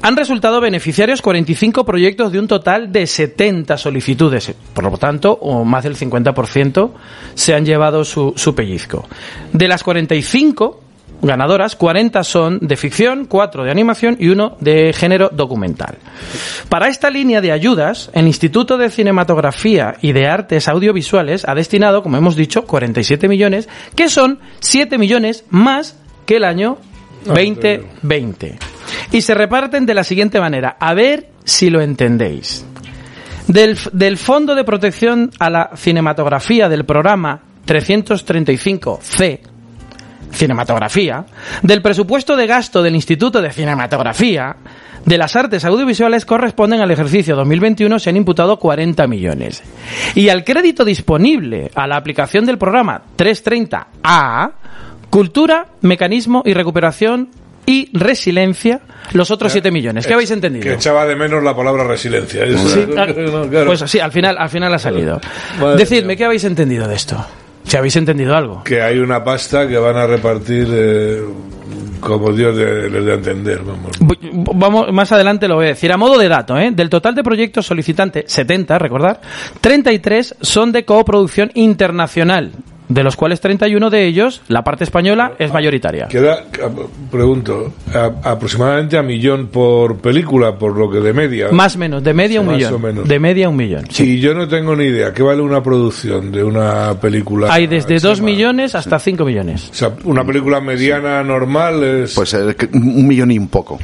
Han 0.00 0.16
resultado 0.16 0.60
beneficiarios 0.60 1.22
45 1.22 1.84
proyectos 1.84 2.32
de 2.32 2.38
un 2.38 2.46
total 2.46 2.92
de 2.92 3.06
70 3.06 3.76
solicitudes. 3.76 4.54
Por 4.72 4.84
lo 4.84 4.96
tanto, 4.96 5.32
o 5.32 5.64
más 5.64 5.84
del 5.84 5.96
50% 5.96 6.90
se 7.34 7.54
han 7.54 7.66
llevado 7.66 8.04
su, 8.04 8.32
su 8.36 8.54
pellizco. 8.54 9.08
De 9.52 9.66
las 9.66 9.82
45 9.82 10.87
ganadoras, 11.22 11.76
40 11.76 12.22
son 12.24 12.58
de 12.60 12.76
ficción, 12.76 13.26
4 13.26 13.64
de 13.64 13.70
animación 13.70 14.16
y 14.18 14.28
uno 14.28 14.56
de 14.60 14.92
género 14.92 15.30
documental. 15.32 15.96
Para 16.68 16.88
esta 16.88 17.10
línea 17.10 17.40
de 17.40 17.52
ayudas, 17.52 18.10
el 18.14 18.26
Instituto 18.26 18.78
de 18.78 18.90
Cinematografía 18.90 19.96
y 20.00 20.12
de 20.12 20.26
Artes 20.26 20.68
Audiovisuales 20.68 21.46
ha 21.48 21.54
destinado, 21.54 22.02
como 22.02 22.16
hemos 22.16 22.36
dicho, 22.36 22.64
47 22.64 23.28
millones, 23.28 23.68
que 23.94 24.08
son 24.08 24.38
7 24.60 24.98
millones 24.98 25.44
más 25.50 25.96
que 26.26 26.36
el 26.36 26.44
año 26.44 26.78
2020. 27.24 28.58
Y 29.12 29.20
se 29.20 29.34
reparten 29.34 29.86
de 29.86 29.94
la 29.94 30.04
siguiente 30.04 30.40
manera. 30.40 30.76
A 30.78 30.94
ver 30.94 31.30
si 31.44 31.70
lo 31.70 31.80
entendéis. 31.80 32.64
Del, 33.46 33.78
del 33.92 34.18
Fondo 34.18 34.54
de 34.54 34.64
Protección 34.64 35.30
a 35.38 35.48
la 35.48 35.70
Cinematografía 35.74 36.68
del 36.68 36.84
programa 36.84 37.40
335C, 37.66 39.40
cinematografía, 40.32 41.24
del 41.62 41.82
presupuesto 41.82 42.36
de 42.36 42.46
gasto 42.46 42.82
del 42.82 42.94
Instituto 42.94 43.40
de 43.42 43.50
Cinematografía, 43.50 44.56
de 45.04 45.16
las 45.18 45.36
artes 45.36 45.64
audiovisuales 45.64 46.26
corresponden 46.26 46.80
al 46.80 46.90
ejercicio 46.90 47.34
2021 47.36 47.98
se 47.98 48.10
han 48.10 48.16
imputado 48.16 48.58
40 48.58 49.06
millones. 49.06 49.62
Y 50.14 50.28
al 50.28 50.44
crédito 50.44 50.84
disponible 50.84 51.70
a 51.74 51.86
la 51.86 51.96
aplicación 51.96 52.44
del 52.44 52.58
programa 52.58 53.02
330A, 53.16 54.52
Cultura, 55.08 55.68
Mecanismo 55.80 56.42
y 56.44 56.52
Recuperación 56.52 57.30
y 57.64 57.90
Resiliencia, 57.92 58.80
los 59.12 59.30
otros 59.30 59.52
7 59.52 59.70
millones. 59.70 60.06
¿Qué 60.06 60.14
habéis 60.14 60.30
entendido? 60.30 60.62
Que 60.62 60.74
echaba 60.74 61.06
de 61.06 61.16
menos 61.16 61.42
la 61.42 61.54
palabra 61.54 61.84
resiliencia. 61.84 62.44
Eso. 62.44 62.68
Sí, 62.68 62.80
No, 62.88 63.48
claro. 63.48 63.66
Pues 63.66 63.80
sí, 63.86 64.00
al 64.00 64.12
final, 64.12 64.36
al 64.38 64.48
final 64.48 64.72
ha 64.74 64.78
salido. 64.78 65.20
Madre 65.60 65.76
Decidme, 65.78 66.16
¿qué 66.16 66.24
habéis 66.24 66.44
entendido 66.44 66.88
de 66.88 66.94
esto? 66.94 67.26
Si 67.68 67.76
habéis 67.76 67.96
entendido 67.96 68.34
algo. 68.34 68.64
Que 68.64 68.80
hay 68.82 68.98
una 68.98 69.22
pasta 69.22 69.68
que 69.68 69.76
van 69.76 69.96
a 69.96 70.06
repartir 70.06 70.66
eh, 70.70 71.22
como 72.00 72.32
Dios 72.32 72.56
de- 72.56 72.88
les 72.88 73.04
de 73.04 73.14
entender. 73.14 73.60
Vamos. 73.62 73.92
Vamos, 74.54 74.92
más 74.92 75.12
adelante 75.12 75.46
lo 75.48 75.56
voy 75.56 75.66
a 75.66 75.68
decir. 75.68 75.92
A 75.92 75.96
modo 75.98 76.16
de 76.18 76.28
dato, 76.28 76.56
¿eh? 76.58 76.70
del 76.72 76.88
total 76.88 77.14
de 77.14 77.22
proyectos 77.22 77.66
solicitantes, 77.66 78.24
70, 78.32 78.78
recordar, 78.78 79.20
33 79.60 80.36
son 80.40 80.72
de 80.72 80.84
coproducción 80.84 81.50
internacional, 81.54 82.52
de 82.88 83.02
los 83.04 83.16
cuales 83.16 83.40
31 83.40 83.90
de 83.90 84.06
ellos, 84.06 84.42
la 84.48 84.64
parte 84.64 84.84
española, 84.84 85.32
es 85.38 85.52
mayoritaria. 85.52 86.08
Queda, 86.08 86.44
pregunto, 87.10 87.72
a- 87.94 88.30
aproximadamente 88.30 88.96
a 88.96 89.02
millón 89.02 89.48
por 89.48 89.98
película, 89.98 90.56
por 90.58 90.76
lo 90.76 90.90
que 90.90 90.98
de 91.00 91.12
media. 91.12 91.48
Más 91.52 91.76
o 91.76 91.78
menos, 91.78 92.02
de 92.02 92.14
media 92.14 92.40
un 92.40 92.46
Más 92.46 92.56
millón. 92.56 92.74
o 92.74 92.78
menos. 92.78 93.08
De 93.08 93.18
media 93.18 93.48
un 93.48 93.56
millón. 93.56 93.84
Y 93.98 94.18
yo 94.20 94.34
no 94.34 94.48
tengo 94.48 94.74
ni 94.74 94.84
idea. 94.84 95.12
¿Qué 95.12 95.22
vale 95.22 95.42
una 95.42 95.62
producción 95.62 96.32
de 96.32 96.42
una 96.44 96.94
película? 97.00 97.52
Hay 97.52 97.66
desde 97.66 97.94
máxima? 97.94 98.10
2 98.10 98.20
millones 98.22 98.74
hasta 98.74 98.98
5 98.98 99.24
millones. 99.24 99.68
O 99.70 99.74
sea, 99.74 99.92
una 100.04 100.24
película 100.24 100.60
mediana 100.60 101.22
normal 101.22 101.82
es... 101.84 102.14
Pues 102.14 102.32
eh, 102.34 102.54
que- 102.56 102.68
un 102.72 103.06
millón 103.06 103.30
y 103.30 103.38
un 103.38 103.48
poco. 103.48 103.78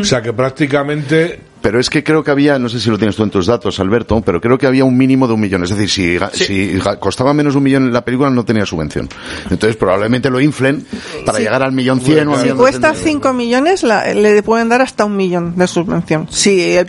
O 0.00 0.04
sea, 0.04 0.22
que 0.22 0.32
prácticamente... 0.32 1.40
Pero 1.62 1.78
es 1.78 1.90
que 1.90 2.02
creo 2.02 2.24
que 2.24 2.30
había, 2.30 2.58
no 2.58 2.68
sé 2.68 2.80
si 2.80 2.88
lo 2.90 2.96
tienes 2.98 3.16
tú 3.16 3.22
en 3.22 3.30
tus 3.30 3.46
datos, 3.46 3.78
Alberto, 3.80 4.20
pero 4.24 4.40
creo 4.40 4.56
que 4.58 4.66
había 4.66 4.84
un 4.84 4.96
mínimo 4.96 5.26
de 5.26 5.34
un 5.34 5.40
millón. 5.40 5.62
Es 5.64 5.70
decir, 5.76 6.20
si, 6.32 6.78
costaba 6.98 7.34
menos 7.34 7.54
de 7.54 7.58
un 7.58 7.64
millón 7.64 7.92
la 7.92 8.04
película, 8.04 8.30
no 8.30 8.44
tenía 8.44 8.64
subvención. 8.64 9.08
Entonces, 9.50 9.76
probablemente 9.76 10.30
lo 10.30 10.40
inflen 10.40 10.84
para 11.26 11.38
Sí. 11.38 11.44
llegar 11.44 11.62
al 11.62 11.72
millón 11.72 12.00
cien 12.00 12.28
o 12.28 12.32
al 12.32 12.38
Si 12.38 12.42
millón 12.44 12.58
cuesta. 12.58 12.94
5 12.94 13.32
millones, 13.32 13.82
la- 13.82 14.12
le 14.14 14.42
pueden 14.42 14.68
dar 14.68 14.80
hasta 14.82 15.04
un 15.04 15.16
millón 15.16 15.56
de 15.56 15.66
subvención. 15.66 16.26
Sí, 16.30 16.76
el, 16.76 16.88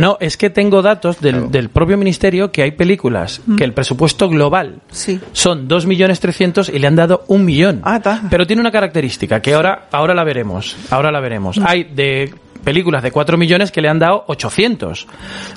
No, 0.00 0.16
es 0.20 0.36
que 0.36 0.50
tengo 0.50 0.82
datos 0.82 1.20
del, 1.20 1.50
del 1.50 1.68
propio 1.70 1.96
ministerio 1.96 2.50
que 2.52 2.62
hay 2.62 2.72
películas 2.72 3.40
Mm. 3.46 3.56
que 3.56 3.64
el 3.64 3.72
presupuesto 3.72 4.28
global 4.28 4.80
Sí. 4.90 5.20
son 5.32 5.66
2 5.68 5.86
millones 5.86 6.20
300 6.20 6.68
y 6.68 6.78
le 6.78 6.86
han 6.86 6.96
dado 6.96 7.24
un 7.28 7.44
millón. 7.44 7.82
Pero 8.30 8.46
tiene 8.46 8.60
una 8.60 8.70
característica 8.70 9.40
que 9.40 9.54
ahora, 9.54 9.88
ahora 9.92 10.14
la 10.14 10.24
veremos. 10.24 10.76
Ahora 10.90 11.10
la 11.10 11.20
veremos. 11.20 11.58
Hay 11.64 11.84
de 11.84 12.34
películas 12.64 13.02
de 13.02 13.10
4 13.10 13.36
millones 13.36 13.72
que 13.72 13.80
le 13.80 13.88
han 13.88 13.98
dado 13.98 14.24
800. 14.28 15.06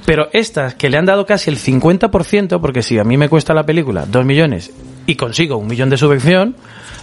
Pero 0.05 0.29
estas 0.33 0.75
que 0.75 0.89
le 0.89 0.97
han 0.97 1.05
dado 1.05 1.25
casi 1.25 1.49
el 1.49 1.57
50%, 1.57 2.59
porque 2.59 2.81
si 2.81 2.99
a 2.99 3.03
mí 3.03 3.17
me 3.17 3.29
cuesta 3.29 3.53
la 3.53 3.65
película 3.65 4.05
2 4.07 4.25
millones 4.25 4.71
y 5.05 5.15
consigo 5.15 5.57
un 5.57 5.67
millón 5.67 5.89
de 5.89 5.97
subvención, 5.97 6.55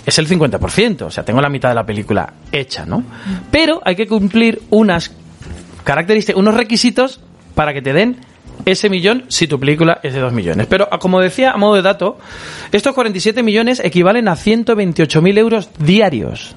es 0.07 0.19
el 0.19 0.29
50%. 0.29 1.03
O 1.03 1.11
sea, 1.11 1.25
tengo 1.25 1.41
la 1.41 1.49
mitad 1.49 1.69
de 1.69 1.75
la 1.75 1.85
película 1.85 2.33
hecha, 2.51 2.87
¿no? 2.87 3.05
Pero 3.51 3.81
hay 3.85 3.97
que 3.97 4.07
cumplir 4.07 4.63
unas 4.71 5.13
características, 5.85 6.39
unos 6.39 6.55
requisitos 6.55 7.21
para 7.55 7.73
que 7.75 7.83
te 7.83 7.93
den 7.93 8.19
ese 8.65 8.89
millón 8.91 9.25
si 9.29 9.47
tu 9.47 9.59
película 9.59 10.01
es 10.03 10.15
de 10.15 10.21
2 10.21 10.33
millones. 10.33 10.67
Pero 10.69 10.89
como 10.99 11.21
decía, 11.21 11.53
a 11.53 11.57
modo 11.57 11.75
de 11.75 11.83
dato, 11.83 12.19
estos 12.73 12.95
47 12.95 13.43
millones 13.43 13.81
equivalen 13.83 14.29
a 14.29 14.37
128.000 14.37 15.39
euros 15.39 15.71
diarios. 15.79 16.55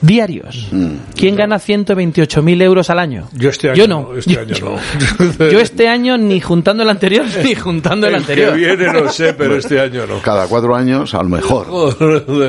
Diarios. 0.00 0.68
¿Quién 1.16 1.36
gana 1.36 1.56
128.000 1.56 2.62
euros 2.62 2.90
al 2.90 2.98
año? 2.98 3.28
Yo 3.32 3.48
este 3.48 3.70
año 3.70 3.76
Yo 3.76 3.88
no. 3.88 4.14
Este 4.16 4.34
Yo- 4.34 4.40
año 4.40 4.54
no. 4.60 5.50
Yo 5.50 5.58
este 5.60 5.88
año 5.88 6.18
ni 6.18 6.40
juntando 6.40 6.82
el 6.82 6.90
anterior 6.90 7.24
ni 7.42 7.54
juntando 7.54 8.06
el, 8.06 8.14
El 8.14 8.20
anterior. 8.20 8.52
que 8.52 8.58
viene 8.58 8.92
no 8.92 9.10
sé, 9.10 9.32
pero 9.32 9.56
este 9.56 9.80
año 9.80 10.06
no. 10.06 10.18
Cada 10.20 10.46
cuatro 10.48 10.74
años, 10.76 11.14
a 11.14 11.22
lo 11.22 11.28
mejor. 11.30 11.66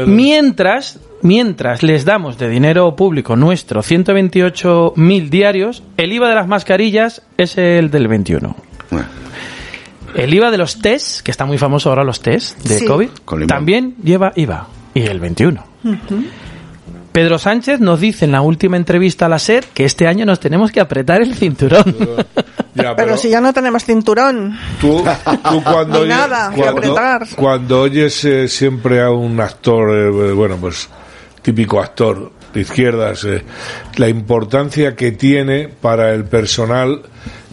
Mientras, 0.07 0.99
mientras 1.21 1.83
les 1.83 2.03
damos 2.05 2.37
de 2.37 2.49
dinero 2.49 2.95
público 2.95 3.35
nuestro 3.35 3.81
128.000 3.81 5.29
diarios, 5.29 5.83
el 5.95 6.11
IVA 6.13 6.29
de 6.29 6.35
las 6.35 6.47
mascarillas 6.47 7.21
es 7.37 7.57
el 7.57 7.89
del 7.91 8.07
21. 8.07 8.55
El 10.15 10.33
IVA 10.33 10.51
de 10.51 10.57
los 10.57 10.81
test, 10.81 11.21
que 11.21 11.31
está 11.31 11.45
muy 11.45 11.57
famoso 11.57 11.89
ahora 11.89 12.03
los 12.03 12.21
test 12.21 12.57
de 12.67 12.79
Sí. 12.79 12.85
COVID, 12.85 13.09
también 13.47 13.95
lleva 14.03 14.31
IVA. 14.35 14.67
Y 14.93 15.01
el 15.01 15.19
21. 15.19 15.63
Pedro 17.17 17.39
Sánchez 17.39 17.79
nos 17.79 17.99
dice 17.99 18.25
en 18.25 18.31
la 18.31 18.41
última 18.41 18.77
entrevista 18.77 19.25
a 19.25 19.29
la 19.29 19.39
SER 19.39 19.65
que 19.73 19.85
este 19.85 20.05
año 20.05 20.23
nos 20.23 20.39
tenemos 20.39 20.71
que 20.71 20.79
apretar 20.79 21.19
el 21.23 21.33
cinturón. 21.33 21.95
Ya, 22.75 22.95
Pero, 22.95 23.17
si 23.17 23.27
ya 23.31 23.41
no 23.41 23.51
tenemos 23.53 23.83
cinturón. 23.85 24.55
Tú, 24.79 25.03
tú 25.49 25.63
cuando, 25.63 26.01
oyes- 26.05 26.09
nada, 26.09 26.51
que 26.53 26.61
cuando, 26.61 26.77
apretar. 26.79 27.27
cuando 27.35 27.81
oyes 27.81 28.23
eh, 28.23 28.47
siempre 28.47 29.01
a 29.01 29.09
un 29.09 29.39
actor, 29.39 29.89
eh, 29.97 30.31
bueno, 30.31 30.57
pues 30.57 30.87
típico 31.41 31.81
actor 31.81 32.31
de 32.53 32.61
izquierdas, 32.61 33.23
eh, 33.23 33.43
la 33.95 34.07
importancia 34.09 34.95
que 34.95 35.11
tiene 35.13 35.69
para 35.69 36.13
el 36.13 36.23
personal 36.25 37.01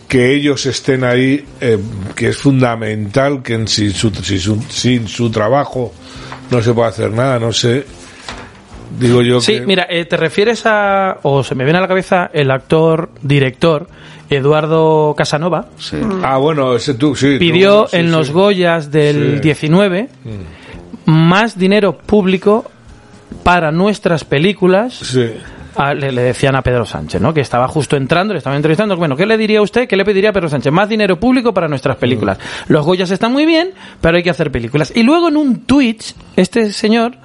que 0.08 0.34
ellos 0.34 0.66
estén 0.66 1.04
ahí, 1.04 1.42
eh, 1.62 1.78
que 2.14 2.28
es 2.28 2.36
fundamental, 2.36 3.42
que 3.42 3.54
en- 3.54 3.66
sin, 3.66 3.94
su, 3.94 4.10
sin, 4.10 4.38
su, 4.40 4.62
sin 4.68 5.08
su 5.08 5.30
trabajo 5.30 5.94
no 6.50 6.60
se 6.60 6.74
puede 6.74 6.90
hacer 6.90 7.12
nada, 7.12 7.38
no 7.38 7.50
sé. 7.50 7.86
Digo 8.98 9.22
yo 9.22 9.40
Sí, 9.40 9.54
que... 9.60 9.66
mira, 9.66 9.86
eh, 9.88 10.04
te 10.04 10.16
refieres 10.16 10.64
a, 10.66 11.18
o 11.22 11.42
se 11.42 11.54
me 11.54 11.64
viene 11.64 11.78
a 11.78 11.82
la 11.82 11.88
cabeza 11.88 12.30
el 12.32 12.50
actor, 12.50 13.10
director, 13.22 13.86
Eduardo 14.30 15.14
Casanova, 15.16 15.66
Ah, 16.22 16.38
bueno, 16.38 16.74
ese 16.74 16.94
tú, 16.94 17.14
sí. 17.14 17.34
tú, 17.34 17.38
pidió 17.38 17.86
sí, 17.88 17.96
en 17.98 18.06
sí. 18.06 18.12
los 18.12 18.30
Goyas 18.30 18.90
del 18.90 19.34
Sí. 19.36 19.40
19 19.40 20.08
más 21.06 21.58
dinero 21.58 21.96
público 21.98 22.64
para 23.42 23.70
nuestras 23.70 24.24
películas. 24.24 24.94
Sí. 24.94 25.30
a- 25.76 25.92
le, 25.92 26.12
le 26.12 26.22
decían 26.22 26.54
a 26.54 26.62
Pedro 26.62 26.84
Sánchez, 26.86 27.20
¿no? 27.20 27.34
Que 27.34 27.40
estaba 27.40 27.66
justo 27.66 27.96
entrando, 27.96 28.32
le 28.32 28.38
estaban 28.38 28.56
entrevistando. 28.56 28.96
Bueno, 28.96 29.16
¿qué 29.16 29.26
le 29.26 29.36
diría 29.36 29.58
a 29.58 29.62
usted? 29.62 29.88
¿Qué 29.88 29.96
le 29.96 30.04
pediría 30.04 30.30
a 30.30 30.32
Pedro 30.32 30.48
Sánchez? 30.48 30.72
Más 30.72 30.88
dinero 30.88 31.18
público 31.18 31.52
para 31.52 31.66
nuestras 31.66 31.96
películas. 31.96 32.38
Los 32.68 32.86
Goyas 32.86 33.10
están 33.10 33.32
muy 33.32 33.44
bien, 33.44 33.72
pero 34.00 34.16
hay 34.16 34.22
que 34.22 34.30
hacer 34.30 34.52
películas. 34.52 34.92
Y 34.94 35.02
luego 35.02 35.28
en 35.28 35.36
un 35.36 35.62
Twitch, 35.66 36.14
este 36.36 36.72
señor, 36.72 37.16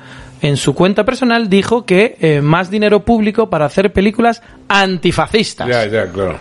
en 0.42 0.58
su 0.58 0.74
cuenta 0.74 1.04
personal, 1.06 1.50
dijo 1.50 1.86
que 1.86 2.18
eh, 2.20 2.42
más 2.42 2.70
dinero 2.70 3.02
público 3.02 3.50
para 3.50 3.66
hacer 3.66 3.92
películas 3.92 4.42
antifascistas. 4.68 5.68
Ya, 5.68 5.86
ya, 5.86 6.12
claro. 6.12 6.38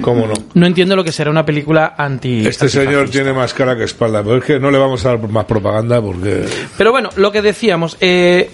¿Cómo 0.00 0.26
no? 0.26 0.34
No 0.54 0.66
entiendo 0.66 0.96
lo 0.96 1.04
que 1.04 1.12
será 1.12 1.30
una 1.30 1.44
película 1.44 1.94
anti. 1.96 2.46
Este 2.46 2.68
señor 2.68 3.10
tiene 3.10 3.32
más 3.32 3.52
cara 3.52 3.76
que 3.76 3.84
espalda, 3.84 4.22
pero 4.22 4.36
es 4.36 4.44
que 4.44 4.60
no 4.60 4.70
le 4.70 4.78
vamos 4.78 5.04
a 5.04 5.10
dar 5.10 5.28
más 5.28 5.44
propaganda 5.44 6.00
porque... 6.00 6.46
Pero 6.76 6.92
bueno, 6.92 7.10
lo 7.16 7.32
que 7.32 7.42
decíamos, 7.42 7.96
eh, 8.00 8.48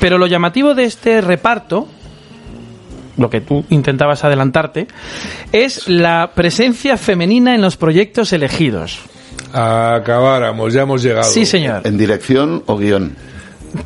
pero 0.00 0.18
lo 0.18 0.26
llamativo 0.26 0.74
de 0.74 0.84
este 0.84 1.20
reparto, 1.20 1.88
lo 3.16 3.30
que 3.30 3.40
tú 3.40 3.64
intentabas 3.70 4.24
adelantarte, 4.24 4.86
es 5.50 5.88
la 5.88 6.32
presencia 6.34 6.96
femenina 6.96 7.54
en 7.54 7.62
los 7.62 7.76
proyectos 7.76 8.32
elegidos. 8.32 9.00
Acabáramos, 9.52 10.72
ya 10.72 10.82
hemos 10.82 11.02
llegado. 11.02 11.24
Sí, 11.24 11.46
señor. 11.46 11.86
¿En 11.86 11.96
dirección 11.96 12.62
o 12.66 12.76
guion? 12.76 13.16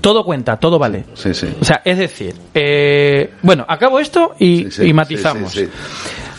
Todo 0.01 0.25
cuenta, 0.25 0.57
todo 0.57 0.79
vale. 0.79 1.05
Sí, 1.15 1.35
sí. 1.35 1.49
O 1.61 1.65
sea, 1.65 1.83
es 1.85 1.99
decir, 1.99 2.35
eh, 2.55 3.31
bueno, 3.43 3.65
acabo 3.69 4.01
esto 4.01 4.35
y, 4.39 4.71
Sí, 4.71 4.89
y 4.89 4.93
matizamos. 4.93 5.59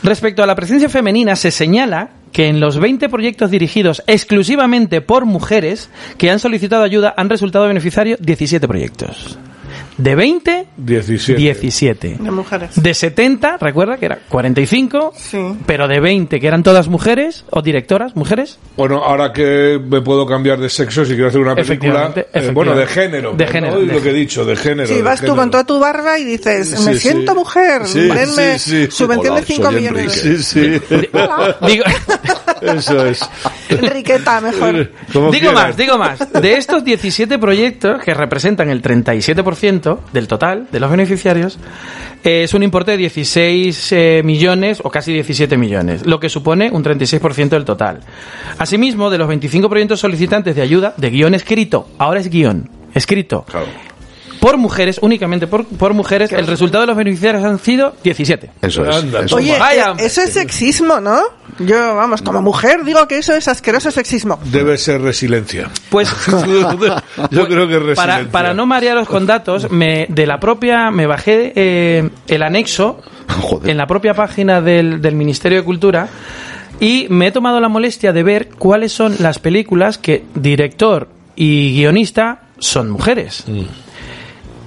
Respecto 0.03 0.43
a 0.43 0.45
la 0.45 0.55
presencia 0.55 0.89
femenina, 0.89 1.35
se 1.35 1.51
señala 1.51 2.09
que 2.31 2.47
en 2.47 2.59
los 2.59 2.77
20 2.79 3.09
proyectos 3.09 3.51
dirigidos 3.51 4.03
exclusivamente 4.05 5.01
por 5.01 5.25
mujeres 5.25 5.89
que 6.17 6.29
han 6.29 6.39
solicitado 6.39 6.83
ayuda 6.83 7.13
han 7.17 7.29
resultado 7.29 7.67
beneficiarios 7.67 8.19
17 8.21 8.67
proyectos. 8.67 9.37
De 9.97 10.13
20, 10.15 10.67
17. 10.77 11.41
17. 11.41 12.17
De 12.19 12.31
mujeres. 12.31 12.69
De 12.81 12.93
70, 12.93 13.57
recuerda 13.57 13.97
que 13.97 14.05
era 14.05 14.19
45, 14.29 15.11
Sí. 15.15 15.39
pero 15.65 15.87
de 15.87 15.99
20 15.99 16.39
que 16.39 16.47
eran 16.47 16.61
todas 16.61 16.87
mujeres 16.87 17.45
o 17.49 17.61
directoras, 17.63 18.15
mujeres. 18.15 18.59
Bueno, 18.75 19.03
ahora 19.03 19.33
que 19.33 19.79
me 19.83 20.01
puedo 20.01 20.25
cambiar 20.27 20.59
de 20.59 20.69
sexo, 20.69 21.03
si 21.03 21.13
quiero 21.13 21.29
hacer 21.29 21.41
una 21.41 21.55
película... 21.55 22.11
Efectivamente, 22.13 22.27
eh, 22.33 22.51
bueno, 22.53 22.75
de 22.75 22.85
género. 22.85 23.33
De 23.33 23.45
¿no? 23.45 23.51
género, 23.51 23.81
Y 23.81 23.87
de 23.87 23.93
lo 23.93 24.01
que 24.03 24.09
he 24.11 24.13
dicho, 24.13 24.45
de 24.45 24.55
género. 24.55 24.87
Si 24.87 24.93
de 24.95 25.01
vas 25.01 25.19
tú 25.21 25.35
con 25.35 25.49
toda 25.49 25.63
tu 25.63 25.79
barba 25.79 26.19
y 26.19 26.25
dices, 26.25 26.79
me 26.85 26.93
Sí, 26.93 26.99
siento 26.99 27.31
sí. 27.33 27.37
mujer, 27.39 27.81
Sí, 27.87 28.01
denme 28.01 28.59
sí, 28.59 28.85
sí. 28.85 28.91
subvención 28.91 29.31
Hola, 29.33 29.41
de 29.41 29.45
5 29.47 29.63
soy 29.63 29.75
millones. 29.75 30.23
Enrique. 30.25 30.43
Sí, 30.43 30.79
sí. 30.79 30.97
Digo, 31.67 31.83
Eso 32.61 33.05
es. 33.05 33.27
Enriqueta, 33.69 34.41
mejor. 34.41 34.91
Como 35.11 35.31
digo 35.31 35.51
quieras. 35.51 35.67
más, 35.67 35.77
digo 35.77 35.97
más. 35.97 36.31
De 36.33 36.53
estos 36.53 36.83
17 36.83 37.37
proyectos, 37.39 38.01
que 38.01 38.13
representan 38.13 38.69
el 38.69 38.81
37% 38.81 39.99
del 40.13 40.27
total 40.27 40.67
de 40.71 40.79
los 40.79 40.89
beneficiarios, 40.89 41.59
eh, 42.23 42.43
es 42.43 42.53
un 42.53 42.63
importe 42.63 42.91
de 42.91 42.97
16 42.97 43.91
eh, 43.91 44.21
millones 44.23 44.79
o 44.83 44.89
casi 44.89 45.13
17 45.13 45.57
millones, 45.57 46.05
lo 46.05 46.19
que 46.19 46.29
supone 46.29 46.69
un 46.71 46.83
36% 46.83 47.49
del 47.49 47.65
total. 47.65 48.01
Asimismo, 48.57 49.09
de 49.09 49.17
los 49.17 49.27
25 49.27 49.69
proyectos 49.69 49.99
solicitantes 49.99 50.55
de 50.55 50.61
ayuda 50.61 50.93
de 50.97 51.09
guion 51.09 51.33
escrito, 51.33 51.87
ahora 51.97 52.19
es 52.19 52.29
guion 52.29 52.69
escrito, 52.93 53.45
por 54.39 54.57
mujeres, 54.57 54.99
únicamente 55.01 55.47
por, 55.47 55.65
por 55.65 55.93
mujeres, 55.93 56.31
el 56.31 56.47
resultado 56.47 56.81
de 56.81 56.87
los 56.87 56.97
beneficiarios 56.97 57.43
han 57.43 57.59
sido 57.59 57.95
17. 58.03 58.51
Eso 58.61 58.85
es. 58.85 59.03
Eso 59.03 59.35
Oye. 59.35 59.57
Vaya, 59.57 59.93
eh, 59.97 60.05
eso 60.05 60.21
es 60.21 60.33
sexismo, 60.33 60.99
¿no? 60.99 61.19
Yo, 61.59 61.95
vamos, 61.95 62.21
como 62.21 62.41
mujer 62.41 62.83
digo 62.83 63.07
que 63.07 63.17
eso 63.17 63.33
es 63.33 63.47
asqueroso 63.47 63.89
sexismo. 63.91 64.39
Debe 64.45 64.77
ser 64.77 65.01
resiliencia. 65.01 65.69
Pues 65.89 66.09
Yo 67.31 67.47
creo 67.47 67.67
que 67.67 67.75
es 67.75 67.81
resiliencia. 67.81 67.95
para, 67.95 68.29
para 68.29 68.53
no 68.53 68.65
marearos 68.65 69.07
con 69.07 69.25
datos, 69.25 69.71
me, 69.71 70.05
de 70.09 70.27
la 70.27 70.39
propia, 70.39 70.91
me 70.91 71.07
bajé 71.07 71.53
eh, 71.55 72.09
el 72.27 72.43
anexo 72.43 73.01
Joder. 73.41 73.71
en 73.71 73.77
la 73.77 73.87
propia 73.87 74.13
página 74.13 74.61
del, 74.61 75.01
del 75.01 75.15
Ministerio 75.15 75.59
de 75.59 75.63
Cultura 75.63 76.09
y 76.79 77.07
me 77.09 77.27
he 77.27 77.31
tomado 77.31 77.59
la 77.59 77.69
molestia 77.69 78.13
de 78.13 78.23
ver 78.23 78.49
cuáles 78.49 78.91
son 78.91 79.15
las 79.19 79.39
películas 79.39 79.97
que 79.97 80.25
director 80.35 81.09
y 81.35 81.75
guionista 81.75 82.41
son 82.59 82.89
mujeres. 82.89 83.43
Mm. 83.47 83.86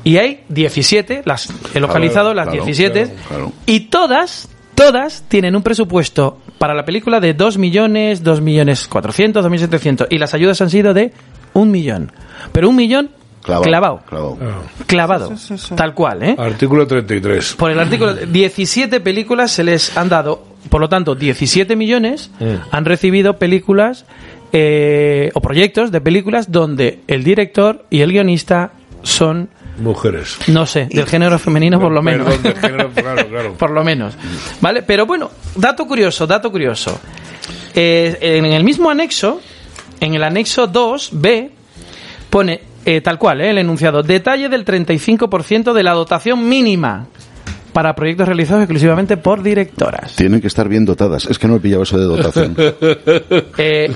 Y 0.05 0.16
hay 0.16 0.44
17, 0.48 1.22
las 1.24 1.48
he 1.74 1.80
localizado 1.80 2.32
Claro, 2.32 2.34
las 2.34 2.48
claro, 2.48 2.64
17, 2.64 3.03
claro, 3.03 3.18
claro. 3.28 3.53
y 3.66 3.80
todas, 3.80 4.48
todas 4.74 5.24
tienen 5.28 5.55
un 5.57 5.62
presupuesto 5.62 6.38
para 6.59 6.74
la 6.74 6.84
película 6.84 7.20
de 7.20 7.34
2 7.34 7.59
millones, 7.59 8.22
2 8.22 8.40
millones 8.40 8.86
400, 8.88 9.42
2 9.42 9.51
millones 9.51 9.70
700, 9.70 10.07
y 10.11 10.18
las 10.18 10.32
ayudas 10.34 10.61
han 10.62 10.70
sido 10.70 10.94
de 10.94 11.12
un 11.53 11.70
millón. 11.70 12.12
Pero 12.53 12.68
un 12.68 12.76
millón 12.76 13.11
Clavado. 13.42 13.64
clavado, 13.64 14.03
clavado. 14.07 14.38
clavado, 14.86 15.28
Sí, 15.36 15.57
sí, 15.57 15.59
sí. 15.68 15.74
tal 15.74 15.94
cual, 15.94 16.22
¿eh? 16.22 16.36
Artículo 16.38 16.86
33. 16.86 17.55
Por 17.57 17.70
el 17.70 17.80
artículo, 17.80 18.14
17 18.14 19.01
películas 19.01 19.51
se 19.51 19.64
les 19.64 19.96
han 19.96 20.09
dado, 20.11 20.44
por 20.68 20.80
lo 20.82 20.88
tanto, 20.90 21.14
17 21.14 21.74
millones 21.76 22.30
han 22.70 22.84
recibido 22.84 23.38
películas 23.38 24.05
eh, 24.53 25.30
o 25.34 25.40
proyectos 25.40 25.90
de 25.90 26.01
películas 26.03 26.51
donde 26.53 27.01
el 27.07 27.22
director 27.24 27.86
y 27.88 28.01
el 28.03 28.12
guionista 28.12 28.72
son, 29.03 29.48
Mujeres. 29.81 30.39
no 30.49 30.66
sé, 30.66 30.87
del 30.87 31.07
género 31.07 31.39
femenino 31.39 31.81
por 31.81 31.93
lo 31.93 32.03
menos. 32.03 32.26
Perdón, 32.26 32.43
de 32.43 32.55
género, 32.55 32.91
claro, 32.91 33.28
claro. 33.28 33.55
por 33.59 33.70
lo 33.70 33.83
menos. 33.85 34.14
¿Vale? 34.61 34.83
Pero 34.83 35.07
bueno, 35.07 35.31
dato 35.55 35.87
curioso, 35.87 36.26
dato 36.26 36.51
curioso. 36.51 37.01
Eh, 37.74 38.18
en 38.20 38.45
el 38.47 38.64
mismo 38.64 38.91
anexo, 38.91 39.41
en 40.01 40.14
el 40.14 40.22
anexo 40.22 40.70
2b, 40.70 41.51
pone 42.28 42.61
eh, 42.85 43.01
tal 43.01 43.18
cual, 43.18 43.41
eh, 43.41 43.51
el 43.51 43.59
enunciado, 43.59 44.03
detalle 44.03 44.49
del 44.49 44.64
35% 44.64 45.72
de 45.72 45.83
la 45.83 45.93
dotación 45.93 46.49
mínima 46.49 47.07
para 47.72 47.94
proyectos 47.94 48.26
realizados 48.26 48.62
exclusivamente 48.62 49.16
por 49.16 49.42
directoras. 49.42 50.16
Tienen 50.16 50.40
que 50.40 50.46
estar 50.46 50.68
bien 50.68 50.84
dotadas. 50.84 51.26
Es 51.26 51.38
que 51.38 51.48
no 51.48 51.56
he 51.56 51.60
pillado 51.60 51.82
eso 51.82 51.98
de 51.98 52.04
dotación. 52.04 52.56
Eh, 53.58 53.92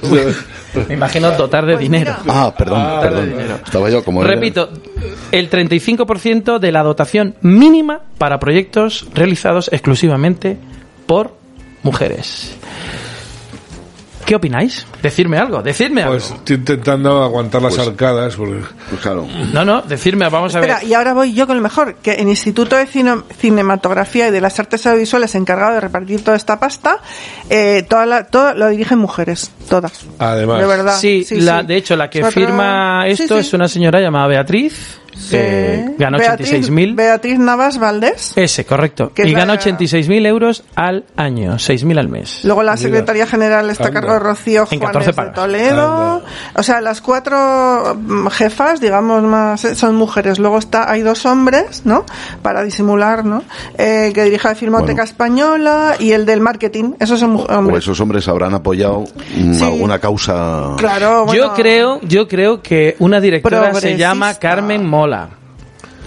me 0.88 0.94
imagino 0.94 1.30
dotar 1.32 1.64
de 1.64 1.76
dinero. 1.76 2.14
Ah, 2.28 2.52
perdón, 2.56 2.82
de 3.00 3.08
perdón. 3.08 3.60
Estaba 3.64 3.88
yo 3.90 4.04
como... 4.04 4.22
Repito, 4.22 4.68
el 5.30 5.48
35% 5.48 6.58
de 6.58 6.72
la 6.72 6.82
dotación 6.82 7.34
mínima 7.40 8.00
para 8.18 8.38
proyectos 8.38 9.06
realizados 9.14 9.68
exclusivamente 9.72 10.58
por 11.06 11.34
mujeres. 11.82 12.56
¿Qué 14.26 14.34
opináis? 14.34 14.86
Decirme 15.02 15.36
algo, 15.36 15.62
decidme 15.62 16.02
algo. 16.02 16.14
Pues 16.14 16.30
estoy 16.30 16.56
intentando 16.56 17.22
aguantar 17.22 17.60
las 17.60 17.78
arcadas. 17.78 18.36
Porque... 18.36 18.60
Pues 18.88 19.00
claro. 19.02 19.26
No, 19.52 19.64
no, 19.66 19.82
decirme, 19.82 20.26
vamos 20.30 20.54
a 20.54 20.60
ver. 20.60 20.70
Espera, 20.70 20.88
y 20.88 20.94
ahora 20.94 21.12
voy 21.12 21.34
yo 21.34 21.46
con 21.46 21.56
el 21.56 21.62
mejor, 21.62 21.96
que 21.96 22.12
el 22.14 22.28
Instituto 22.28 22.74
de 22.76 22.86
Cine- 22.86 23.22
Cinematografía 23.38 24.28
y 24.28 24.30
de 24.30 24.40
las 24.40 24.58
Artes 24.58 24.86
Audiovisuales 24.86 25.34
encargado 25.34 25.74
de 25.74 25.80
repartir 25.80 26.24
toda 26.24 26.38
esta 26.38 26.58
pasta, 26.58 27.00
eh, 27.50 27.84
toda 27.86 28.06
la, 28.06 28.24
todo 28.24 28.54
lo 28.54 28.68
dirigen 28.70 28.98
mujeres, 28.98 29.50
todas. 29.68 30.06
Además. 30.18 30.60
De 30.60 30.66
verdad. 30.66 30.96
Sí, 30.98 31.22
sí, 31.24 31.40
la, 31.40 31.60
sí. 31.60 31.66
de 31.66 31.76
hecho, 31.76 31.94
la 31.94 32.08
que 32.08 32.20
otra- 32.20 32.30
firma 32.30 33.04
Sí, 33.06 33.24
esto 33.24 33.34
sí. 33.34 33.40
es 33.40 33.52
una 33.52 33.68
señora 33.68 34.00
llamada 34.00 34.26
Beatriz 34.26 35.00
eh, 35.32 35.94
ganó 35.98 36.18
Beatriz, 36.18 36.52
86.000. 36.52 36.94
Beatriz 36.96 37.38
Navas 37.38 37.78
Valdés. 37.78 38.32
Ese, 38.36 38.64
correcto. 38.64 39.12
Que 39.14 39.26
Y 39.26 39.32
la- 39.32 39.40
ganó 39.40 39.54
86.000 39.54 40.26
euros 40.26 40.64
al 40.74 41.04
año, 41.16 41.54
6.000 41.58 41.98
al 41.98 42.08
mes. 42.08 42.40
Luego 42.44 42.62
la 42.62 42.76
secretaria 42.76 43.26
general 43.26 43.70
está 43.70 43.84
a 43.84 43.86
Anda. 43.88 44.00
cargo 44.00 44.14
de 44.14 44.18
Rocío 44.20 44.66
En 44.70 44.78
Juárez 44.80 45.06
14 45.08 45.12
de. 45.22 45.30
Toledo. 45.34 46.22
O 46.56 46.62
sea, 46.62 46.80
las 46.80 47.00
cuatro 47.00 47.96
mm, 47.96 48.26
jefas, 48.28 48.80
digamos 48.80 49.22
más, 49.22 49.64
eh, 49.64 49.74
son 49.74 49.94
mujeres. 49.96 50.38
Luego 50.38 50.58
está, 50.58 50.90
hay 50.90 51.02
dos 51.02 51.24
hombres, 51.26 51.82
¿no? 51.84 52.04
Para 52.42 52.62
disimular, 52.64 53.24
¿no? 53.24 53.42
Eh, 53.78 54.12
que 54.14 54.24
dirige 54.24 54.48
la 54.48 54.54
Filmoteca 54.54 55.02
Española 55.02 55.96
y 55.98 56.12
el 56.12 56.26
del 56.26 56.40
marketing. 56.40 56.92
Esos 57.00 57.20
son 57.20 57.30
mu- 57.32 57.40
O 57.42 57.58
hombres. 57.58 57.78
esos 57.84 57.98
hombres 58.00 58.26
habrán 58.28 58.54
apoyado 58.54 59.04
mm, 59.36 59.62
alguna 59.62 59.98
causa. 59.98 60.70
Claro, 60.76 61.24
bueno. 61.26 61.34
Yo 61.48 61.54
creo, 61.54 62.00
yo 62.02 62.28
creo 62.28 62.62
que 62.62 62.96
una 62.98 63.20
directora 63.20 63.74
se 63.74 63.96
llama 63.96 64.34
Carmen 64.34 64.86
Mola. 65.04 65.43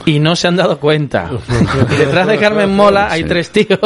Y 0.08 0.20
no 0.20 0.36
se 0.36 0.48
han 0.48 0.56
dado 0.56 0.80
cuenta. 0.80 1.30
Y 1.92 1.96
detrás 1.96 2.28
de 2.28 2.38
Carmen 2.38 2.76
Mola 2.76 3.08
hay 3.12 3.24
tres 3.24 3.50
tíos 3.52 3.80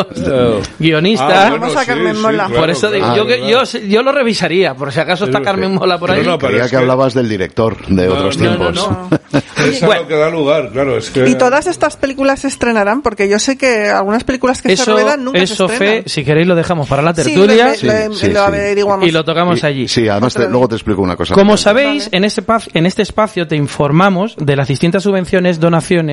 guionistas. 0.79 1.29
Ah, 1.31 1.49
bueno, 1.49 1.61
Vamos 1.67 1.77
a 1.77 1.85
Carmen 1.85 2.13
sí, 2.13 2.17
sí, 2.17 2.21
Mola. 2.21 2.43
por 2.47 2.55
claro, 2.57 2.71
eso 2.71 2.91
digo, 2.91 3.05
claro. 3.07 3.27
yo, 3.37 3.63
yo, 3.63 3.79
yo 3.87 4.03
lo 4.03 4.11
revisaría, 4.11 4.73
por 4.75 4.91
si 4.91 4.99
acaso 4.99 5.25
está 5.25 5.41
Carmen 5.41 5.73
Mola 5.73 5.97
por 5.99 6.11
ahí. 6.11 6.23
No, 6.23 6.31
no, 6.31 6.37
pero 6.37 6.49
Creía 6.51 6.65
es 6.65 6.71
que, 6.71 6.77
que- 6.77 6.81
hablabas 6.81 7.13
del 7.13 7.29
director 7.29 7.77
de 7.87 8.09
otros 8.09 8.37
no, 8.37 8.51
no, 8.57 8.71
tiempos. 8.71 8.89
no. 9.11 9.41
Es 9.65 9.81
lo 9.81 10.07
que 10.07 10.15
da 10.15 10.29
lugar, 10.29 10.69
claro. 10.71 10.97
Es 10.97 11.09
que... 11.09 11.27
Y 11.29 11.35
todas 11.35 11.67
estas 11.67 11.95
películas 11.97 12.39
se 12.41 12.47
estrenarán, 12.47 13.01
porque 13.01 13.29
yo 13.29 13.39
sé 13.39 13.57
que 13.57 13.87
algunas 13.89 14.23
películas 14.23 14.61
que 14.61 14.69
se 14.69 14.73
Eso, 14.83 14.93
ruedan 14.93 15.23
nunca 15.23 15.39
eso 15.39 15.67
se 15.67 15.75
Fe, 15.75 15.83
estrenan. 15.85 16.03
si 16.07 16.23
queréis 16.25 16.47
lo 16.47 16.55
dejamos 16.55 16.87
para 16.87 17.01
la 17.01 17.13
Sí, 17.13 17.23
tertulia 17.23 17.65
lo- 17.65 17.69
lo- 17.71 18.09
lo- 18.09 18.13
Sí, 18.15 18.29
lo 18.31 19.01
sí. 19.01 19.07
y 19.07 19.11
lo 19.11 19.23
tocamos 19.23 19.61
Y- 19.63 19.65
allí. 19.65 19.87
Sí, 19.87 20.07
además 20.07 20.33
te- 20.33 20.49
luego 20.49 20.67
te 20.67 20.75
explico 20.75 21.01
una 21.01 21.15
cosa. 21.15 21.33
Como 21.35 21.57
sabéis, 21.57 22.09
en 22.11 22.23
este, 22.25 22.41
pa- 22.41 22.61
en 22.73 22.85
este 22.85 23.01
espacio 23.03 23.47
te 23.47 23.55
informamos 23.55 24.35
de 24.37 24.55
las 24.55 24.67
distintas 24.67 25.03
subvenciones, 25.03 25.59
donaciones 25.59 26.10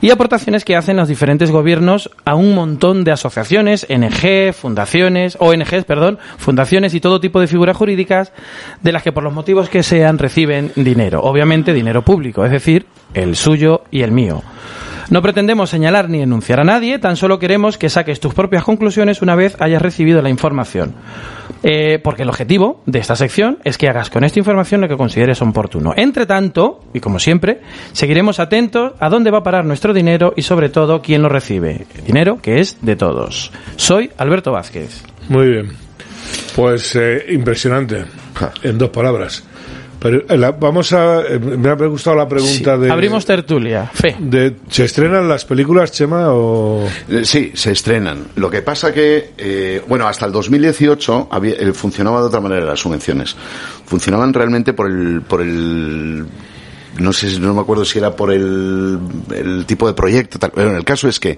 y 0.00 0.10
aportaciones 0.10 0.64
que 0.64 0.76
hacen 0.76 0.96
los 0.96 1.08
diferentes 1.08 1.50
gobiernos 1.50 2.10
a 2.24 2.34
un 2.34 2.54
montón 2.54 3.04
de 3.04 3.12
asociaciones, 3.12 3.86
NG, 3.88 4.52
fundaciones, 4.52 5.36
ONGs, 5.40 5.84
perdón, 5.84 6.18
fundaciones 6.38 6.94
y 6.94 7.00
todo 7.00 7.20
tipo 7.20 7.40
de 7.40 7.46
figuras 7.46 7.76
jurídicas 7.76 8.32
de 8.82 8.92
las 8.92 9.02
que 9.02 9.12
por 9.12 9.24
los 9.24 9.32
motivos 9.32 9.68
que 9.68 9.82
sean 9.82 10.18
reciben 10.18 10.72
dinero. 10.76 11.22
Obviamente 11.22 11.72
dinero 11.72 12.02
público, 12.02 12.44
es 12.44 12.50
decir, 12.50 12.86
el 13.14 13.36
suyo 13.36 13.82
y 13.90 14.02
el 14.02 14.12
mío. 14.12 14.42
No 15.10 15.20
pretendemos 15.20 15.68
señalar 15.68 16.08
ni 16.08 16.20
denunciar 16.20 16.60
a 16.60 16.64
nadie, 16.64 16.98
tan 16.98 17.16
solo 17.16 17.38
queremos 17.38 17.76
que 17.76 17.90
saques 17.90 18.20
tus 18.20 18.32
propias 18.32 18.64
conclusiones 18.64 19.20
una 19.20 19.34
vez 19.34 19.54
hayas 19.60 19.82
recibido 19.82 20.22
la 20.22 20.30
información. 20.30 20.94
Eh, 21.66 21.98
porque 21.98 22.24
el 22.24 22.28
objetivo 22.28 22.82
de 22.84 22.98
esta 22.98 23.16
sección 23.16 23.58
es 23.64 23.78
que 23.78 23.88
hagas 23.88 24.10
con 24.10 24.22
esta 24.22 24.38
información 24.38 24.82
lo 24.82 24.88
que 24.88 24.98
consideres 24.98 25.40
oportuno. 25.40 25.94
Entre 25.96 26.26
tanto, 26.26 26.84
y 26.92 27.00
como 27.00 27.18
siempre, 27.18 27.62
seguiremos 27.92 28.38
atentos 28.38 28.92
a 29.00 29.08
dónde 29.08 29.30
va 29.30 29.38
a 29.38 29.42
parar 29.42 29.64
nuestro 29.64 29.94
dinero 29.94 30.34
y 30.36 30.42
sobre 30.42 30.68
todo 30.68 31.00
quién 31.00 31.22
lo 31.22 31.30
recibe. 31.30 31.86
Dinero 32.06 32.38
que 32.42 32.60
es 32.60 32.76
de 32.82 32.96
todos. 32.96 33.50
Soy 33.76 34.10
Alberto 34.18 34.52
Vázquez. 34.52 35.04
Muy 35.30 35.48
bien. 35.48 35.72
Pues 36.54 36.94
eh, 36.96 37.24
impresionante. 37.30 38.04
En 38.62 38.76
dos 38.76 38.90
palabras. 38.90 39.42
Pero 40.04 40.18
eh, 40.28 40.36
la- 40.36 40.50
vamos 40.50 40.92
a. 40.92 41.22
eh, 41.22 41.38
me 41.38 41.66
ha 41.70 41.74
gustado 41.74 42.14
la 42.14 42.28
pregunta 42.28 42.76
de. 42.76 42.92
Abrimos 42.92 43.24
tertulia. 43.24 43.90
Fe. 43.90 44.14
de, 44.20 44.54
¿Se 44.68 44.84
estrenan 44.84 45.26
las 45.26 45.46
películas, 45.46 45.92
Chema? 45.92 46.26
O... 46.30 46.86
Eh, 47.08 47.22
Sí, 47.24 47.52
se 47.54 47.72
estrenan. 47.72 48.26
Lo 48.36 48.50
que 48.50 48.60
pasa 48.60 48.92
que, 48.92 49.30
eh, 49.38 49.82
bueno, 49.88 50.06
hasta 50.06 50.26
el 50.26 50.32
2018 50.32 51.28
había, 51.30 51.54
eh, 51.54 51.72
funcionaba 51.72 52.20
de 52.20 52.26
otra 52.26 52.40
manera 52.40 52.66
las 52.66 52.80
subvenciones. 52.80 53.34
Funcionaban 53.86 54.34
realmente 54.34 54.74
por 54.74 54.90
el, 54.90 55.22
por 55.22 55.40
el, 55.40 56.26
no 56.98 57.12
sé, 57.14 57.30
si- 57.30 57.40
no 57.40 57.54
me 57.54 57.62
acuerdo 57.62 57.86
si 57.86 57.98
era 57.98 58.14
por 58.14 58.30
el, 58.30 58.98
el 59.34 59.64
tipo 59.64 59.86
de 59.86 59.94
proyecto. 59.94 60.38
Tal. 60.38 60.52
Pero 60.54 60.76
el 60.76 60.84
caso 60.84 61.08
es 61.08 61.18
que 61.18 61.34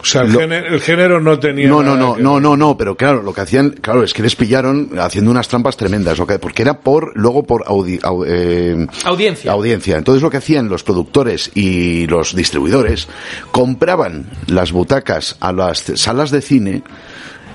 O 0.00 0.04
sea, 0.04 0.22
el, 0.22 0.32
Lo- 0.32 0.38
género, 0.40 0.66
el 0.74 0.80
género 0.80 1.20
no 1.20 1.38
tenía. 1.38 1.68
no, 1.68 1.82
no, 1.82 1.94
nada 1.96 1.96
no, 2.08 2.14
que- 2.16 2.22
no, 2.22 2.40
no, 2.40 2.56
no, 2.56 2.76
pero 2.76 2.96
claro, 2.96 3.22
lo 3.22 3.32
que 3.32 3.40
hacían, 3.40 3.70
claro, 3.80 4.02
es 4.04 4.12
que 4.14 4.22
les 4.22 4.36
pillaron 4.36 4.90
haciendo 4.98 5.30
unas 5.30 5.48
trampas 5.48 5.76
tremendas, 5.76 6.18
porque 6.40 6.62
era 6.62 6.80
por, 6.80 7.12
luego 7.16 7.42
por 7.44 7.64
audi- 7.64 8.00
au- 8.02 8.24
eh, 8.26 8.86
Audiencia. 9.04 9.52
audiencia. 9.52 9.96
Entonces 9.96 10.22
lo 10.22 10.30
que 10.30 10.36
hacían 10.38 10.68
los 10.68 10.82
productores 10.82 11.50
y 11.54 12.06
los 12.06 12.34
distribuidores, 12.34 13.08
compraban 13.50 14.26
las 14.46 14.72
butacas 14.72 15.36
a 15.40 15.52
las 15.52 15.84
salas 15.96 16.30
de 16.30 16.42
cine, 16.42 16.82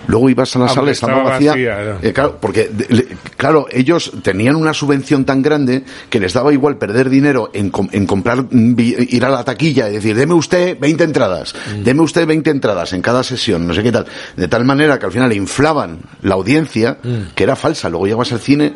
luego 0.07 0.29
ibas 0.29 0.55
a 0.55 0.59
la 0.59 0.65
Aunque 0.65 0.75
sala, 0.79 0.91
estaba 0.91 1.23
vacía, 1.23 1.51
vacía, 1.51 1.97
eh, 2.01 2.13
claro, 2.13 2.37
porque, 2.41 2.69
le- 2.89 3.07
claro, 3.37 3.67
ellos 3.71 4.11
tenían 4.21 4.55
una 4.55 4.73
subvención 4.73 5.25
tan 5.25 5.41
grande 5.41 5.83
que 6.09 6.19
les 6.19 6.33
daba 6.33 6.51
igual 6.53 6.77
perder 6.77 7.09
dinero 7.09 7.49
en, 7.53 7.69
com- 7.69 7.89
en 7.91 8.05
comprar, 8.05 8.45
ir 8.51 9.25
a 9.25 9.29
la 9.29 9.43
taquilla 9.43 9.89
y 9.89 9.93
decir, 9.93 10.15
deme 10.15 10.33
usted 10.33 10.77
20 10.79 11.03
entradas, 11.03 11.53
Mm. 11.77 11.83
deme 11.83 12.01
usted 12.01 12.25
20 12.27 12.49
entradas 12.49 12.93
en 12.93 13.01
cada 13.01 13.23
sesión, 13.23 13.65
no 13.67 13.73
sé 13.73 13.83
qué 13.83 13.91
tal. 13.91 14.05
De 14.35 14.47
tal 14.47 14.65
manera 14.65 14.99
que 14.99 15.05
al 15.05 15.11
final 15.11 15.31
inflaban 15.33 15.99
la 16.21 16.35
audiencia, 16.35 16.97
Mm. 17.03 17.33
que 17.35 17.43
era 17.43 17.55
falsa. 17.55 17.89
Luego 17.89 18.05
llegabas 18.05 18.31
al 18.33 18.39
cine 18.39 18.73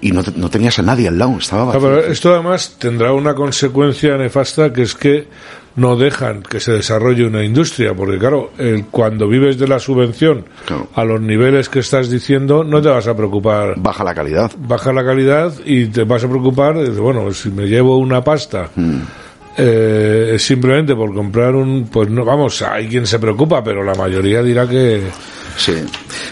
y 0.00 0.10
no, 0.12 0.22
no 0.36 0.50
tenías 0.50 0.78
a 0.78 0.82
nadie 0.82 1.08
al 1.08 1.18
lado, 1.18 1.36
estaba 1.38 1.62
Ah, 1.62 1.64
vacío. 1.66 1.80
pero 1.80 2.04
esto 2.04 2.32
además 2.34 2.76
tendrá 2.78 3.12
una 3.12 3.34
consecuencia 3.34 4.16
nefasta 4.16 4.72
que 4.72 4.82
es 4.82 4.94
que 4.94 5.28
no 5.76 5.96
dejan 5.96 6.42
que 6.42 6.60
se 6.60 6.72
desarrolle 6.72 7.26
una 7.26 7.42
industria, 7.42 7.94
porque 7.94 8.18
claro, 8.18 8.50
el- 8.58 8.84
cuando 8.86 9.26
vives 9.28 9.58
de 9.58 9.66
la 9.68 9.78
subvención 9.78 10.44
a 10.94 11.04
los 11.04 11.20
niveles 11.20 11.68
que 11.68 11.80
estás 11.80 12.08
diciendo, 12.10 12.62
no 12.64 12.80
te 12.80 12.88
vas 12.88 13.06
a 13.08 13.16
preocupar. 13.16 13.74
Baja 13.76 14.04
la 14.04 14.14
calidad. 14.14 14.52
Baja 14.58 14.92
la 14.92 15.04
calidad 15.04 15.52
y 15.64 15.86
te 15.86 16.04
vas 16.04 16.22
a 16.24 16.28
preocupar, 16.28 16.74
bueno, 16.92 17.32
si 17.32 17.50
me 17.50 17.66
llevo 17.66 17.98
una 17.98 18.22
pasta. 18.22 18.70
Hmm. 18.76 19.00
eh, 19.56 20.34
simplemente 20.38 20.96
por 20.96 21.14
comprar 21.14 21.54
un 21.54 21.86
pues 21.86 22.10
no 22.10 22.24
vamos 22.24 22.60
hay 22.62 22.88
quien 22.88 23.06
se 23.06 23.20
preocupa 23.20 23.62
pero 23.62 23.84
la 23.84 23.94
mayoría 23.94 24.42
dirá 24.42 24.66
que 24.68 25.02
Sí. 25.56 25.74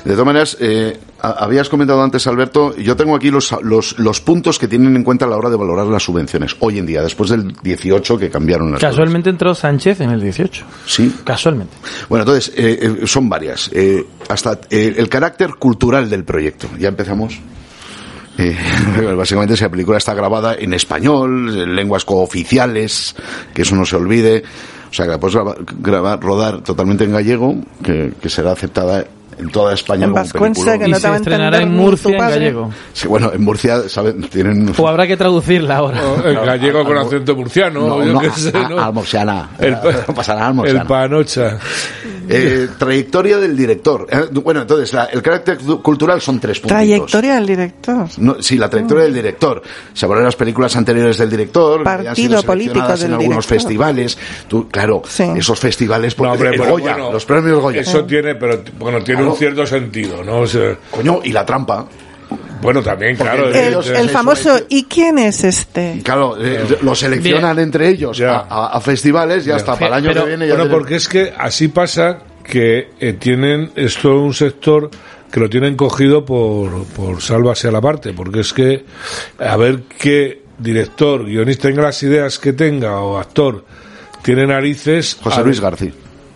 De 0.04 0.10
todas 0.14 0.26
maneras, 0.26 0.56
eh, 0.60 0.96
habías 1.22 1.68
comentado 1.68 2.02
antes, 2.02 2.26
Alberto, 2.26 2.76
yo 2.76 2.96
tengo 2.96 3.14
aquí 3.14 3.30
los, 3.30 3.54
los, 3.62 3.98
los 3.98 4.20
puntos 4.20 4.58
que 4.58 4.66
tienen 4.68 4.96
en 4.96 5.04
cuenta 5.04 5.24
a 5.24 5.28
la 5.28 5.36
hora 5.36 5.50
de 5.50 5.56
valorar 5.56 5.86
las 5.86 6.02
subvenciones. 6.02 6.56
Hoy 6.60 6.78
en 6.78 6.86
día, 6.86 7.00
después 7.02 7.30
del 7.30 7.52
18 7.62 8.18
que 8.18 8.28
cambiaron 8.28 8.70
las 8.72 8.80
cosas. 8.80 8.90
Casualmente 8.90 9.30
entró 9.30 9.54
Sánchez 9.54 10.00
en 10.00 10.10
el 10.10 10.20
18. 10.20 10.64
Sí. 10.86 11.14
Casualmente. 11.24 11.74
Bueno, 12.08 12.22
entonces, 12.24 12.52
eh, 12.56 12.98
eh, 13.02 13.06
son 13.06 13.28
varias. 13.28 13.70
Eh, 13.72 14.04
hasta 14.28 14.58
eh, 14.70 14.94
el 14.96 15.08
carácter 15.08 15.50
cultural 15.58 16.10
del 16.10 16.24
proyecto. 16.24 16.68
Ya 16.78 16.88
empezamos. 16.88 17.38
Eh, 18.38 18.56
básicamente, 19.16 19.56
si 19.56 19.62
la 19.62 19.70
película 19.70 19.98
está 19.98 20.14
grabada 20.14 20.54
en 20.58 20.72
español, 20.74 21.48
en 21.56 21.74
lenguas 21.76 22.04
cooficiales, 22.04 23.14
que 23.54 23.62
eso 23.62 23.76
no 23.76 23.84
se 23.84 23.96
olvide. 23.96 24.42
O 24.90 24.94
sea, 24.94 25.06
que 25.06 25.12
la 25.12 25.20
puedes 25.20 25.34
graba- 25.36 25.56
grabar, 25.78 26.20
rodar 26.20 26.60
totalmente 26.62 27.04
en 27.04 27.12
gallego, 27.12 27.56
que, 27.82 28.12
que 28.20 28.28
será 28.28 28.52
aceptada 28.52 29.04
en 29.42 29.50
toda 29.50 29.74
España 29.74 30.06
En 30.06 30.14
película. 30.14 30.78
que 30.78 30.88
no 30.88 30.98
te 31.00 31.08
va 31.08 31.14
a 31.14 31.16
estrenará 31.18 31.56
entender 31.58 31.62
en 31.62 31.84
Murcia 31.84 32.10
en 32.12 32.18
gallego. 32.18 32.70
Sí, 32.92 33.08
bueno, 33.08 33.30
en 33.34 33.42
Murcia, 33.42 33.88
¿saben? 33.88 34.22
Tienen... 34.22 34.72
O 34.76 34.88
habrá 34.88 35.06
que 35.06 35.16
traducirla 35.16 35.76
ahora. 35.76 36.00
el 36.24 36.34
gallego 36.36 36.84
con 36.84 36.96
acento 36.98 37.34
murciano 37.36 37.86
No, 37.86 38.04
yo 38.04 38.12
no, 38.12 38.20
qué 38.20 38.30
sé, 38.30 38.52
a- 38.56 38.68
¿no? 38.68 38.78
almorciana. 38.80 39.50
el, 39.58 39.72
No 40.08 40.14
pasa 40.14 40.34
nada, 40.34 40.46
almorciana. 40.48 40.80
el 40.82 40.86
panocha 40.86 41.58
Eh, 42.28 42.68
trayectoria 42.78 43.38
del 43.38 43.56
director. 43.56 44.06
Eh, 44.10 44.28
bueno, 44.32 44.62
entonces, 44.62 44.92
la- 44.92 45.06
el 45.06 45.20
carácter 45.22 45.58
cu- 45.58 45.82
cultural 45.82 46.20
son 46.20 46.38
tres 46.38 46.60
puntos. 46.60 46.76
Trayectoria 46.76 47.34
del 47.34 47.46
director. 47.46 48.06
No, 48.18 48.36
sí, 48.40 48.56
la 48.56 48.70
trayectoria 48.70 49.04
del 49.04 49.14
director. 49.14 49.60
Se 49.92 50.06
hablan 50.06 50.24
las 50.24 50.36
películas 50.36 50.74
anteriores 50.76 51.18
del 51.18 51.28
director. 51.30 51.82
Partido 51.82 52.42
político 52.44 52.86
del 52.86 53.02
en 53.02 53.12
algunos 53.14 53.18
director. 53.20 53.44
festivales. 53.44 54.18
Tú, 54.48 54.68
claro, 54.68 55.02
esos 55.36 55.58
festivales, 55.58 56.14
porque 56.14 56.28
No, 56.28 56.34
hombre, 56.34 56.50
el 56.64 56.70
Goya, 56.70 56.92
bueno, 56.94 57.12
los 57.12 57.24
premios 57.24 57.60
Goya. 57.60 57.80
Eso 57.80 58.04
tiene, 58.04 58.36
pero 58.36 58.62
bueno, 58.78 59.02
tiene 59.02 59.20
Claro. 59.22 59.31
Un 59.32 59.38
cierto 59.38 59.66
sentido, 59.66 60.22
¿no? 60.24 60.40
O 60.40 60.46
sea, 60.46 60.76
Coño, 60.90 61.20
y 61.24 61.32
la 61.32 61.44
trampa. 61.44 61.86
bueno, 62.62 62.82
también, 62.82 63.16
claro. 63.16 63.48
El, 63.50 64.08
famoso 64.10 64.60
¿y 64.68 64.84
quién 64.84 65.18
es 65.18 65.44
este? 65.44 66.00
Claro, 66.04 66.36
eh, 66.40 66.78
lo 66.82 66.94
seleccionan 66.94 67.58
entre 67.58 67.88
ellos 67.88 68.20
a, 68.20 68.40
a- 68.48 68.66
a 68.76 68.80
festivales 68.80 69.46
y 69.46 69.50
hasta 69.50 69.74
para 69.74 69.98
el 69.98 70.04
año 70.06 70.14
que 70.22 70.28
viene 70.28 70.46
ya 70.46 70.54
bueno, 70.54 70.64
tienen- 70.64 70.70
porque 70.78 70.94
es 70.96 71.08
que 71.08 71.32
así 71.36 71.68
pasa 71.68 72.20
que 72.44 72.90
eh, 73.00 73.12
tienen 73.14 73.70
esto 73.76 74.20
un 74.20 74.34
sector 74.34 74.90
que 75.30 75.40
lo 75.40 75.48
tienen 75.48 75.76
cogido 75.76 76.24
por, 76.24 76.84
por 76.86 77.22
sálvase 77.22 77.68
a 77.68 77.70
la 77.70 77.80
parte, 77.80 78.12
porque 78.12 78.40
es 78.40 78.52
que 78.52 78.84
a 79.38 79.56
ver 79.56 79.84
qué 79.98 80.42
director, 80.58 81.24
guionista 81.24 81.68
tenga 81.68 81.82
las 81.82 82.02
ideas 82.02 82.38
que 82.38 82.52
tenga 82.52 83.00
o 83.00 83.18
actor 83.18 83.64
tiene 84.22 84.46
narices. 84.46 85.16
José 85.20 85.40
a 85.40 85.42
Luis 85.42 85.60
García. 85.60 85.90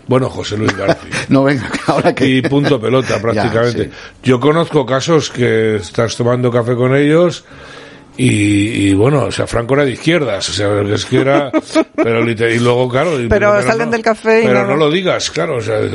Bueno, 0.09 0.31
José 0.31 0.57
Luis 0.57 0.77
García. 0.77 1.11
No, 1.29 1.43
venga, 1.45 1.69
ahora 1.87 2.15
que... 2.15 2.27
y 2.29 2.43
punto 2.43 2.81
pelota 2.81 3.19
prácticamente. 3.23 3.85
sí. 3.85 3.91
Yo 4.23 4.39
conozco 4.41 4.87
casos 4.87 5.31
que 5.31 5.77
estás 5.77 6.17
tomando 6.17 6.51
café 6.51 6.75
con 6.77 6.95
ellos 6.95 7.45
y, 8.19 8.89
y, 8.89 8.95
bueno, 8.95 9.25
o 9.25 9.31
sea, 9.33 9.47
Franco 9.47 9.75
era 9.75 9.85
de 9.85 9.91
izquierdas, 9.93 10.49
o 10.49 10.53
sea, 10.53 10.81
es 10.83 11.05
que 11.05 11.21
era, 11.21 11.51
pero 11.97 12.27
y 12.31 12.59
luego 12.59 12.89
claro, 12.89 13.21
y- 13.21 13.29
Pero 13.29 13.61
salen 13.63 13.91
del 13.91 14.01
café 14.01 14.43
y 14.43 14.47
pero 14.47 14.63
no- 14.63 14.69
no 14.69 14.77
lo 14.77 14.91
digas, 14.91 15.31
claro, 15.31 15.57
o 15.57 15.61
sea, 15.61 15.81
es- 15.81 15.93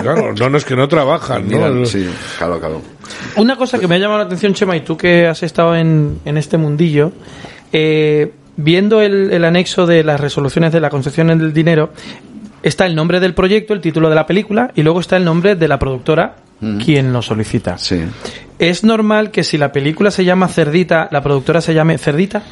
claro, 0.00 0.32
no, 0.32 0.48
no 0.48 0.58
es 0.58 0.64
que 0.64 0.76
no 0.76 0.86
trabajan, 0.86 1.48
¿no? 1.48 1.68
Mira, 1.68 1.86
sí, 1.86 2.08
claro, 2.38 2.60
claro. 2.60 2.82
Una 3.36 3.56
cosa 3.56 3.80
que 3.80 3.88
me 3.88 3.96
ha 3.96 3.98
llamado 3.98 4.20
la 4.20 4.26
atención, 4.26 4.54
Chema, 4.54 4.76
y 4.76 4.80
tú 4.82 4.96
que 4.96 5.26
has 5.26 5.42
estado 5.42 5.74
en, 5.74 6.20
en 6.24 6.36
este 6.36 6.56
mundillo, 6.56 7.10
eh, 7.72 8.30
viendo 8.56 9.00
el, 9.00 9.32
el 9.32 9.44
anexo 9.44 9.86
de 9.86 10.04
las 10.04 10.20
resoluciones 10.20 10.72
de 10.72 10.78
la 10.80 10.88
concesión 10.90 11.26
del 11.28 11.52
dinero, 11.52 11.90
está 12.68 12.86
el 12.86 12.94
nombre 12.94 13.20
del 13.20 13.34
proyecto, 13.34 13.72
el 13.74 13.80
título 13.80 14.08
de 14.08 14.14
la 14.14 14.26
película, 14.26 14.70
y 14.74 14.82
luego 14.82 15.00
está 15.00 15.16
el 15.16 15.24
nombre 15.24 15.54
de 15.56 15.68
la 15.68 15.78
productora 15.78 16.36
Mm. 16.58 16.78
quien 16.78 17.12
lo 17.12 17.20
solicita. 17.20 17.76
Sí. 17.76 18.00
¿Es 18.58 18.82
normal 18.82 19.30
que 19.30 19.44
si 19.44 19.58
la 19.58 19.72
película 19.72 20.10
se 20.10 20.24
llama 20.24 20.48
Cerdita, 20.48 21.06
la 21.10 21.22
productora 21.22 21.60
se 21.60 21.74
llame 21.74 21.98
Cerdita? 21.98 22.42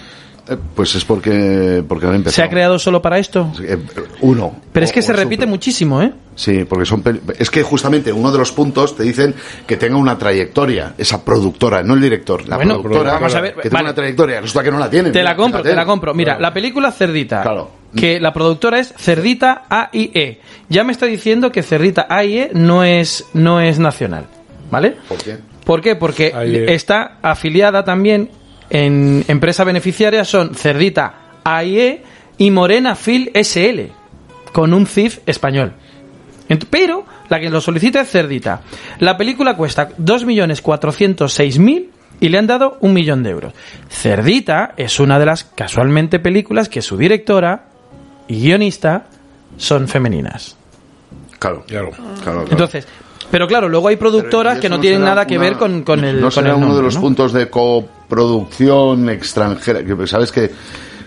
Eh, 0.46 0.58
Pues 0.74 0.94
es 0.94 1.06
porque, 1.06 1.82
porque 1.88 2.06
han 2.06 2.22
¿Se 2.28 2.42
ha 2.42 2.50
creado 2.50 2.78
solo 2.78 3.00
para 3.00 3.18
esto? 3.18 3.50
Eh, 3.66 3.78
Uno. 4.20 4.56
Pero 4.74 4.84
es 4.84 4.92
que 4.92 5.00
se 5.00 5.14
repite 5.14 5.46
muchísimo, 5.46 6.02
¿eh? 6.02 6.12
Sí, 6.34 6.66
porque 6.68 6.84
son 6.84 7.02
es 7.38 7.50
que 7.50 7.62
justamente 7.62 8.12
uno 8.12 8.30
de 8.30 8.36
los 8.36 8.52
puntos 8.52 8.94
te 8.94 9.04
dicen 9.04 9.34
que 9.66 9.78
tenga 9.78 9.96
una 9.96 10.18
trayectoria 10.18 10.92
esa 10.98 11.24
productora, 11.24 11.82
no 11.82 11.94
el 11.94 12.02
director, 12.02 12.46
la 12.46 12.56
Bueno, 12.56 12.82
productora 12.82 13.14
vamos 13.14 13.34
a 13.34 13.40
ver, 13.40 13.54
que 13.54 13.70
tenga 13.70 13.80
una 13.84 13.94
trayectoria, 13.94 14.40
resulta 14.42 14.64
que 14.64 14.70
no 14.70 14.78
la 14.78 14.90
tiene. 14.90 15.12
Te 15.12 15.22
la 15.22 15.34
compro, 15.34 15.60
fíjate. 15.60 15.70
te 15.70 15.76
la 15.76 15.86
compro. 15.86 16.12
Mira, 16.12 16.38
la 16.38 16.52
película 16.52 16.92
Cerdita, 16.92 17.40
Claro. 17.40 17.70
Que 17.96 18.20
la 18.20 18.32
productora 18.32 18.78
es 18.78 18.94
Cerdita 18.96 19.64
AIE. 19.68 20.40
Ya 20.68 20.84
me 20.84 20.92
está 20.92 21.06
diciendo 21.06 21.52
que 21.52 21.62
Cerdita 21.62 22.06
AIE 22.08 22.50
no 22.52 22.84
es, 22.84 23.26
no 23.34 23.60
es 23.60 23.78
nacional, 23.78 24.26
¿vale? 24.70 24.96
¿Por 25.08 25.18
qué? 25.18 25.38
¿Por 25.64 25.80
qué? 25.80 25.96
Porque 25.96 26.32
AIE. 26.34 26.74
está 26.74 27.18
afiliada 27.22 27.84
también 27.84 28.30
en 28.70 29.24
empresa 29.28 29.64
beneficiaria 29.64 30.24
son 30.24 30.54
Cerdita 30.54 31.14
AIE 31.44 32.02
y 32.38 32.50
Morena 32.50 32.94
Phil 32.96 33.30
SL, 33.34 33.92
con 34.52 34.72
un 34.74 34.86
CIF 34.86 35.18
español. 35.26 35.74
Pero 36.70 37.04
la 37.28 37.40
que 37.40 37.50
lo 37.50 37.60
solicita 37.60 38.00
es 38.00 38.10
Cerdita. 38.10 38.62
La 38.98 39.16
película 39.16 39.56
cuesta 39.56 39.90
2.406.000 39.90 41.88
y 42.20 42.28
le 42.28 42.38
han 42.38 42.46
dado 42.46 42.78
un 42.80 42.92
millón 42.92 43.22
de 43.22 43.30
euros. 43.30 43.52
Cerdita 43.88 44.74
es 44.76 45.00
una 45.00 45.18
de 45.18 45.26
las 45.26 45.44
casualmente 45.44 46.18
películas 46.18 46.68
que 46.68 46.82
su 46.82 46.96
directora 46.96 47.66
y 48.28 48.40
guionista 48.42 49.06
son 49.56 49.86
femeninas. 49.88 50.56
Claro, 51.38 51.64
Claro. 51.66 51.90
claro, 51.90 52.14
claro. 52.22 52.46
Entonces, 52.50 52.86
pero 53.30 53.46
claro, 53.46 53.68
luego 53.68 53.88
hay 53.88 53.96
productoras 53.96 54.58
¿Y 54.58 54.60
que 54.60 54.68
no 54.68 54.80
tienen 54.80 55.02
nada 55.02 55.26
que 55.26 55.36
una- 55.36 55.44
ver 55.48 55.56
con, 55.58 55.82
con 55.82 56.04
el 56.04 56.16
No 56.16 56.22
con 56.26 56.32
será 56.32 56.50
el 56.50 56.56
uno 56.62 56.76
de 56.76 56.82
los 56.82 56.94
¿no? 56.94 57.00
puntos 57.00 57.32
de 57.32 57.48
coproducción 57.50 59.08
extranjera, 59.10 59.82
que 59.84 60.06
sabes 60.06 60.30
que, 60.32 60.50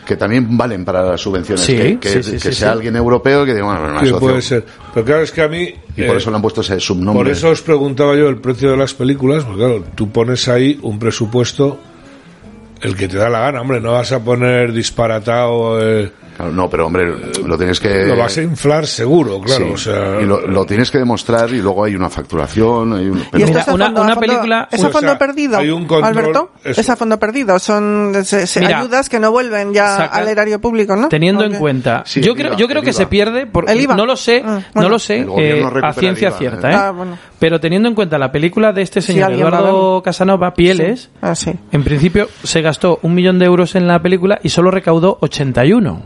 que 0.05 0.15
también 0.15 0.57
valen 0.57 0.83
para 0.85 1.03
las 1.03 1.21
subvenciones. 1.21 1.63
Sí, 1.63 1.75
que 1.75 1.99
que- 1.99 2.09
sí, 2.09 2.23
sí, 2.23 2.31
que 2.33 2.39
sí, 2.39 2.53
sea 2.53 2.69
sí. 2.69 2.73
alguien 2.73 2.95
europeo 2.95 3.45
que 3.45 3.53
diga, 3.53 3.65
bueno, 3.65 3.81
una 3.81 3.89
Sí, 3.89 3.95
asociación. 4.07 4.19
puede 4.19 4.41
ser. 4.41 4.65
Pero 4.93 5.05
claro, 5.05 5.21
es 5.23 5.31
que 5.31 5.41
a 5.41 5.47
mí... 5.47 5.73
Y 5.95 6.03
por 6.03 6.15
eh, 6.15 6.17
eso 6.17 6.29
le 6.29 6.35
han 6.35 6.41
puesto 6.41 6.61
ese 6.61 6.79
subnombre. 6.79 7.23
Por 7.23 7.31
eso 7.31 7.49
os 7.49 7.61
preguntaba 7.61 8.15
yo 8.15 8.27
el 8.29 8.37
precio 8.39 8.71
de 8.71 8.77
las 8.77 8.93
películas, 8.93 9.43
porque 9.43 9.59
claro, 9.59 9.83
tú 9.95 10.09
pones 10.11 10.47
ahí 10.47 10.79
un 10.83 10.99
presupuesto 10.99 11.79
el 12.81 12.95
que 12.95 13.07
te 13.07 13.17
da 13.17 13.29
la 13.29 13.39
gana, 13.39 13.61
hombre, 13.61 13.79
no 13.81 13.93
vas 13.93 14.11
a 14.11 14.19
poner 14.23 14.71
disparatado, 14.71 15.81
eh, 15.81 16.11
Claro, 16.37 16.51
no, 16.51 16.69
pero 16.69 16.85
hombre, 16.85 17.13
lo 17.45 17.57
tienes 17.57 17.79
que... 17.79 18.05
lo 18.05 18.15
vas 18.15 18.37
a 18.37 18.43
inflar 18.43 18.85
seguro, 18.85 19.41
claro, 19.41 19.65
Sí, 19.65 19.71
o 19.73 19.77
sea... 19.77 20.21
y 20.21 20.25
lo, 20.25 20.45
lo 20.45 20.65
tienes 20.65 20.91
que 20.91 20.99
demostrar 20.99 21.49
y 21.49 21.57
luego 21.61 21.83
hay 21.83 21.95
una 21.95 22.11
facturación. 22.11 22.93
Hay 22.93 23.07
un, 23.09 23.17
¿Y 23.17 23.23
pero- 23.31 23.43
esto 23.45 23.47
Mira, 23.47 23.61
es 23.61 23.67
a 23.67 23.73
una- 23.73 23.85
fondo, 23.85 24.01
una 24.03 24.11
a 24.11 24.15
fondo- 24.15 24.27
película- 24.27 24.67
¿Es 24.71 24.83
a 24.83 24.87
o 24.87 24.91
fondo 24.91 25.07
sea, 25.09 25.17
perdido, 25.17 25.57
hay 25.57 25.69
un 25.71 25.87
control- 25.87 26.03
Alberto? 26.05 26.51
eso. 26.63 26.79
Es 26.79 26.89
a 26.91 26.95
fondo 26.95 27.17
perdido. 27.19 27.57
Son 27.57 28.13
se- 28.23 28.45
se- 28.45 28.59
Mira, 28.59 28.81
ayudas 28.81 29.09
que 29.09 29.19
no 29.19 29.31
vuelven 29.31 29.73
ya 29.73 29.97
saca- 29.97 30.15
al 30.15 30.27
erario 30.27 30.61
público, 30.61 30.95
¿no? 30.95 31.09
Teniendo 31.09 31.43
en 31.43 31.55
cuenta, 31.55 32.03
Sí, 32.05 32.21
yo 32.21 32.35
creo, 32.35 32.49
IVA, 32.49 32.57
yo 32.57 32.67
creo 32.67 32.81
que 32.83 32.89
IVA. 32.89 32.97
se 32.97 33.07
pierde, 33.07 33.47
por, 33.47 33.67
El 33.69 33.81
IVA. 33.81 33.95
no 33.95 34.05
lo 34.05 34.15
sé, 34.15 34.43
Ah, 34.45 34.59
no 34.75 34.89
lo 34.89 34.99
sé 34.99 35.25
eh, 35.39 35.63
a 35.81 35.93
ciencia 35.93 36.29
cierta, 36.31 36.69
¿eh? 36.69 36.73
¿eh? 36.73 36.77
Ah, 36.79 36.91
bueno. 36.91 37.17
pero 37.39 37.59
teniendo 37.59 37.89
en 37.89 37.95
cuenta 37.95 38.19
la 38.19 38.31
película 38.31 38.73
de 38.73 38.83
este 38.83 39.01
señor 39.01 39.33
Eduardo. 39.33 40.03
Casanova, 40.03 40.53
Pieles, 40.53 41.09
Ah, 41.19 41.33
sí. 41.33 41.51
en 41.71 41.83
principio 41.83 42.27
se 42.43 42.61
gastó 42.61 42.99
un 43.01 43.15
millón 43.15 43.39
de 43.39 43.45
euros 43.45 43.73
en 43.75 43.87
la 43.87 43.99
película 44.03 44.37
y 44.43 44.49
solo 44.49 44.69
recaudó 44.69 45.17
81. 45.21 46.01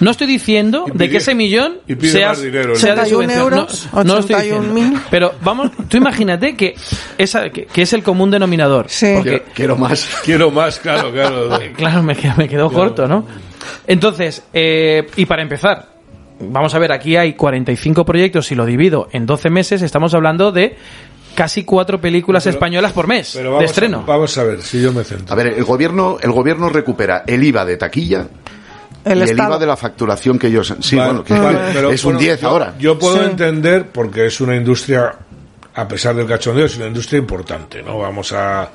No 0.00 0.10
estoy 0.10 0.26
diciendo 0.26 0.84
de 0.92 1.08
que 1.08 1.18
ese 1.18 1.34
millón 1.34 1.78
sea, 2.00 2.28
más 2.28 2.42
dinero, 2.42 2.74
sea 2.76 2.94
de 2.94 3.00
81 3.02 3.08
subvención. 3.08 3.40
euros, 3.40 3.88
no, 3.92 4.18
estoy 4.18 4.34
81 4.36 4.62
diciendo. 4.62 4.74
mil. 4.74 5.00
Pero 5.10 5.34
vamos, 5.42 5.70
tú 5.88 5.96
imagínate 5.96 6.56
que, 6.56 6.74
esa, 7.18 7.50
que, 7.50 7.66
que 7.66 7.82
es 7.82 7.92
el 7.92 8.02
común 8.02 8.30
denominador. 8.30 8.86
Sí. 8.88 9.12
Porque 9.14 9.30
Quiero, 9.30 9.44
quiero 9.54 9.76
más. 9.76 10.08
Quiero 10.24 10.50
más, 10.50 10.78
claro, 10.78 11.10
claro. 11.12 11.48
Claro, 11.76 12.02
me 12.02 12.16
me 12.36 12.48
quedó 12.48 12.70
corto, 12.70 13.06
¿no? 13.08 13.26
Entonces, 13.86 14.42
eh, 14.52 15.06
y 15.16 15.26
para 15.26 15.42
empezar, 15.42 15.88
vamos 16.40 16.74
a 16.74 16.78
ver, 16.78 16.92
aquí 16.92 17.16
hay 17.16 17.34
45 17.34 18.04
proyectos, 18.04 18.46
si 18.46 18.54
lo 18.54 18.64
divido 18.66 19.08
en 19.12 19.26
12 19.26 19.50
meses, 19.50 19.82
estamos 19.82 20.14
hablando 20.14 20.52
de 20.52 20.76
casi 21.34 21.64
cuatro 21.64 22.00
películas 22.00 22.44
Pero- 22.44 22.54
españolas 22.54 22.92
por 22.92 23.06
mes 23.06 23.32
Pero 23.34 23.58
de 23.58 23.64
estreno. 23.64 23.98
A, 24.00 24.06
vamos 24.06 24.36
a 24.36 24.44
ver, 24.44 24.60
si 24.62 24.80
yo 24.82 24.92
me 24.92 25.04
centro. 25.04 25.32
A 25.32 25.36
ver, 25.36 25.48
el 25.48 25.64
gobierno, 25.64 26.18
el 26.20 26.32
gobierno 26.32 26.68
recupera 26.68 27.22
el 27.26 27.42
IVA 27.44 27.64
de 27.64 27.76
taquilla 27.76 28.26
El 29.04 29.18
y 29.18 29.22
el. 29.30 29.36
IVA 29.36 29.58
de 29.58 29.66
la 29.66 29.76
facturación 29.76 30.38
que 30.38 30.48
ellos... 30.48 30.74
Sí, 30.80 30.96
Vale, 30.96 31.08
bueno, 31.08 31.24
que 31.24 31.34
vale, 31.38 31.58
pero, 31.72 31.90
es 31.90 32.04
un 32.04 32.12
bueno, 32.12 32.20
10 32.20 32.40
yo- 32.40 32.48
ahora. 32.48 32.74
Yo 32.78 32.98
puedo 32.98 33.16
Sí. 33.18 33.24
entender, 33.30 33.86
porque 33.90 34.26
es 34.26 34.40
una 34.40 34.54
industria, 34.56 35.14
a 35.74 35.88
pesar 35.88 36.14
del 36.14 36.26
cachondeo, 36.26 36.66
es 36.66 36.76
una 36.76 36.86
industria 36.86 37.18
importante, 37.18 37.82
¿no? 37.82 37.98
Vamos 37.98 38.32
a... 38.32 38.68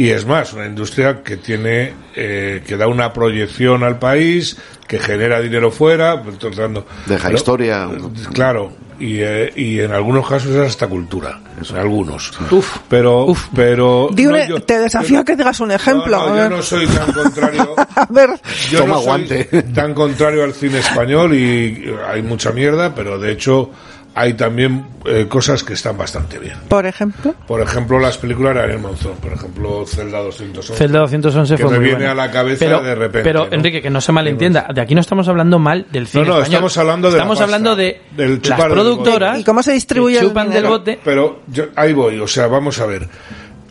Y 0.00 0.08
es 0.08 0.24
más, 0.24 0.54
una 0.54 0.64
industria 0.64 1.22
que 1.22 1.36
tiene, 1.36 1.92
eh, 2.16 2.62
que 2.66 2.78
da 2.78 2.86
una 2.86 3.12
proyección 3.12 3.82
al 3.84 3.98
país, 3.98 4.56
que 4.88 4.98
genera 4.98 5.42
dinero 5.42 5.70
fuera, 5.70 6.22
pues, 6.22 6.38
tratando... 6.38 6.86
Deja 7.04 7.24
pero- 7.24 7.36
historia. 7.36 7.86
Claro, 8.32 8.72
y, 8.98 9.18
eh, 9.18 9.52
y 9.56 9.78
en 9.80 9.92
algunos 9.92 10.26
casos 10.26 10.52
es 10.52 10.68
hasta 10.68 10.86
cultura, 10.86 11.38
en 11.70 11.76
algunos. 11.76 12.32
Uf. 12.50 12.78
Pero, 12.88 13.26
pero... 13.54 14.08
No, 14.10 14.46
yo- 14.48 14.62
te 14.62 14.78
desafío 14.78 15.20
a 15.20 15.24
que 15.26 15.36
digas 15.36 15.60
un 15.60 15.70
ejemplo. 15.72 16.16
no, 16.16 16.28
no, 16.28 16.34
a 16.34 16.38
yo 16.44 16.56
no 16.56 16.62
soy 16.62 16.86
tan 16.86 17.12
contrario... 17.12 17.74
A 17.96 18.06
ver, 18.08 18.30
Yo 18.70 18.78
Toma 18.78 18.94
no 18.94 18.98
soy 19.00 19.06
guante. 19.06 19.44
tan 19.74 19.92
contrario 19.92 20.44
al 20.44 20.54
cine 20.54 20.78
español 20.78 21.34
y 21.34 21.92
hay 22.08 22.22
mucha 22.22 22.52
mierda, 22.52 22.94
pero 22.94 23.18
de 23.18 23.32
hecho 23.32 23.70
hay 24.14 24.34
también 24.34 24.86
eh, 25.04 25.26
cosas 25.28 25.62
que 25.62 25.74
están 25.74 25.96
bastante 25.96 26.38
bien. 26.38 26.56
por 26.68 26.84
ejemplo. 26.86 27.34
Por 27.46 27.60
ejemplo, 27.60 27.98
las 27.98 28.18
películas 28.18 28.54
de 28.54 28.60
Ariel 28.62 28.80
Monzón, 28.80 29.16
por 29.16 29.32
ejemplo, 29.32 29.84
Celda 29.86 30.18
211. 30.18 30.74
Celda 30.74 30.98
211 31.00 31.56
que 31.56 31.62
fue 31.62 31.70
me 31.72 31.78
muy 31.78 31.84
viene 31.86 32.04
buena. 32.06 32.12
a 32.12 32.26
la 32.26 32.30
cabeza 32.32 32.64
pero, 32.64 32.82
de 32.82 32.94
repente. 32.94 33.22
Pero, 33.22 33.46
¿no? 33.46 33.52
Enrique, 33.52 33.80
que 33.82 33.90
no 33.90 34.00
se 34.00 34.12
malentienda, 34.12 34.66
de 34.74 34.80
aquí 34.80 34.94
no 34.94 35.00
estamos 35.00 35.28
hablando 35.28 35.58
mal 35.58 35.86
del 35.92 36.06
cine 36.08 36.24
No, 36.24 36.30
no, 36.30 36.34
español. 36.38 36.54
estamos 36.54 36.76
hablando 36.78 37.08
de 37.08 37.12
la 37.12 37.18
Estamos 37.18 37.38
pasta, 37.38 37.44
hablando 37.44 37.76
de 37.76 38.00
del 38.16 38.30
las 38.32 38.42
chupar 38.42 38.62
del 38.62 38.72
productoras 38.72 39.38
¿Y 39.40 39.44
cómo 39.44 39.62
se 39.62 39.72
distribuye 39.72 40.16
que 40.16 40.20
el 40.22 40.28
chupan 40.28 40.50
del 40.50 40.66
bote. 40.66 40.98
Pero 41.04 41.40
yo, 41.46 41.66
ahí 41.76 41.92
voy, 41.92 42.18
o 42.18 42.26
sea, 42.26 42.46
vamos 42.48 42.80
a 42.80 42.86
ver. 42.86 43.08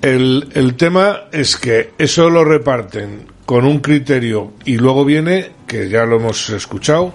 El, 0.02 0.48
el 0.54 0.76
tema 0.76 1.24
es 1.32 1.58
que 1.58 1.92
eso 1.98 2.30
lo 2.30 2.46
reparten 2.46 3.28
con 3.46 3.66
un 3.66 3.80
criterio 3.80 4.54
y 4.64 4.78
luego 4.78 5.04
viene, 5.04 5.52
que 5.68 5.90
ya 5.90 6.06
lo 6.06 6.16
hemos 6.18 6.50
escuchado, 6.52 7.14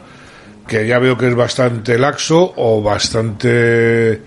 que 0.67 0.87
ya 0.87 0.99
veo 0.99 1.17
que 1.19 1.29
es 1.29 1.35
bastante 1.35 1.99
laxo 1.99 2.53
o 2.57 2.83
bastante, 2.83 4.21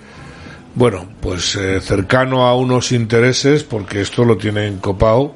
bueno, 0.76 1.08
pues 1.20 1.56
eh, 1.56 1.80
cercano 1.82 2.46
a 2.48 2.56
unos 2.56 2.92
intereses, 2.92 3.64
porque 3.64 4.02
esto 4.02 4.24
lo 4.26 4.38
tienen 4.38 4.78
copado 4.78 5.36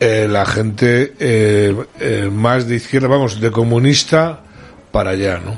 eh, 0.00 0.26
la 0.30 0.44
gente 0.44 1.14
eh, 1.18 1.74
eh, 2.00 2.30
más 2.32 2.66
de 2.68 2.76
izquierda, 2.76 3.08
vamos, 3.08 3.40
de 3.40 3.50
comunista 3.50 4.40
para 4.92 5.10
allá, 5.10 5.40
¿no? 5.44 5.56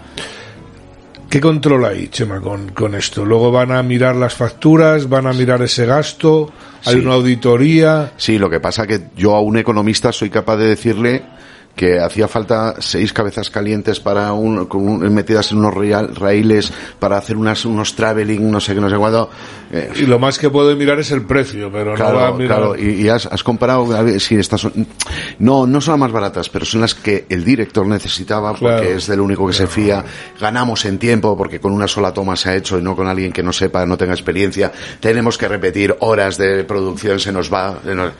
¿Qué 1.28 1.40
control 1.40 1.84
hay, 1.84 2.08
Chema, 2.08 2.40
con, 2.40 2.70
con 2.70 2.94
esto? 2.94 3.24
Luego 3.24 3.50
van 3.52 3.70
a 3.72 3.82
mirar 3.82 4.16
las 4.16 4.34
facturas, 4.34 5.08
van 5.08 5.26
a 5.26 5.32
mirar 5.34 5.60
ese 5.60 5.84
gasto, 5.84 6.50
hay 6.86 6.94
Sí. 6.94 7.00
una 7.00 7.14
auditoría. 7.14 8.12
Sí, 8.16 8.38
lo 8.38 8.48
que 8.48 8.60
pasa 8.60 8.86
que 8.86 9.00
yo 9.14 9.34
a 9.34 9.40
un 9.40 9.58
economista 9.58 10.10
soy 10.10 10.30
capaz 10.30 10.56
de 10.56 10.68
decirle 10.68 11.22
que 11.78 12.00
hacía 12.00 12.26
falta 12.26 12.74
seis 12.80 13.12
cabezas 13.12 13.50
calientes 13.50 14.00
para 14.00 14.32
un, 14.32 14.66
con 14.66 14.86
un- 14.86 15.14
metidas 15.14 15.52
en 15.52 15.58
unos 15.58 15.72
raíles 16.18 16.72
para 16.98 17.16
hacer 17.18 17.36
unas, 17.36 17.64
unos 17.64 17.94
traveling, 17.94 18.50
no 18.50 18.58
sé 18.60 18.74
qué, 18.74 18.80
no 18.80 18.90
sé 18.90 18.96
cuándo. 18.96 19.30
Eh, 19.72 19.92
Y 19.96 20.02
lo 20.02 20.18
más 20.18 20.38
que 20.40 20.50
puede 20.50 20.74
mirar 20.74 20.98
es 20.98 21.12
el 21.12 21.22
precio, 21.22 21.70
pero 21.70 21.96
no 21.96 22.04
va 22.04 22.10
a 22.10 22.12
Claro, 22.12 22.34
mirar. 22.34 22.58
claro, 22.58 22.76
y, 22.76 23.02
y 23.02 23.08
has, 23.08 23.26
has 23.26 23.44
comparado, 23.44 23.94
a 23.96 24.02
ver, 24.02 24.18
si 24.20 24.34
estas 24.34 24.60
son, 24.60 24.72
no, 25.38 25.66
no 25.68 25.80
son 25.80 25.92
las 25.92 26.00
más 26.00 26.12
baratas, 26.12 26.48
pero 26.48 26.64
son 26.64 26.80
las 26.80 26.94
que 26.96 27.26
el 27.28 27.44
director 27.44 27.86
necesitaba 27.86 28.50
porque 28.54 28.66
Claro. 28.66 28.82
es 28.82 29.06
del 29.06 29.20
único 29.20 29.46
que 29.46 29.52
se 29.52 29.68
fía, 29.68 30.04
ganamos 30.40 30.84
en 30.84 30.98
tiempo 30.98 31.36
porque 31.36 31.60
con 31.60 31.72
una 31.72 31.86
sola 31.86 32.12
toma 32.12 32.34
se 32.34 32.50
ha 32.50 32.56
hecho 32.56 32.76
y 32.78 32.82
no 32.82 32.96
con 32.96 33.06
alguien 33.06 33.30
que 33.32 33.42
no 33.44 33.52
sepa, 33.52 33.86
no 33.86 33.96
tenga 33.96 34.14
experiencia, 34.14 34.72
tenemos 34.98 35.38
que 35.38 35.46
repetir 35.46 35.94
horas 36.00 36.38
de 36.38 36.64
producción, 36.64 37.20
se 37.20 37.30
nos 37.30 37.52
va, 37.52 37.78
se 37.84 37.94
nos- 37.94 38.12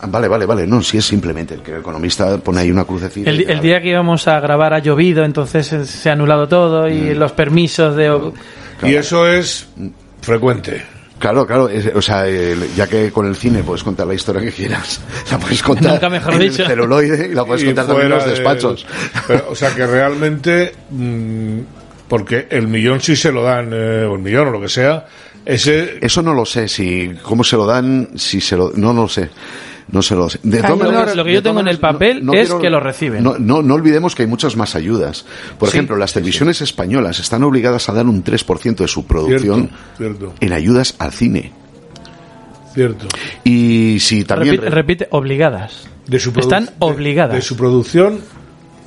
Ah, 0.00 0.06
Vale, 0.08 0.28
vale, 0.28 0.44
vale, 0.46 0.66
no, 0.66 0.82
si 0.82 0.98
es 0.98 1.04
simplemente 1.06 1.54
el 1.54 1.62
que 1.62 1.72
el 1.72 1.78
economista 1.80 2.36
pone 2.38 2.60
ahí 2.60 2.70
una 2.70 2.84
crucecita. 2.84 3.30
El, 3.30 3.48
el 3.48 3.60
día 3.60 3.80
que 3.80 3.88
íbamos 3.90 4.28
a 4.28 4.38
grabar 4.40 4.74
ha 4.74 4.78
llovido, 4.80 5.24
entonces 5.24 5.72
eh, 5.72 5.84
se 5.86 6.10
ha 6.10 6.12
anulado 6.12 6.46
todo 6.48 6.88
y 6.88 7.14
Mm. 7.14 7.18
los 7.18 7.32
permisos 7.32 7.96
de... 7.96 8.32
Y 8.82 8.94
eso 8.94 9.26
es 9.26 9.68
frecuente. 10.20 10.82
Claro, 11.18 11.46
claro, 11.46 11.68
es- 11.70 11.90
o 11.94 12.02
sea, 12.02 12.26
el- 12.26 12.74
ya 12.76 12.86
que 12.86 13.10
con 13.10 13.26
el 13.26 13.36
cine 13.36 13.62
puedes 13.62 13.82
contar 13.82 14.06
la 14.06 14.12
historia 14.12 14.42
que 14.42 14.52
quieras, 14.52 15.00
la 15.30 15.38
puedes 15.38 15.62
contar 15.62 15.92
Nunca 15.92 16.10
mejor 16.10 16.34
en 16.34 16.40
dicho. 16.40 16.62
el 16.62 16.68
celuloide 16.68 17.28
y 17.28 17.34
la 17.34 17.44
puedes 17.46 17.62
Y 17.62 17.66
contar 17.66 17.86
también 17.86 18.08
en 18.12 18.18
los 18.18 18.26
despachos. 18.26 18.86
pero, 19.26 19.46
o 19.48 19.54
sea 19.54 19.74
que 19.74 19.86
realmente, 19.86 20.72
mm, 20.90 21.58
porque 22.06 22.46
el 22.50 22.68
millón 22.68 23.00
si 23.00 23.16
se 23.16 23.32
lo 23.32 23.42
dan, 23.42 23.70
eh, 23.72 24.04
o 24.04 24.14
el 24.16 24.20
millón 24.20 24.48
o 24.48 24.50
lo 24.50 24.60
que 24.60 24.68
sea, 24.68 25.06
ese 25.46 25.98
Eso 26.02 26.20
no 26.20 26.34
lo 26.34 26.44
sé, 26.44 26.68
si 26.68 27.12
cómo 27.22 27.42
se 27.44 27.56
lo 27.56 27.64
dan, 27.64 28.10
si 28.16 28.40
se 28.42 28.56
lo 28.58 28.72
no, 28.74 28.92
no 28.92 29.02
lo 29.02 29.08
sé. 29.08 29.30
No 29.88 30.02
se 30.02 30.16
lo 30.16 30.28
sé. 30.28 30.40
De 30.42 30.60
Lo 30.62 30.76
que- 30.78 31.14
lo 31.14 31.24
que 31.24 31.32
yo 31.32 31.42
tengo 31.42 31.60
en 31.60 31.68
el 31.68 31.78
papel 31.78 32.24
no 32.26 32.32
es 32.32 32.46
quiero- 32.48 32.60
que 32.60 32.70
lo 32.70 32.80
reciben. 32.80 33.22
No, 33.22 33.36
no, 33.38 33.62
no 33.62 33.74
olvidemos 33.74 34.14
que 34.16 34.22
hay 34.24 34.28
muchas 34.28 34.56
más 34.56 34.74
ayudas. 34.74 35.24
Por 35.58 35.68
Sí, 35.70 35.76
ejemplo, 35.76 35.96
las 35.96 36.12
televisiones 36.12 36.60
españolas 36.60 37.20
están 37.20 37.44
obligadas 37.44 37.88
a 37.88 37.92
dar 37.92 38.04
un 38.06 38.22
3% 38.24 38.82
de 38.82 38.88
su 38.88 39.06
producción 39.06 39.70
Cierto, 39.96 40.16
cierto, 40.18 40.34
en 40.40 40.52
ayudas 40.52 40.96
al 40.98 41.12
cine. 41.12 41.52
cierto. 42.74 43.06
Y 43.44 43.98
si 44.00 44.24
también... 44.24 44.56
repite, 44.56 44.70
repite, 44.70 45.08
obligadas. 45.10 45.88
De 46.06 46.18
su 46.20 46.30
Están 46.36 46.66
de- 46.66 46.72
obligadas. 46.80 47.34
De 47.36 47.42
su 47.42 47.56
producción, 47.56 48.20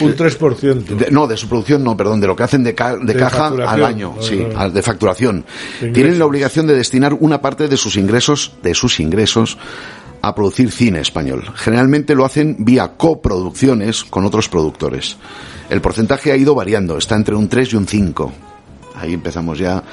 un 0.02 0.16
3%. 0.16 0.96
De- 0.96 1.12
no, 1.12 1.28
de 1.28 1.36
su 1.38 1.48
producción 1.50 1.84
no, 1.84 1.98
perdón, 1.98 2.22
de 2.22 2.28
lo 2.28 2.36
que 2.36 2.44
hacen 2.44 2.64
de, 2.64 2.76
ca- 2.76 2.96
de 2.98 3.14
De 3.14 3.16
caja 3.20 3.48
al 3.48 3.84
año, 3.84 4.12
Vale, 4.12 4.24
sí, 4.24 4.46
vale. 4.54 4.74
de 4.74 4.82
facturación. 4.82 5.46
Tienen 5.80 6.20
la 6.20 6.26
obligación 6.26 6.68
de 6.68 6.76
destinar 6.76 7.14
una 7.14 7.42
parte 7.42 7.68
de 7.68 7.78
sus 7.78 7.98
ingresos, 7.98 8.54
de 8.64 8.74
sus 8.74 9.00
ingresos, 9.00 9.58
a 10.22 10.36
producir 10.36 10.72
cine 10.72 11.00
español. 11.00 11.44
Generalmente 11.56 12.16
lo 12.16 12.26
hacen 12.26 12.58
vía 12.60 12.94
coproducciones 12.98 14.04
con 14.04 14.26
otros 14.26 14.50
productores. 14.50 15.18
El 15.70 15.82
porcentaje 15.82 16.32
ha 16.32 16.38
ido 16.38 16.56
variando, 16.56 16.98
está 16.98 17.16
entre 17.16 17.36
un 17.36 17.48
3 17.48 17.74
y 17.74 17.76
un 17.76 17.88
5. 17.88 18.32
Ahí 18.96 19.14
empezamos 19.14 19.60
ya. 19.60 19.84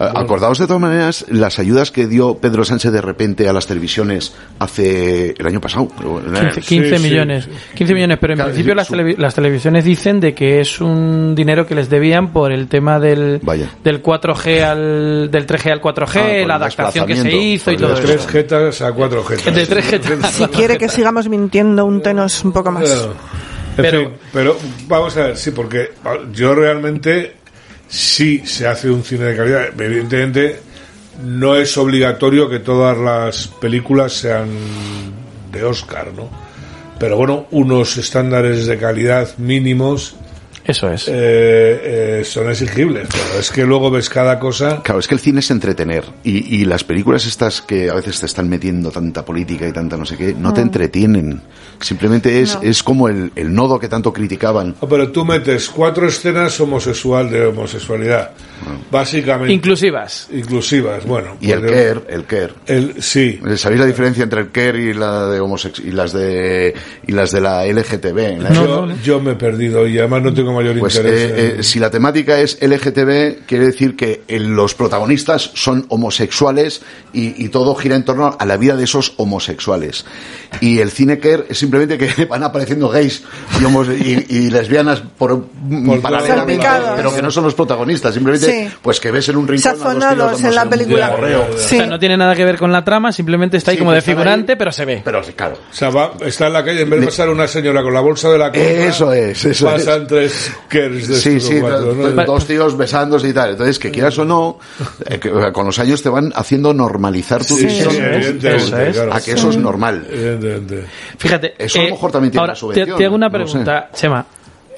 Eh, 0.00 0.04
Acordaos 0.14 0.58
de 0.58 0.66
todas 0.66 0.80
maneras 0.80 1.24
las 1.28 1.58
ayudas 1.58 1.90
que 1.90 2.06
dio 2.06 2.36
Pedro 2.38 2.64
Sánchez 2.64 2.92
de 2.92 3.00
repente 3.00 3.48
a 3.48 3.52
las 3.52 3.66
televisiones 3.66 4.32
hace 4.58 5.34
el 5.36 5.46
año 5.46 5.60
pasado. 5.60 5.88
15, 5.88 6.60
15 6.60 6.98
millones. 7.00 7.48
15 7.74 7.94
millones, 7.94 8.18
pero 8.20 8.32
en 8.34 8.36
Claro, 8.38 8.50
principio 8.52 8.72
sí, 8.74 8.76
las, 8.76 8.86
su- 8.86 8.94
televi- 8.94 9.16
las 9.16 9.34
televisiones 9.34 9.84
dicen 9.84 10.20
de 10.20 10.34
que 10.34 10.60
es 10.60 10.80
un 10.80 11.34
dinero 11.34 11.66
que 11.66 11.74
les 11.74 11.90
debían 11.90 12.32
por 12.32 12.52
el 12.52 12.68
tema 12.68 13.00
del, 13.00 13.40
del 13.82 14.02
4G 14.02 14.62
al 14.62 15.30
del 15.30 15.46
3G 15.46 15.72
al 15.72 15.80
4G, 15.80 16.42
Ah, 16.42 16.46
la 16.46 16.54
adaptación 16.56 17.06
que 17.06 17.16
se 17.16 17.32
hizo 17.34 17.72
y 17.72 17.76
todo 17.76 17.88
de 17.88 17.94
eso. 17.94 18.02
tres 18.06 18.26
jetas 18.26 18.82
a 18.82 18.92
cuatro 18.92 19.24
jetas. 19.24 19.54
De 19.54 19.66
tres 19.66 19.84
jetas. 19.86 20.30
Si 20.32 20.46
quiere 20.46 20.78
que 20.78 20.88
sigamos 20.88 21.28
mintiendo, 21.28 21.84
úntenos 21.84 22.44
un 22.44 22.52
poco 22.52 22.70
más. 22.70 22.84
Claro. 22.84 23.14
En 23.76 23.82
Pero- 23.84 24.00
fin, 24.00 24.08
pero 24.32 24.56
vamos 24.88 25.16
a 25.16 25.20
ver, 25.28 25.36
sí, 25.36 25.52
porque 25.52 25.90
yo 26.32 26.52
realmente 26.54 27.34
sí 27.88 28.42
se 28.44 28.66
hace 28.66 28.90
un 28.90 29.02
cine 29.02 29.26
de 29.26 29.36
calidad. 29.36 29.80
Evidentemente 29.80 30.60
no 31.24 31.56
es 31.56 31.76
obligatorio 31.76 32.48
que 32.48 32.60
todas 32.60 32.96
las 32.96 33.48
películas 33.48 34.12
sean 34.12 34.48
de 35.50 35.64
Oscar, 35.64 36.12
¿no? 36.14 36.30
Pero 36.98 37.16
bueno, 37.16 37.46
unos 37.50 37.96
estándares 37.96 38.66
de 38.66 38.78
calidad 38.78 39.36
mínimos 39.38 40.16
Eso 40.68 40.88
es. 40.92 41.08
eh, 41.08 41.12
eh, 42.20 42.24
son 42.24 42.48
exigibles. 42.50 43.08
Pero 43.10 43.40
es 43.40 43.50
que 43.50 43.64
luego 43.64 43.90
ves 43.90 44.08
cada 44.08 44.38
cosa. 44.38 44.80
Claro, 44.84 45.00
es 45.00 45.08
que 45.08 45.14
el 45.14 45.20
cine 45.20 45.40
es 45.40 45.50
entretener 45.50 46.04
y, 46.22 46.56
y 46.60 46.64
las 46.66 46.84
películas 46.84 47.26
estas 47.26 47.60
que 47.62 47.90
a 47.90 47.94
veces 47.94 48.20
te 48.20 48.26
están 48.26 48.48
metiendo 48.48 48.90
tanta 48.92 49.24
política 49.24 49.66
y 49.66 49.72
tanta 49.72 49.96
no 49.96 50.04
sé 50.06 50.16
qué, 50.16 50.34
no 50.38 50.52
te 50.54 50.60
Mm. 50.60 50.64
entretienen. 50.64 51.40
Simplemente 51.80 52.40
es, 52.42 52.54
No. 52.56 52.62
es 52.62 52.82
como 52.82 53.08
el, 53.08 53.32
el 53.34 53.52
nodo 53.54 53.78
que 53.80 53.88
tanto 53.88 54.12
criticaban. 54.12 54.74
Oh, 54.80 54.88
pero 54.88 55.10
tú 55.10 55.24
metes 55.24 55.68
cuatro 55.70 56.06
escenas 56.06 56.60
homosexual 56.60 57.30
de 57.30 57.46
homosexualidad, 57.46 58.32
básicamente. 58.90 59.52
Inclusivas. 59.52 60.28
Inclusivas, 60.32 61.04
bueno. 61.06 61.36
Y 61.40 61.50
el 61.52 61.60
pues, 61.60 61.72
care, 61.72 62.00
el 62.08 62.24
care. 62.24 62.52
El, 62.66 63.02
sí. 63.02 63.40
¿Sabéis 63.56 63.80
la 63.80 63.86
diferencia 63.86 64.24
entre 64.24 64.40
el 64.40 64.50
care 64.50 64.80
y 64.80 64.92
la 64.94 65.26
de 65.28 65.40
homosex 65.40 65.78
y 65.80 65.90
las 65.92 66.12
de 66.12 66.74
y 67.06 67.12
las 67.12 67.30
de 67.32 67.40
la 67.40 67.64
LGTB? 67.66 68.42
La- 68.42 68.52
yo, 68.52 68.88
yo 69.02 69.20
me 69.20 69.32
he 69.32 69.36
perdido 69.36 69.86
y 69.86 69.98
además 69.98 70.22
no 70.22 70.34
tengo 70.34 70.52
mayor 70.58 70.78
Pues 70.78 70.96
interés. 70.96 71.20
eh, 71.20 71.52
en- 71.54 71.60
eh, 71.60 71.62
si 71.62 71.78
la 71.78 71.90
temática 71.90 72.38
es 72.38 72.58
LGTB, 72.60 73.46
quiere 73.46 73.66
decir 73.66 73.96
que 73.96 74.22
eh, 74.28 74.38
los 74.38 74.74
protagonistas 74.74 75.50
son 75.54 75.86
homosexuales 75.88 76.82
y, 77.12 77.42
y 77.44 77.48
todo 77.48 77.74
gira 77.74 77.96
en 77.96 78.04
torno 78.04 78.36
a 78.38 78.44
la 78.46 78.56
vida 78.56 78.76
de 78.76 78.84
esos 78.84 79.14
homosexuales. 79.16 80.04
Y 80.60 80.80
el 80.80 80.90
cine 80.90 81.18
care 81.18 81.44
es 81.48 81.58
simplemente 81.58 81.98
que 81.98 82.24
van 82.26 82.42
apareciendo 82.42 82.88
gays 82.88 83.22
y, 83.60 83.64
homos- 83.64 83.88
y- 83.88 84.26
y 84.28 84.50
lesbianas 84.50 85.00
por, 85.16 85.46
Por 85.46 86.00
paralelamente, 86.02 86.66
pero 86.96 87.14
que 87.14 87.22
no 87.22 87.30
son 87.30 87.44
los 87.44 87.54
protagonistas. 87.54 88.14
Simplemente, 88.14 88.46
Sí. 88.68 88.74
pues 88.82 89.00
que 89.00 89.10
ves 89.10 89.28
en 89.28 89.36
un 89.36 89.46
rincón 89.48 90.02
a 90.02 90.14
dos 90.14 90.42
en 90.42 90.54
la 90.54 90.68
película. 90.68 91.10
correo. 91.10 91.46
O 91.54 91.58
sea, 91.58 91.86
no 91.86 91.98
tiene 91.98 92.16
nada 92.16 92.34
que 92.34 92.44
ver 92.44 92.56
con 92.58 92.72
la 92.72 92.84
trama, 92.84 93.12
simplemente 93.12 93.56
está 93.56 93.70
ahí 93.70 93.76
Sí, 93.76 93.80
como 93.80 93.92
de 93.92 94.00
figurante, 94.02 94.56
pero 94.56 94.72
se 94.72 94.84
ve. 94.84 95.02
Pero 95.04 95.22
claro. 95.36 95.56
O 95.70 95.74
sea, 95.74 95.90
va- 95.90 96.12
está 96.24 96.46
en 96.46 96.52
la 96.52 96.64
calle, 96.64 96.82
en 96.82 96.90
vez 96.90 97.00
de 97.00 97.06
pasar 97.06 97.28
una 97.28 97.46
señora 97.46 97.82
con 97.82 97.92
la 97.94 98.00
bolsa 98.00 98.30
de 98.30 98.38
la 98.38 98.46
compra, 98.46 98.62
Eso 98.62 99.12
es, 99.12 99.44
eso 99.44 99.66
pasan 99.66 100.06
tres 100.06 100.47
de 100.70 101.00
Sí, 101.02 101.40
sí, 101.40 101.60
do- 101.60 101.94
dos 102.24 102.46
tíos 102.46 102.76
besándose 102.76 103.28
y 103.28 103.32
tal. 103.32 103.50
Entonces, 103.50 103.78
que 103.78 103.90
quieras 103.90 104.18
o 104.18 104.24
no, 104.24 104.58
eh, 105.06 105.18
que, 105.18 105.30
con 105.52 105.66
los 105.66 105.78
años 105.78 106.02
te 106.02 106.08
van 106.08 106.32
haciendo 106.34 106.72
normalizar 106.74 107.44
tu 107.44 107.54
Sí, 107.54 107.66
visión 107.66 107.94
es, 107.94 108.32
claro. 108.92 109.12
a 109.14 109.20
que 109.20 109.32
eso 109.32 109.50
es 109.50 109.56
normal. 109.56 110.06
Fíjate, 111.18 111.54
Eso 111.58 111.78
a 111.78 111.82
lo 111.82 111.88
eh, 111.88 111.92
mejor 111.92 112.12
también 112.12 112.30
tiene 112.32 112.40
ahora, 112.40 112.52
una 112.52 112.56
subvención. 112.56 112.86
Te, 112.88 112.94
te 112.94 113.04
hago 113.06 113.14
una 113.14 113.28
no 113.28 113.38
lo 113.38 113.46
sé. 113.46 113.52
pregunta, 113.52 113.88
Chema. 113.94 114.26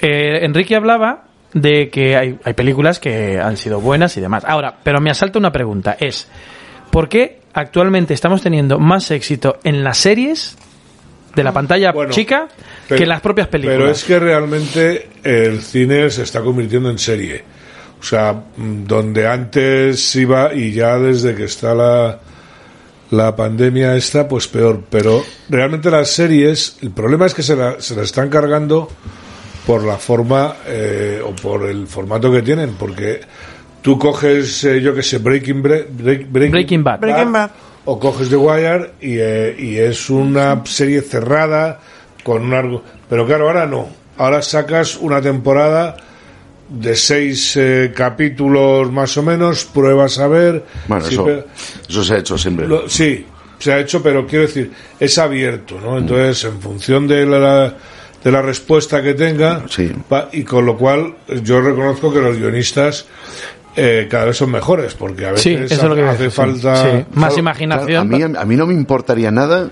Eh, 0.01 0.45
Enrique 0.45 0.75
hablaba 0.75 1.23
de 1.53 1.89
que 1.89 2.15
hay, 2.15 2.39
hay 2.43 2.53
películas 2.53 2.99
que 2.99 3.39
han 3.39 3.57
sido 3.57 3.79
buenas 3.81 4.15
y 4.17 4.21
demás. 4.21 4.43
Ahora, 4.47 4.77
pero 4.83 4.99
me 5.01 5.11
asalta 5.11 5.37
una 5.37 5.51
pregunta, 5.51 5.95
es 5.99 6.27
¿por 6.89 7.07
qué 7.09 7.41
actualmente 7.53 8.13
estamos 8.13 8.41
teniendo 8.41 8.79
más 8.79 9.11
éxito 9.11 9.57
en 9.63 9.83
las 9.83 9.97
series 9.97 10.57
de 11.35 11.43
la 11.43 11.51
pantalla 11.51 11.91
Bueno, 11.91 12.11
chica 12.11 12.47
pero- 12.87 12.99
que 12.99 13.05
las 13.05 13.21
propias 13.21 13.47
películas? 13.47 13.77
Pero 13.79 13.91
es 13.91 14.03
que 14.03 14.19
realmente 14.19 15.09
el 15.23 15.61
cine 15.61 16.09
se 16.09 16.23
está 16.23 16.41
convirtiendo 16.41 16.89
en 16.89 16.97
serie. 16.99 17.43
O 17.99 18.03
sea, 18.03 18.33
mm, 18.33 18.83
donde 18.85 19.27
antes 19.27 20.15
iba 20.15 20.53
y 20.53 20.71
ya 20.73 20.97
desde 20.97 21.35
que 21.35 21.43
está 21.45 21.73
la, 21.75 22.19
la 23.11 23.35
pandemia 23.35 23.95
esta, 23.95 24.27
pues 24.27 24.47
peor. 24.47 24.83
Pero 24.89 25.23
realmente 25.49 25.91
las 25.91 26.09
series, 26.09 26.77
el 26.81 26.91
problema 26.91 27.25
es 27.27 27.33
que 27.33 27.43
se 27.43 27.55
la, 27.55 27.79
se 27.79 27.95
la 27.95 28.03
están 28.03 28.29
cargando 28.29 28.89
por 29.67 29.83
la 29.83 29.97
forma 29.97 30.55
eh, 30.65 31.21
o 31.23 31.35
por 31.35 31.69
el 31.69 31.85
formato 31.87 32.31
que 32.31 32.41
tienen, 32.41 32.71
porque 32.79 33.21
tú 33.83 33.99
coges, 33.99 34.63
eh, 34.63 34.81
yo 34.81 34.95
que 34.95 35.03
sé, 35.03 35.19
Breaking, 35.19 35.61
Bre- 35.63 35.85
Break- 35.87 36.27
Breaking, 36.31 36.51
Breaking 36.51 36.83
Bad. 36.83 36.99
Breaking 36.99 37.31
Bad. 37.31 37.51
O 37.91 37.99
coges 37.99 38.29
The 38.29 38.37
Wire 38.37 38.91
y, 39.01 39.17
eh, 39.19 39.55
y 39.59 39.75
es 39.77 40.09
una 40.09 40.61
serie 40.65 41.01
cerrada 41.01 41.79
con 42.23 42.43
un 42.43 42.53
algo 42.53 42.83
pero 43.09 43.25
claro 43.25 43.47
ahora 43.47 43.65
no. 43.65 43.89
Ahora 44.17 44.41
sacas 44.41 44.95
una 44.97 45.21
temporada 45.21 45.97
de 46.69 46.95
seis 46.95 47.57
eh, 47.57 47.91
capítulos 47.93 48.89
más 48.91 49.17
o 49.17 49.23
menos 49.23 49.65
pruebas 49.65 50.19
a 50.19 50.27
ver 50.27 50.63
Bueno, 50.87 51.03
Sí, 51.05 51.15
eso, 51.89 52.03
se 52.03 52.13
ha 52.13 52.17
hecho 52.19 52.37
siempre. 52.37 52.67
lo- 52.67 52.87
sí 52.87 53.25
se 53.59 53.73
ha 53.73 53.79
hecho 53.79 54.01
pero 54.01 54.25
quiero 54.25 54.45
decir 54.45 54.71
es 54.99 55.17
abierto 55.17 55.79
no 55.81 55.97
entonces 55.97 56.45
en 56.45 56.61
función 56.61 57.07
de 57.07 57.25
la 57.25 57.75
de 58.23 58.31
la 58.31 58.41
respuesta 58.41 59.01
que 59.01 59.13
tenga 59.15 59.65
y 60.31 60.43
con 60.43 60.65
lo 60.65 60.77
cual 60.77 61.15
yo 61.43 61.59
reconozco 61.61 62.13
que 62.13 62.21
los 62.21 62.37
guionistas 62.37 63.05
eh, 63.75 64.07
cada 64.09 64.25
vez 64.25 64.37
son 64.37 64.51
mejores 64.51 64.93
porque 64.95 65.25
a 65.25 65.31
veces 65.31 65.43
Sí, 65.43 65.53
eso 65.53 65.73
es 65.75 65.83
lo 65.83 65.95
que 65.95 66.01
iba 66.01 66.09
a 66.11 66.13
hace 66.13 66.29
falta 66.29 66.75
Sí. 66.75 67.05
Más 67.13 67.27
Claro, 67.29 67.39
imaginación. 67.39 67.85
claro, 68.09 68.25
a, 68.25 68.29
mí, 68.29 68.37
a 68.37 68.45
mí 68.45 68.55
no 68.55 68.67
me 68.67 68.73
importaría 68.73 69.31
nada 69.31 69.69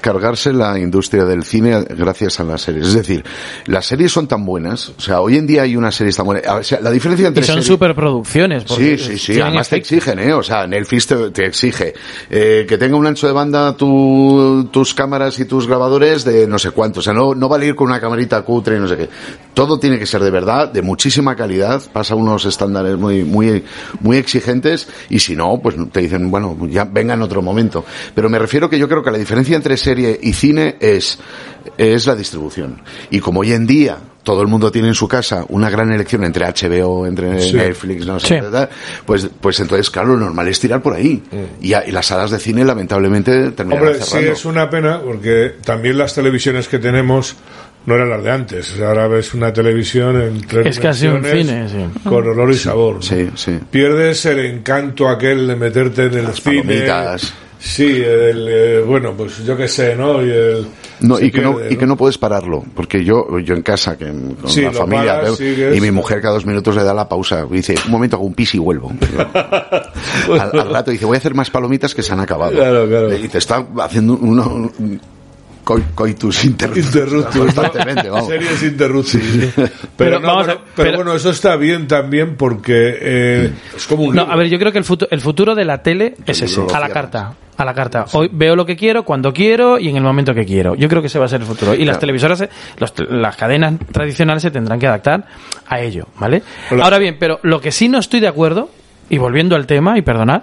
cargarse 0.00 0.52
la 0.52 0.76
industria 0.80 1.24
del 1.24 1.44
cine 1.44 1.84
gracias 1.96 2.40
a 2.40 2.44
las 2.44 2.62
series. 2.62 2.88
Es 2.88 2.94
decir, 2.94 3.24
las 3.66 3.86
series 3.86 4.10
son 4.10 4.26
tan 4.26 4.44
buenas. 4.44 4.88
O 4.98 5.00
sea, 5.00 5.20
hoy 5.20 5.36
en 5.36 5.46
día 5.46 5.62
hay 5.62 5.76
una 5.76 5.92
serie 5.92 6.12
tan 6.12 6.26
buena. 6.26 6.54
O 6.54 6.62
sea, 6.64 6.80
la 6.80 6.90
diferencia 6.90 7.28
entre 7.28 7.44
y 7.44 7.46
son 7.46 7.58
series- 7.58 7.66
superproducciones. 7.68 8.64
porque 8.64 8.98
Sí, 8.98 9.16
sí, 9.16 9.34
sí. 9.34 9.40
Además 9.40 9.68
te 9.68 9.76
exigen, 9.76 10.18
¿eh? 10.18 10.32
O 10.32 10.42
sea, 10.42 10.66
Netflix 10.66 11.06
te, 11.06 11.30
te 11.30 11.46
exige 11.46 11.94
eh, 12.30 12.64
que 12.68 12.78
tenga 12.78 12.96
un 12.96 13.06
ancho 13.06 13.28
de 13.28 13.32
banda 13.32 13.76
tu- 13.76 14.68
tus 14.72 14.92
cámaras 14.92 15.38
y 15.38 15.44
tus 15.44 15.68
grabadores 15.68 16.24
de 16.24 16.48
no 16.48 16.58
sé 16.58 16.72
cuánto. 16.72 16.98
O 16.98 17.02
sea, 17.02 17.12
no, 17.12 17.34
no 17.36 17.48
vale 17.48 17.66
ir 17.66 17.76
con 17.76 17.86
una 17.86 18.00
camarita 18.00 18.42
cutre 18.42 18.78
y 18.78 18.80
no 18.80 18.88
sé 18.88 18.96
qué. 18.96 19.08
Todo 19.54 19.78
tiene 19.78 19.98
que 19.98 20.06
ser 20.06 20.22
de 20.22 20.30
verdad, 20.30 20.72
de 20.72 20.80
muchísima 20.82 21.36
calidad. 21.36 21.82
Pasa 21.92 22.14
unos 22.14 22.44
estándares 22.46 22.96
muy, 22.96 23.22
muy, 23.24 23.62
muy 24.00 24.16
exigentes 24.16 24.88
y 25.10 25.18
si 25.18 25.36
no, 25.36 25.60
pues 25.62 25.76
te 25.92 26.00
dicen, 26.00 26.30
bueno, 26.30 26.56
ya 26.68 26.84
venga 26.84 27.14
en 27.14 27.22
otro 27.22 27.42
momento. 27.42 27.84
Pero 28.14 28.30
me 28.30 28.38
refiero 28.38 28.70
que 28.70 28.78
yo 28.78 28.88
creo 28.88 29.02
que 29.02 29.10
la 29.10 29.18
diferencia 29.18 29.54
entre 29.56 29.76
serie 29.76 30.18
y 30.22 30.32
cine 30.32 30.76
es, 30.80 31.18
es 31.76 32.06
la 32.06 32.14
distribución. 32.16 32.80
Y 33.10 33.20
como 33.20 33.40
hoy 33.40 33.52
en 33.52 33.66
día 33.66 33.98
todo 34.22 34.40
el 34.40 34.46
mundo 34.46 34.70
tiene 34.70 34.86
en 34.86 34.94
su 34.94 35.08
casa 35.08 35.44
una 35.48 35.68
gran 35.68 35.90
elección 35.90 36.22
entre 36.22 36.46
HBO, 36.46 37.06
entre 37.08 37.40
Sí. 37.40 37.54
Netflix, 37.54 38.06
no 38.06 38.20
sé, 38.20 38.40
Sí. 38.40 38.56
pues, 39.04 39.28
pues 39.40 39.58
entonces, 39.58 39.90
claro, 39.90 40.10
lo 40.14 40.18
normal 40.24 40.46
es 40.46 40.60
tirar 40.60 40.80
por 40.80 40.94
ahí. 40.94 41.20
Y, 41.60 41.72
a- 41.74 41.84
y 41.84 41.90
las 41.90 42.06
salas 42.06 42.30
de 42.30 42.38
cine, 42.38 42.64
lamentablemente, 42.64 43.50
terminan 43.50 43.82
Hombre, 43.82 43.98
sí 44.00 44.04
cerrando. 44.10 44.32
es 44.32 44.44
una 44.44 44.70
pena 44.70 45.00
porque 45.04 45.56
también 45.64 45.98
las 45.98 46.14
televisiones 46.14 46.68
que 46.68 46.78
tenemos 46.78 47.34
no 47.86 47.94
eran 47.94 48.10
las 48.10 48.22
de 48.24 48.30
antes. 48.30 48.80
Ahora 48.80 49.08
ves 49.08 49.34
una 49.34 49.52
televisión 49.52 50.20
en 50.20 50.40
tres 50.42 50.66
Es 50.66 50.78
casi 50.80 51.06
un 51.06 51.24
cine, 51.24 51.68
sí. 51.68 52.00
con 52.08 52.26
olor 52.28 52.50
y 52.50 52.56
sabor. 52.56 52.96
¿no? 52.96 53.02
Sí, 53.02 53.28
sí. 53.34 53.58
Pierdes 53.70 54.24
el 54.26 54.40
encanto 54.40 55.08
aquel 55.08 55.46
de 55.46 55.56
meterte 55.56 56.04
en 56.06 56.14
el 56.14 56.24
Las 56.24 56.40
cine. 56.40 56.62
palomitas. 56.62 57.34
Sí, 57.64 58.02
el, 58.04 58.48
eh, 58.50 58.80
bueno, 58.84 59.12
pues 59.16 59.44
yo 59.44 59.56
qué 59.56 59.68
sé, 59.68 59.94
¿no? 59.94 60.20
Y, 60.20 60.28
el, 60.30 60.66
No, 60.98 61.20
y, 61.20 61.30
que 61.30 61.40
no, 61.40 61.58
y 61.70 61.76
que 61.76 61.86
no 61.86 61.96
puedes 61.96 62.18
pararlo, 62.18 62.64
porque 62.74 63.04
yo, 63.04 63.38
yo 63.38 63.54
en 63.54 63.62
casa, 63.62 63.96
que 63.96 64.06
con 64.06 64.36
Sí, 64.50 64.62
la 64.62 64.72
familia, 64.72 65.20
paras, 65.20 65.38
veo- 65.38 65.72
y 65.72 65.80
mi 65.80 65.92
mujer 65.92 66.20
cada 66.20 66.34
dos 66.34 66.44
minutos 66.44 66.74
le 66.74 66.82
da 66.82 66.92
la 66.92 67.08
pausa, 67.08 67.46
y 67.48 67.54
dice, 67.54 67.76
un 67.86 67.92
momento 67.92 68.16
hago 68.16 68.24
un 68.26 68.34
pis 68.34 68.56
y 68.56 68.58
vuelvo. 68.58 68.90
al, 70.28 70.58
al 70.60 70.70
rato 70.72 70.90
dice, 70.90 71.04
voy 71.04 71.14
a 71.14 71.18
hacer 71.18 71.34
más 71.34 71.50
palomitas 71.50 71.94
que 71.94 72.02
se 72.02 72.12
han 72.12 72.18
acabado. 72.18 72.50
Claro, 72.50 72.88
claro. 72.88 73.14
Y 73.16 73.28
te 73.28 73.38
está 73.38 73.64
haciendo 73.78 74.14
uno, 74.20 74.70
coitus 75.94 76.44
interruptus. 76.44 76.84
Interruptus, 76.86 77.34
¿no? 77.36 77.42
Constantemente, 77.44 78.10
vamos. 78.10 78.28
Series 78.28 78.62
interruptus. 78.62 79.20
Pero, 79.54 79.70
Pero 79.96 80.20
no, 80.20 80.26
vamos 80.28 80.42
a- 80.48 80.54
bueno, 80.54 80.60
pero 80.74 80.86
pero- 80.88 80.96
bueno, 80.98 81.14
eso 81.14 81.30
está 81.30 81.56
bien 81.56 81.86
también 81.86 82.36
porque 82.36 82.96
eh, 83.00 83.50
es 83.76 83.86
como 83.86 84.04
un 84.04 84.14
No, 84.14 84.22
libro. 84.22 84.32
a 84.32 84.36
ver, 84.36 84.48
yo 84.48 84.58
creo 84.58 84.72
que 84.72 84.78
el 84.78 84.84
futuro, 84.84 85.08
el 85.10 85.20
futuro 85.20 85.54
de 85.54 85.64
la 85.64 85.82
tele 85.82 86.14
es 86.26 86.42
ese, 86.42 86.60
a 86.74 86.80
la 86.80 86.88
carta. 86.88 87.34
A 87.56 87.64
la 87.66 87.74
carta. 87.74 88.06
Hoy 88.12 88.30
veo 88.32 88.56
lo 88.56 88.64
que 88.64 88.76
quiero, 88.76 89.04
cuando 89.04 89.32
quiero 89.32 89.78
y 89.78 89.88
en 89.88 89.96
el 89.96 90.02
momento 90.02 90.34
que 90.34 90.44
quiero. 90.46 90.74
Yo 90.74 90.88
creo 90.88 91.00
que 91.02 91.06
ese 91.08 91.18
va 91.18 91.26
a 91.26 91.28
ser 91.28 91.42
el 91.42 91.46
futuro. 91.46 91.74
Y 91.74 91.84
las 91.84 91.98
televisoras, 91.98 92.38
se- 92.38 92.48
los 92.78 92.92
las 93.10 93.36
cadenas 93.36 93.74
tradicionales 93.92 94.42
se 94.42 94.50
tendrán 94.50 94.78
que 94.80 94.86
adaptar 94.86 95.26
a 95.68 95.80
ello, 95.80 96.06
¿vale? 96.18 96.42
Hola. 96.70 96.84
Ahora 96.84 96.98
bien, 96.98 97.16
pero 97.20 97.38
lo 97.42 97.60
que 97.60 97.70
sí 97.70 97.88
no 97.88 97.98
estoy 97.98 98.20
de 98.20 98.28
acuerdo, 98.28 98.70
y 99.10 99.18
volviendo 99.18 99.54
al 99.54 99.66
tema, 99.66 99.98
y 99.98 100.02
perdonad, 100.02 100.42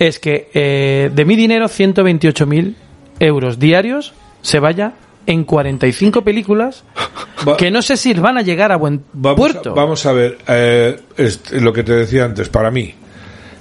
es 0.00 0.18
que 0.18 0.50
eh, 0.52 1.10
de 1.14 1.24
mi 1.24 1.36
dinero 1.36 1.66
128.000 1.68 2.74
euros 3.20 3.58
diarios 3.58 4.12
se 4.42 4.58
vaya 4.60 4.92
en 5.26 5.44
45 5.44 6.22
películas 6.22 6.84
Va- 7.48 7.56
que 7.56 7.70
no 7.70 7.82
sé 7.82 7.96
si 7.96 8.12
van 8.14 8.36
a 8.38 8.42
llegar 8.42 8.72
a 8.72 8.76
buen 8.76 9.02
Vamos, 9.12 9.36
puerto. 9.36 9.70
A, 9.70 9.74
vamos 9.74 10.04
a 10.06 10.12
ver, 10.12 10.38
eh, 10.48 10.98
este, 11.16 11.60
lo 11.60 11.72
que 11.72 11.82
te 11.82 11.92
decía 11.92 12.24
antes, 12.24 12.48
para 12.48 12.70
mí, 12.70 12.94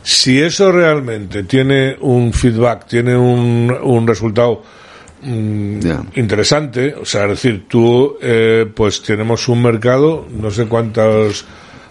si 0.04 0.42
eso 0.42 0.72
realmente 0.72 1.44
tiene 1.44 1.96
un 2.00 2.34
feedback, 2.34 2.88
tiene 2.88 3.16
un, 3.16 3.76
un 3.84 4.08
resultado 4.08 4.64
mm, 5.22 5.80
interesante, 6.16 6.94
o 6.96 7.06
sea, 7.06 7.24
es 7.26 7.30
decir, 7.32 7.66
tú, 7.68 8.18
eh, 8.22 8.66
pues 8.74 9.02
tenemos 9.02 9.48
un 9.48 9.62
mercado, 9.62 10.26
no 10.32 10.52
sé 10.52 10.66
cuántos 10.66 11.46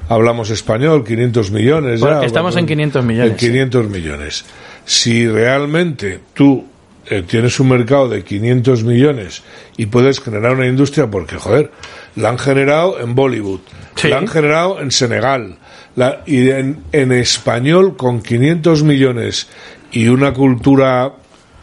hablamos 0.08 0.48
español, 0.50 1.04
500 1.04 1.50
millones 1.50 2.00
Bueno, 2.00 2.20
ya. 2.22 2.26
estamos 2.26 2.56
en 2.56 2.66
500 2.66 3.04
millones, 3.04 3.30
En 3.32 3.36
500 3.36 3.88
millones. 3.90 4.44
Si 4.86 5.28
realmente 5.28 6.20
tú 6.32 6.64
eh, 7.10 7.22
tienes 7.26 7.58
un 7.60 7.68
mercado 7.68 8.08
de 8.08 8.22
500 8.24 8.84
millones 8.84 9.42
y 9.76 9.86
puedes 9.86 10.20
generar 10.20 10.52
una 10.54 10.66
industria, 10.66 11.06
porque, 11.10 11.36
joder, 11.36 11.70
la 12.16 12.30
han 12.30 12.38
generado 12.38 13.00
en 13.00 13.14
Bollywood, 13.14 13.60
Sí. 13.96 14.08
la 14.08 14.18
han 14.18 14.28
generado 14.28 14.80
en 14.80 14.90
Senegal, 14.90 15.56
la- 15.96 16.22
y 16.26 16.50
en, 16.50 16.80
en 16.92 17.12
español 17.12 17.96
con 17.96 18.22
500 18.22 18.82
millones 18.82 19.48
y 19.90 20.08
una 20.08 20.32
cultura 20.32 21.12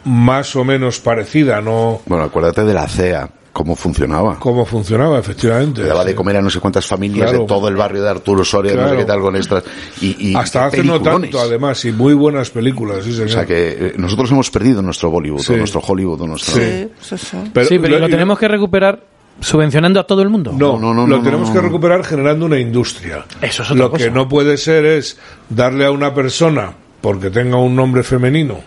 más 0.04 0.54
o 0.56 0.64
menos 0.64 0.98
parecida, 1.00 1.60
no 1.60 2.00
Bueno, 2.06 2.24
acuérdate 2.24 2.64
de 2.64 2.74
la 2.74 2.86
CEA, 2.88 3.28
cómo 3.56 3.74
funcionaba. 3.74 4.38
cómo 4.38 4.66
funcionaba, 4.66 5.18
efectivamente. 5.18 5.80
Le 5.80 5.88
daba 5.88 6.04
de 6.04 6.14
comer 6.14 6.36
a 6.36 6.42
no 6.42 6.50
sé 6.50 6.60
cuántas 6.60 6.84
familias 6.86 7.30
Claro. 7.30 7.40
de 7.44 7.46
todo 7.48 7.68
el 7.68 7.76
barrio 7.76 8.02
de 8.02 8.10
Arturo 8.10 8.44
Soria, 8.44 8.74
no 8.74 8.88
sé 8.90 8.96
qué 8.98 9.04
tal, 9.06 9.20
con 9.20 9.34
extras. 9.34 9.64
Y, 10.02 10.30
y 10.30 10.34
Hasta 10.36 10.66
hace 10.66 10.84
no 10.84 11.00
tanto, 11.00 11.40
además, 11.40 11.82
y 11.86 11.92
muy 11.92 12.12
buenas 12.12 12.50
películas, 12.50 13.02
sí, 13.04 13.12
señor. 13.12 13.28
O 13.28 13.32
sea 13.32 13.46
que 13.46 13.68
eh, 13.70 13.92
nosotros 13.96 14.30
hemos 14.30 14.50
perdido 14.50 14.82
nuestro 14.82 15.10
Bollywood, 15.10 15.40
Sí. 15.40 15.54
o 15.54 15.56
nuestro 15.56 15.80
Hollywood, 15.80 16.20
o 16.20 16.26
nuestro... 16.26 16.54
Sí. 16.54 16.88
Sí, 17.00 17.16
sí. 17.16 17.36
Pero- 17.52 17.66
sí, 17.66 17.78
pero 17.78 17.94
lo- 17.94 18.00
lo 18.00 18.08
tenemos 18.10 18.38
que 18.38 18.46
recuperar 18.48 19.02
subvencionando 19.40 20.00
a 20.00 20.04
todo 20.06 20.20
el 20.22 20.28
mundo. 20.28 20.52
No, 20.52 20.78
No, 20.78 20.92
no, 20.92 21.06
lo 21.06 21.16
no, 21.16 21.22
tenemos 21.22 21.48
no, 21.48 21.54
que 21.54 21.60
recuperar 21.62 22.04
generando 22.04 22.44
una 22.46 22.58
industria. 22.58 23.24
Eso 23.40 23.62
es 23.62 23.70
otra 23.70 23.84
Lo 23.84 23.90
cosa. 23.90 24.04
que 24.04 24.10
no 24.10 24.28
puede 24.28 24.56
ser 24.58 24.84
es 24.84 25.18
darle 25.48 25.86
a 25.86 25.90
una 25.90 26.12
persona, 26.14 26.72
porque 27.00 27.30
tenga 27.30 27.56
un 27.56 27.74
nombre 27.74 28.02
femenino 28.02 28.60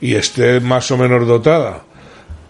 y 0.00 0.14
esté 0.14 0.60
más 0.60 0.90
o 0.90 0.96
menos 0.96 1.26
dotada, 1.26 1.82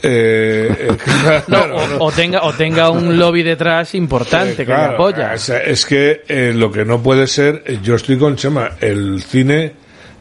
eh, 0.02 0.88
eh, 0.90 0.96
No, 1.24 1.44
claro, 1.44 1.76
o, 1.76 1.86
no. 1.88 2.04
o 2.04 2.12
tenga, 2.12 2.42
o 2.42 2.52
tenga 2.52 2.90
un 2.90 3.18
lobby 3.18 3.42
detrás 3.42 3.94
importante 3.94 4.52
Eh, 4.52 4.56
que 4.56 4.64
claro, 4.66 4.88
le 4.90 4.94
apoya. 4.94 5.34
Es, 5.34 5.48
es 5.48 5.86
que 5.86 6.22
eh, 6.28 6.52
lo 6.54 6.70
que 6.72 6.84
no 6.84 7.02
puede 7.02 7.26
ser, 7.26 7.62
yo 7.82 7.94
estoy 7.94 8.18
con 8.18 8.36
Chema, 8.36 8.72
el 8.80 9.22
cine 9.22 9.72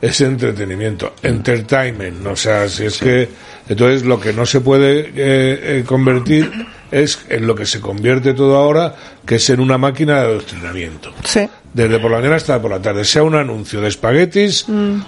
es 0.02 0.20
entretenimiento, 0.22 1.14
entertainment, 1.22 2.22
¿no? 2.22 2.32
o 2.32 2.36
sea, 2.36 2.68
si 2.68 2.86
es 2.86 2.98
que 2.98 3.30
entonces 3.70 4.04
lo 4.04 4.20
que 4.20 4.34
no 4.34 4.46
se 4.48 4.60
puede 4.60 5.02
eh, 5.02 5.12
eh, 5.16 5.84
convertir 5.86 6.52
es 6.92 7.24
en 7.30 7.46
lo 7.46 7.54
que 7.56 7.66
se 7.68 7.80
convierte 7.80 8.34
todo 8.34 8.58
ahora, 8.58 8.96
que 9.26 9.36
es 9.36 9.50
en 9.52 9.60
una 9.60 9.78
máquina 9.78 10.16
de 10.16 10.22
adoctrinamiento. 10.22 11.14
Sí. 11.24 11.48
Desde 11.74 12.00
por 12.00 12.12
la 12.12 12.18
mañana 12.18 12.36
hasta 12.36 12.62
por 12.62 12.70
la 12.70 12.82
tarde, 12.82 13.06
sea 13.06 13.24
un 13.24 13.34
anuncio 13.36 13.80
de 13.80 13.88
espaguetis 13.88 14.66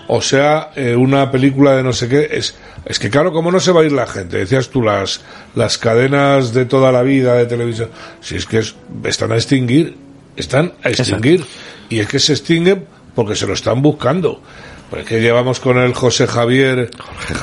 o 0.07 0.21
sea 0.21 0.69
eh, 0.77 0.95
una 0.95 1.29
película 1.29 1.75
de 1.75 1.83
no 1.83 1.91
sé 1.91 2.07
qué, 2.07 2.29
es, 2.31 2.55
es 2.85 2.99
que 2.99 3.09
claro, 3.09 3.33
¿cómo 3.33 3.51
no 3.51 3.59
se 3.59 3.73
va 3.73 3.81
a 3.81 3.83
ir 3.83 3.91
la 3.91 4.07
gente? 4.07 4.37
Decías 4.37 4.69
tú, 4.69 4.81
las, 4.81 5.19
las 5.55 5.77
cadenas 5.77 6.53
de 6.53 6.63
toda 6.65 6.93
la 6.93 7.01
vida 7.03 7.35
de 7.35 7.47
televisión, 7.47 7.89
si 8.21 8.37
es 8.37 8.45
que 8.45 8.59
es- 8.59 8.75
están 9.03 9.33
a 9.33 9.35
extinguir, 9.35 9.97
están 10.37 10.71
a 10.83 10.89
extinguir, 10.89 11.45
y 11.89 11.99
es 11.99 12.07
que 12.07 12.19
se 12.19 12.31
extinguen 12.31 12.85
porque 13.13 13.35
se 13.35 13.45
lo 13.45 13.53
están 13.53 13.81
buscando. 13.81 14.41
Pues 14.89 15.05
que 15.05 15.19
llevamos 15.21 15.59
con 15.59 15.77
el 15.79 15.93
José 15.93 16.27
Javier, 16.27 16.91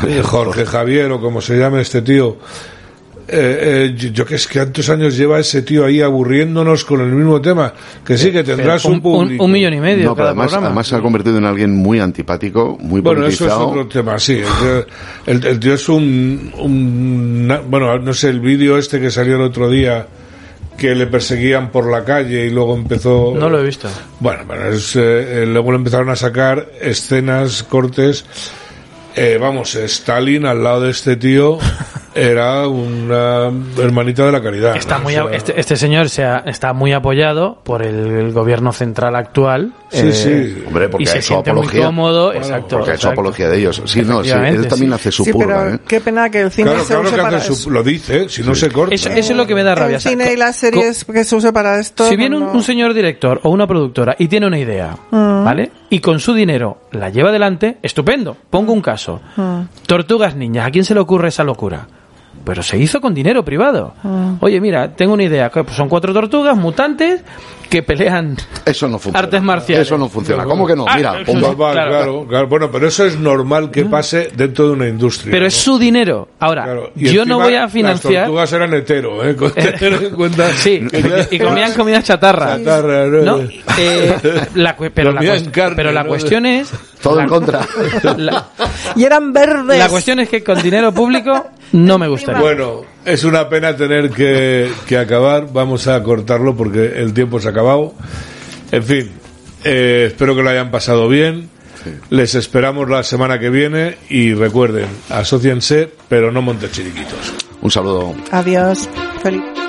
eh, 0.08 0.22
Jorge 0.22 0.64
Javier, 0.64 1.10
o 1.12 1.20
como 1.20 1.40
se 1.42 1.58
llame 1.58 1.82
este 1.82 2.00
tío, 2.00 2.38
eh, 3.32 3.58
eh, 3.90 3.94
yo, 3.96 4.08
yo 4.10 4.26
que 4.26 4.34
es 4.34 4.46
que 4.46 4.58
tantos 4.58 4.88
años 4.90 5.16
lleva 5.16 5.38
ese 5.38 5.62
tío 5.62 5.84
ahí 5.84 6.00
aburriéndonos 6.02 6.84
con 6.84 7.00
el 7.00 7.12
mismo 7.12 7.40
tema. 7.40 7.72
Que 8.04 8.18
sí, 8.18 8.32
que 8.32 8.42
tendrás 8.44 8.84
un, 8.84 8.94
un, 8.94 9.00
público. 9.00 9.44
un 9.44 9.52
millón 9.52 9.74
y 9.74 9.80
medio 9.80 10.04
No, 10.04 10.14
pero 10.14 10.16
cada 10.16 10.28
además, 10.30 10.46
programa. 10.48 10.66
además 10.68 10.86
se 10.88 10.96
ha 10.96 11.00
convertido 11.00 11.38
en 11.38 11.44
alguien 11.44 11.74
muy 11.74 12.00
antipático, 12.00 12.76
muy 12.80 13.00
Bueno, 13.00 13.26
eso 13.26 13.46
es 13.46 13.52
otro 13.52 13.86
tema, 13.86 14.18
sí. 14.18 14.34
El 14.34 14.44
tío, 14.44 14.86
el- 15.26 15.46
el 15.46 15.60
tío 15.60 15.74
es 15.74 15.88
un, 15.88 16.52
un- 16.58 17.52
Bueno, 17.68 17.98
no 17.98 18.12
sé, 18.14 18.28
el 18.28 18.40
vídeo 18.40 18.76
este 18.78 19.00
que 19.00 19.10
salió 19.10 19.36
el 19.36 19.42
otro 19.42 19.70
día 19.70 20.06
que 20.76 20.94
le 20.94 21.06
perseguían 21.06 21.70
por 21.70 21.90
la 21.90 22.04
calle 22.04 22.46
y 22.46 22.50
luego 22.50 22.74
empezó... 22.74 23.34
No 23.36 23.50
lo 23.50 23.60
he 23.60 23.64
visto. 23.64 23.88
Bueno, 24.18 24.44
bueno, 24.46 24.64
es, 24.68 24.96
eh, 24.96 25.42
eh, 25.42 25.46
luego 25.46 25.72
le 25.72 25.76
empezaron 25.78 26.08
a 26.08 26.16
sacar 26.16 26.68
escenas, 26.80 27.62
cortes. 27.64 28.24
Eh, 29.14 29.36
vamos, 29.38 29.74
Stalin 29.74 30.46
al 30.46 30.62
lado 30.64 30.82
de 30.82 30.90
este 30.92 31.16
tío 31.16 31.58
era 32.14 32.66
una 32.68 33.50
hermanita 33.78 34.24
de 34.26 34.32
la 34.32 34.42
caridad. 34.42 34.76
Está 34.76 34.98
¿no? 34.98 35.04
muy, 35.04 35.16
O 35.16 35.24
a- 35.26 35.28
sea, 35.28 35.36
este, 35.36 35.60
este 35.60 35.76
señor 35.76 36.08
se 36.08 36.24
ha- 36.24 36.42
está 36.46 36.72
muy 36.72 36.92
apoyado 36.92 37.58
por 37.64 37.82
el, 37.82 37.94
el 38.06 38.32
gobierno 38.32 38.72
central 38.72 39.14
actual. 39.16 39.72
Sí, 39.90 40.08
eh, 40.08 40.12
sí. 40.12 40.64
Hombre, 40.66 40.88
porque 40.88 41.04
y 41.04 41.06
se 41.06 41.22
siente 41.22 41.52
muy 41.52 41.60
apología. 41.62 41.86
cómodo. 41.86 42.26
Bueno, 42.26 42.40
exacto. 42.40 42.76
Porque 42.76 42.90
ha 42.90 42.94
hecho 42.94 43.08
exacto. 43.08 43.20
apología 43.20 43.48
de 43.48 43.58
ellos. 43.58 43.82
Sí, 43.86 44.02
no, 44.02 44.22
sí, 44.24 44.30
él 44.30 44.66
también 44.68 44.90
sí. 44.90 44.94
hace 44.94 45.12
su 45.12 45.24
Sí, 45.24 45.32
purga, 45.32 45.62
pero 45.64 45.74
¿eh? 45.74 45.78
qué 45.86 46.00
pena 46.00 46.30
que 46.30 46.40
el 46.42 46.50
cine 46.50 46.70
Claro, 46.70 46.84
se 46.84 46.86
claro 46.94 47.02
use 47.08 47.16
que 47.16 47.22
para 47.22 47.36
hace 47.38 47.54
su, 47.54 47.70
lo 47.70 47.82
dice, 47.82 48.28
si 48.28 48.42
no 48.42 48.54
se 48.54 48.70
corta. 48.70 48.94
Eso, 48.94 49.08
eso 49.10 49.32
es 49.32 49.36
lo 49.36 49.46
que 49.46 49.54
me 49.54 49.62
da 49.62 49.74
rabia. 49.74 49.96
El 49.96 50.02
cine 50.02 50.32
y 50.32 50.36
las 50.36 50.56
series 50.56 51.04
que 51.04 51.24
se 51.24 51.36
use 51.36 51.52
para 51.52 51.78
esto. 51.80 52.08
Si 52.08 52.16
viene 52.16 52.36
un, 52.36 52.42
no- 52.44 52.52
un 52.52 52.62
señor 52.62 52.94
director 52.94 53.40
o 53.42 53.50
una 53.50 53.66
productora 53.66 54.14
y 54.18 54.28
tiene 54.28 54.46
una 54.46 54.58
idea, 54.58 54.96
Mm. 55.10 55.44
¿vale? 55.44 55.70
Y 55.90 55.98
con 55.98 56.20
su 56.20 56.32
dinero 56.34 56.78
la 56.92 57.10
lleva 57.10 57.30
adelante, 57.30 57.78
estupendo. 57.82 58.36
Pongo 58.48 58.72
un 58.72 58.80
caso. 58.80 59.20
Mm. 59.36 59.62
Tortugas 59.86 60.36
niñas, 60.36 60.66
¿a 60.66 60.70
quién 60.70 60.84
se 60.84 60.94
le 60.94 61.00
ocurre 61.00 61.28
esa 61.28 61.42
locura? 61.44 61.88
Pero 62.44 62.62
se 62.62 62.78
hizo 62.78 63.00
con 63.00 63.12
dinero 63.12 63.44
privado. 63.44 63.94
Mm. 64.04 64.34
Oye, 64.40 64.60
mira, 64.60 64.94
tengo 64.94 65.14
una 65.14 65.24
idea. 65.24 65.50
que, 65.50 65.64
pues, 65.64 65.76
Son 65.76 65.88
cuatro 65.88 66.12
tortugas 66.12 66.56
mutantes 66.56 67.22
que 67.70 67.82
pelean 67.82 68.36
Eso 68.66 68.88
no 68.88 68.98
funciona. 68.98 69.18
artes 69.20 69.40
marciales. 69.42 69.86
Eso 69.86 69.96
no 69.96 70.08
funciona. 70.08 70.44
¿Cómo 70.44 70.66
que 70.66 70.74
no? 70.76 70.84
Ah, 70.88 70.96
Mira. 70.96 71.12
Normal, 71.22 71.72
claro. 71.72 71.90
claro, 71.90 72.26
claro. 72.28 72.46
Bueno, 72.48 72.70
pero 72.70 72.88
eso 72.88 73.06
es 73.06 73.18
normal 73.18 73.70
que 73.70 73.84
pase 73.86 74.30
dentro 74.34 74.66
de 74.66 74.72
una 74.72 74.88
industria. 74.88 75.30
Pero 75.30 75.42
¿no? 75.44 75.48
es 75.48 75.54
su 75.54 75.78
dinero. 75.78 76.28
Ahora, 76.40 76.64
Claro. 76.64 76.90
Y 76.96 77.10
yo 77.10 77.24
no 77.24 77.38
voy 77.38 77.54
a 77.54 77.68
financiar. 77.68 78.12
Las 78.12 78.22
tortugas 78.24 78.52
eran 78.52 78.74
hetero, 78.74 79.24
¿eh? 79.24 79.36
Con- 79.36 79.52
tener 79.54 80.02
en 80.04 80.10
cuenta 80.14 80.50
Sí, 80.50 80.86
y 81.30 81.38
comían 81.38 81.72
comida 81.74 82.02
chatarra. 82.02 82.56
Chatarra, 82.58 83.06
¿no? 83.06 83.22
¿no? 83.38 83.48
Eh, 83.78 84.16
la 84.56 84.76
pero, 84.92 85.12
la, 85.12 85.20
carne, 85.52 85.76
pero 85.76 85.92
la 85.92 86.02
¿no? 86.02 86.08
cuestión 86.08 86.44
es. 86.46 86.70
Todo 87.00 87.16
la- 87.16 87.22
en 87.22 87.28
contra. 87.28 87.60
La, 88.16 88.48
Y 88.96 89.04
eran 89.04 89.32
verdes. 89.32 89.78
la 89.78 89.88
cuestión 89.88 90.18
es 90.20 90.28
que 90.28 90.42
con 90.42 90.60
dinero 90.60 90.92
público 90.92 91.46
no 91.72 91.98
me 91.98 92.08
gustaría. 92.08 92.40
Bueno, 92.40 92.82
es 93.04 93.24
una 93.24 93.48
pena 93.48 93.76
tener 93.76 94.10
que, 94.10 94.70
que 94.86 94.98
acabar. 94.98 95.52
Vamos 95.52 95.86
a 95.86 96.02
cortarlo 96.02 96.56
porque 96.56 97.00
el 97.00 97.12
tiempo 97.12 97.40
se 97.40 97.48
ha 97.48 97.50
acabado. 97.50 97.94
En 98.72 98.84
fin, 98.84 99.10
eh, 99.64 100.06
espero 100.08 100.34
que 100.36 100.42
lo 100.42 100.50
hayan 100.50 100.70
pasado 100.70 101.08
bien. 101.08 101.48
Les 102.10 102.34
esperamos 102.34 102.88
la 102.88 103.02
semana 103.02 103.38
que 103.38 103.48
viene 103.48 103.96
y 104.10 104.34
recuerden, 104.34 104.86
asóciense, 105.08 105.90
pero 106.08 106.30
no 106.30 106.42
montes 106.42 106.72
chiriquitos. 106.72 107.34
Un 107.62 107.70
saludo. 107.70 108.14
Adiós. 108.30 108.88
Feliz. 109.22 109.59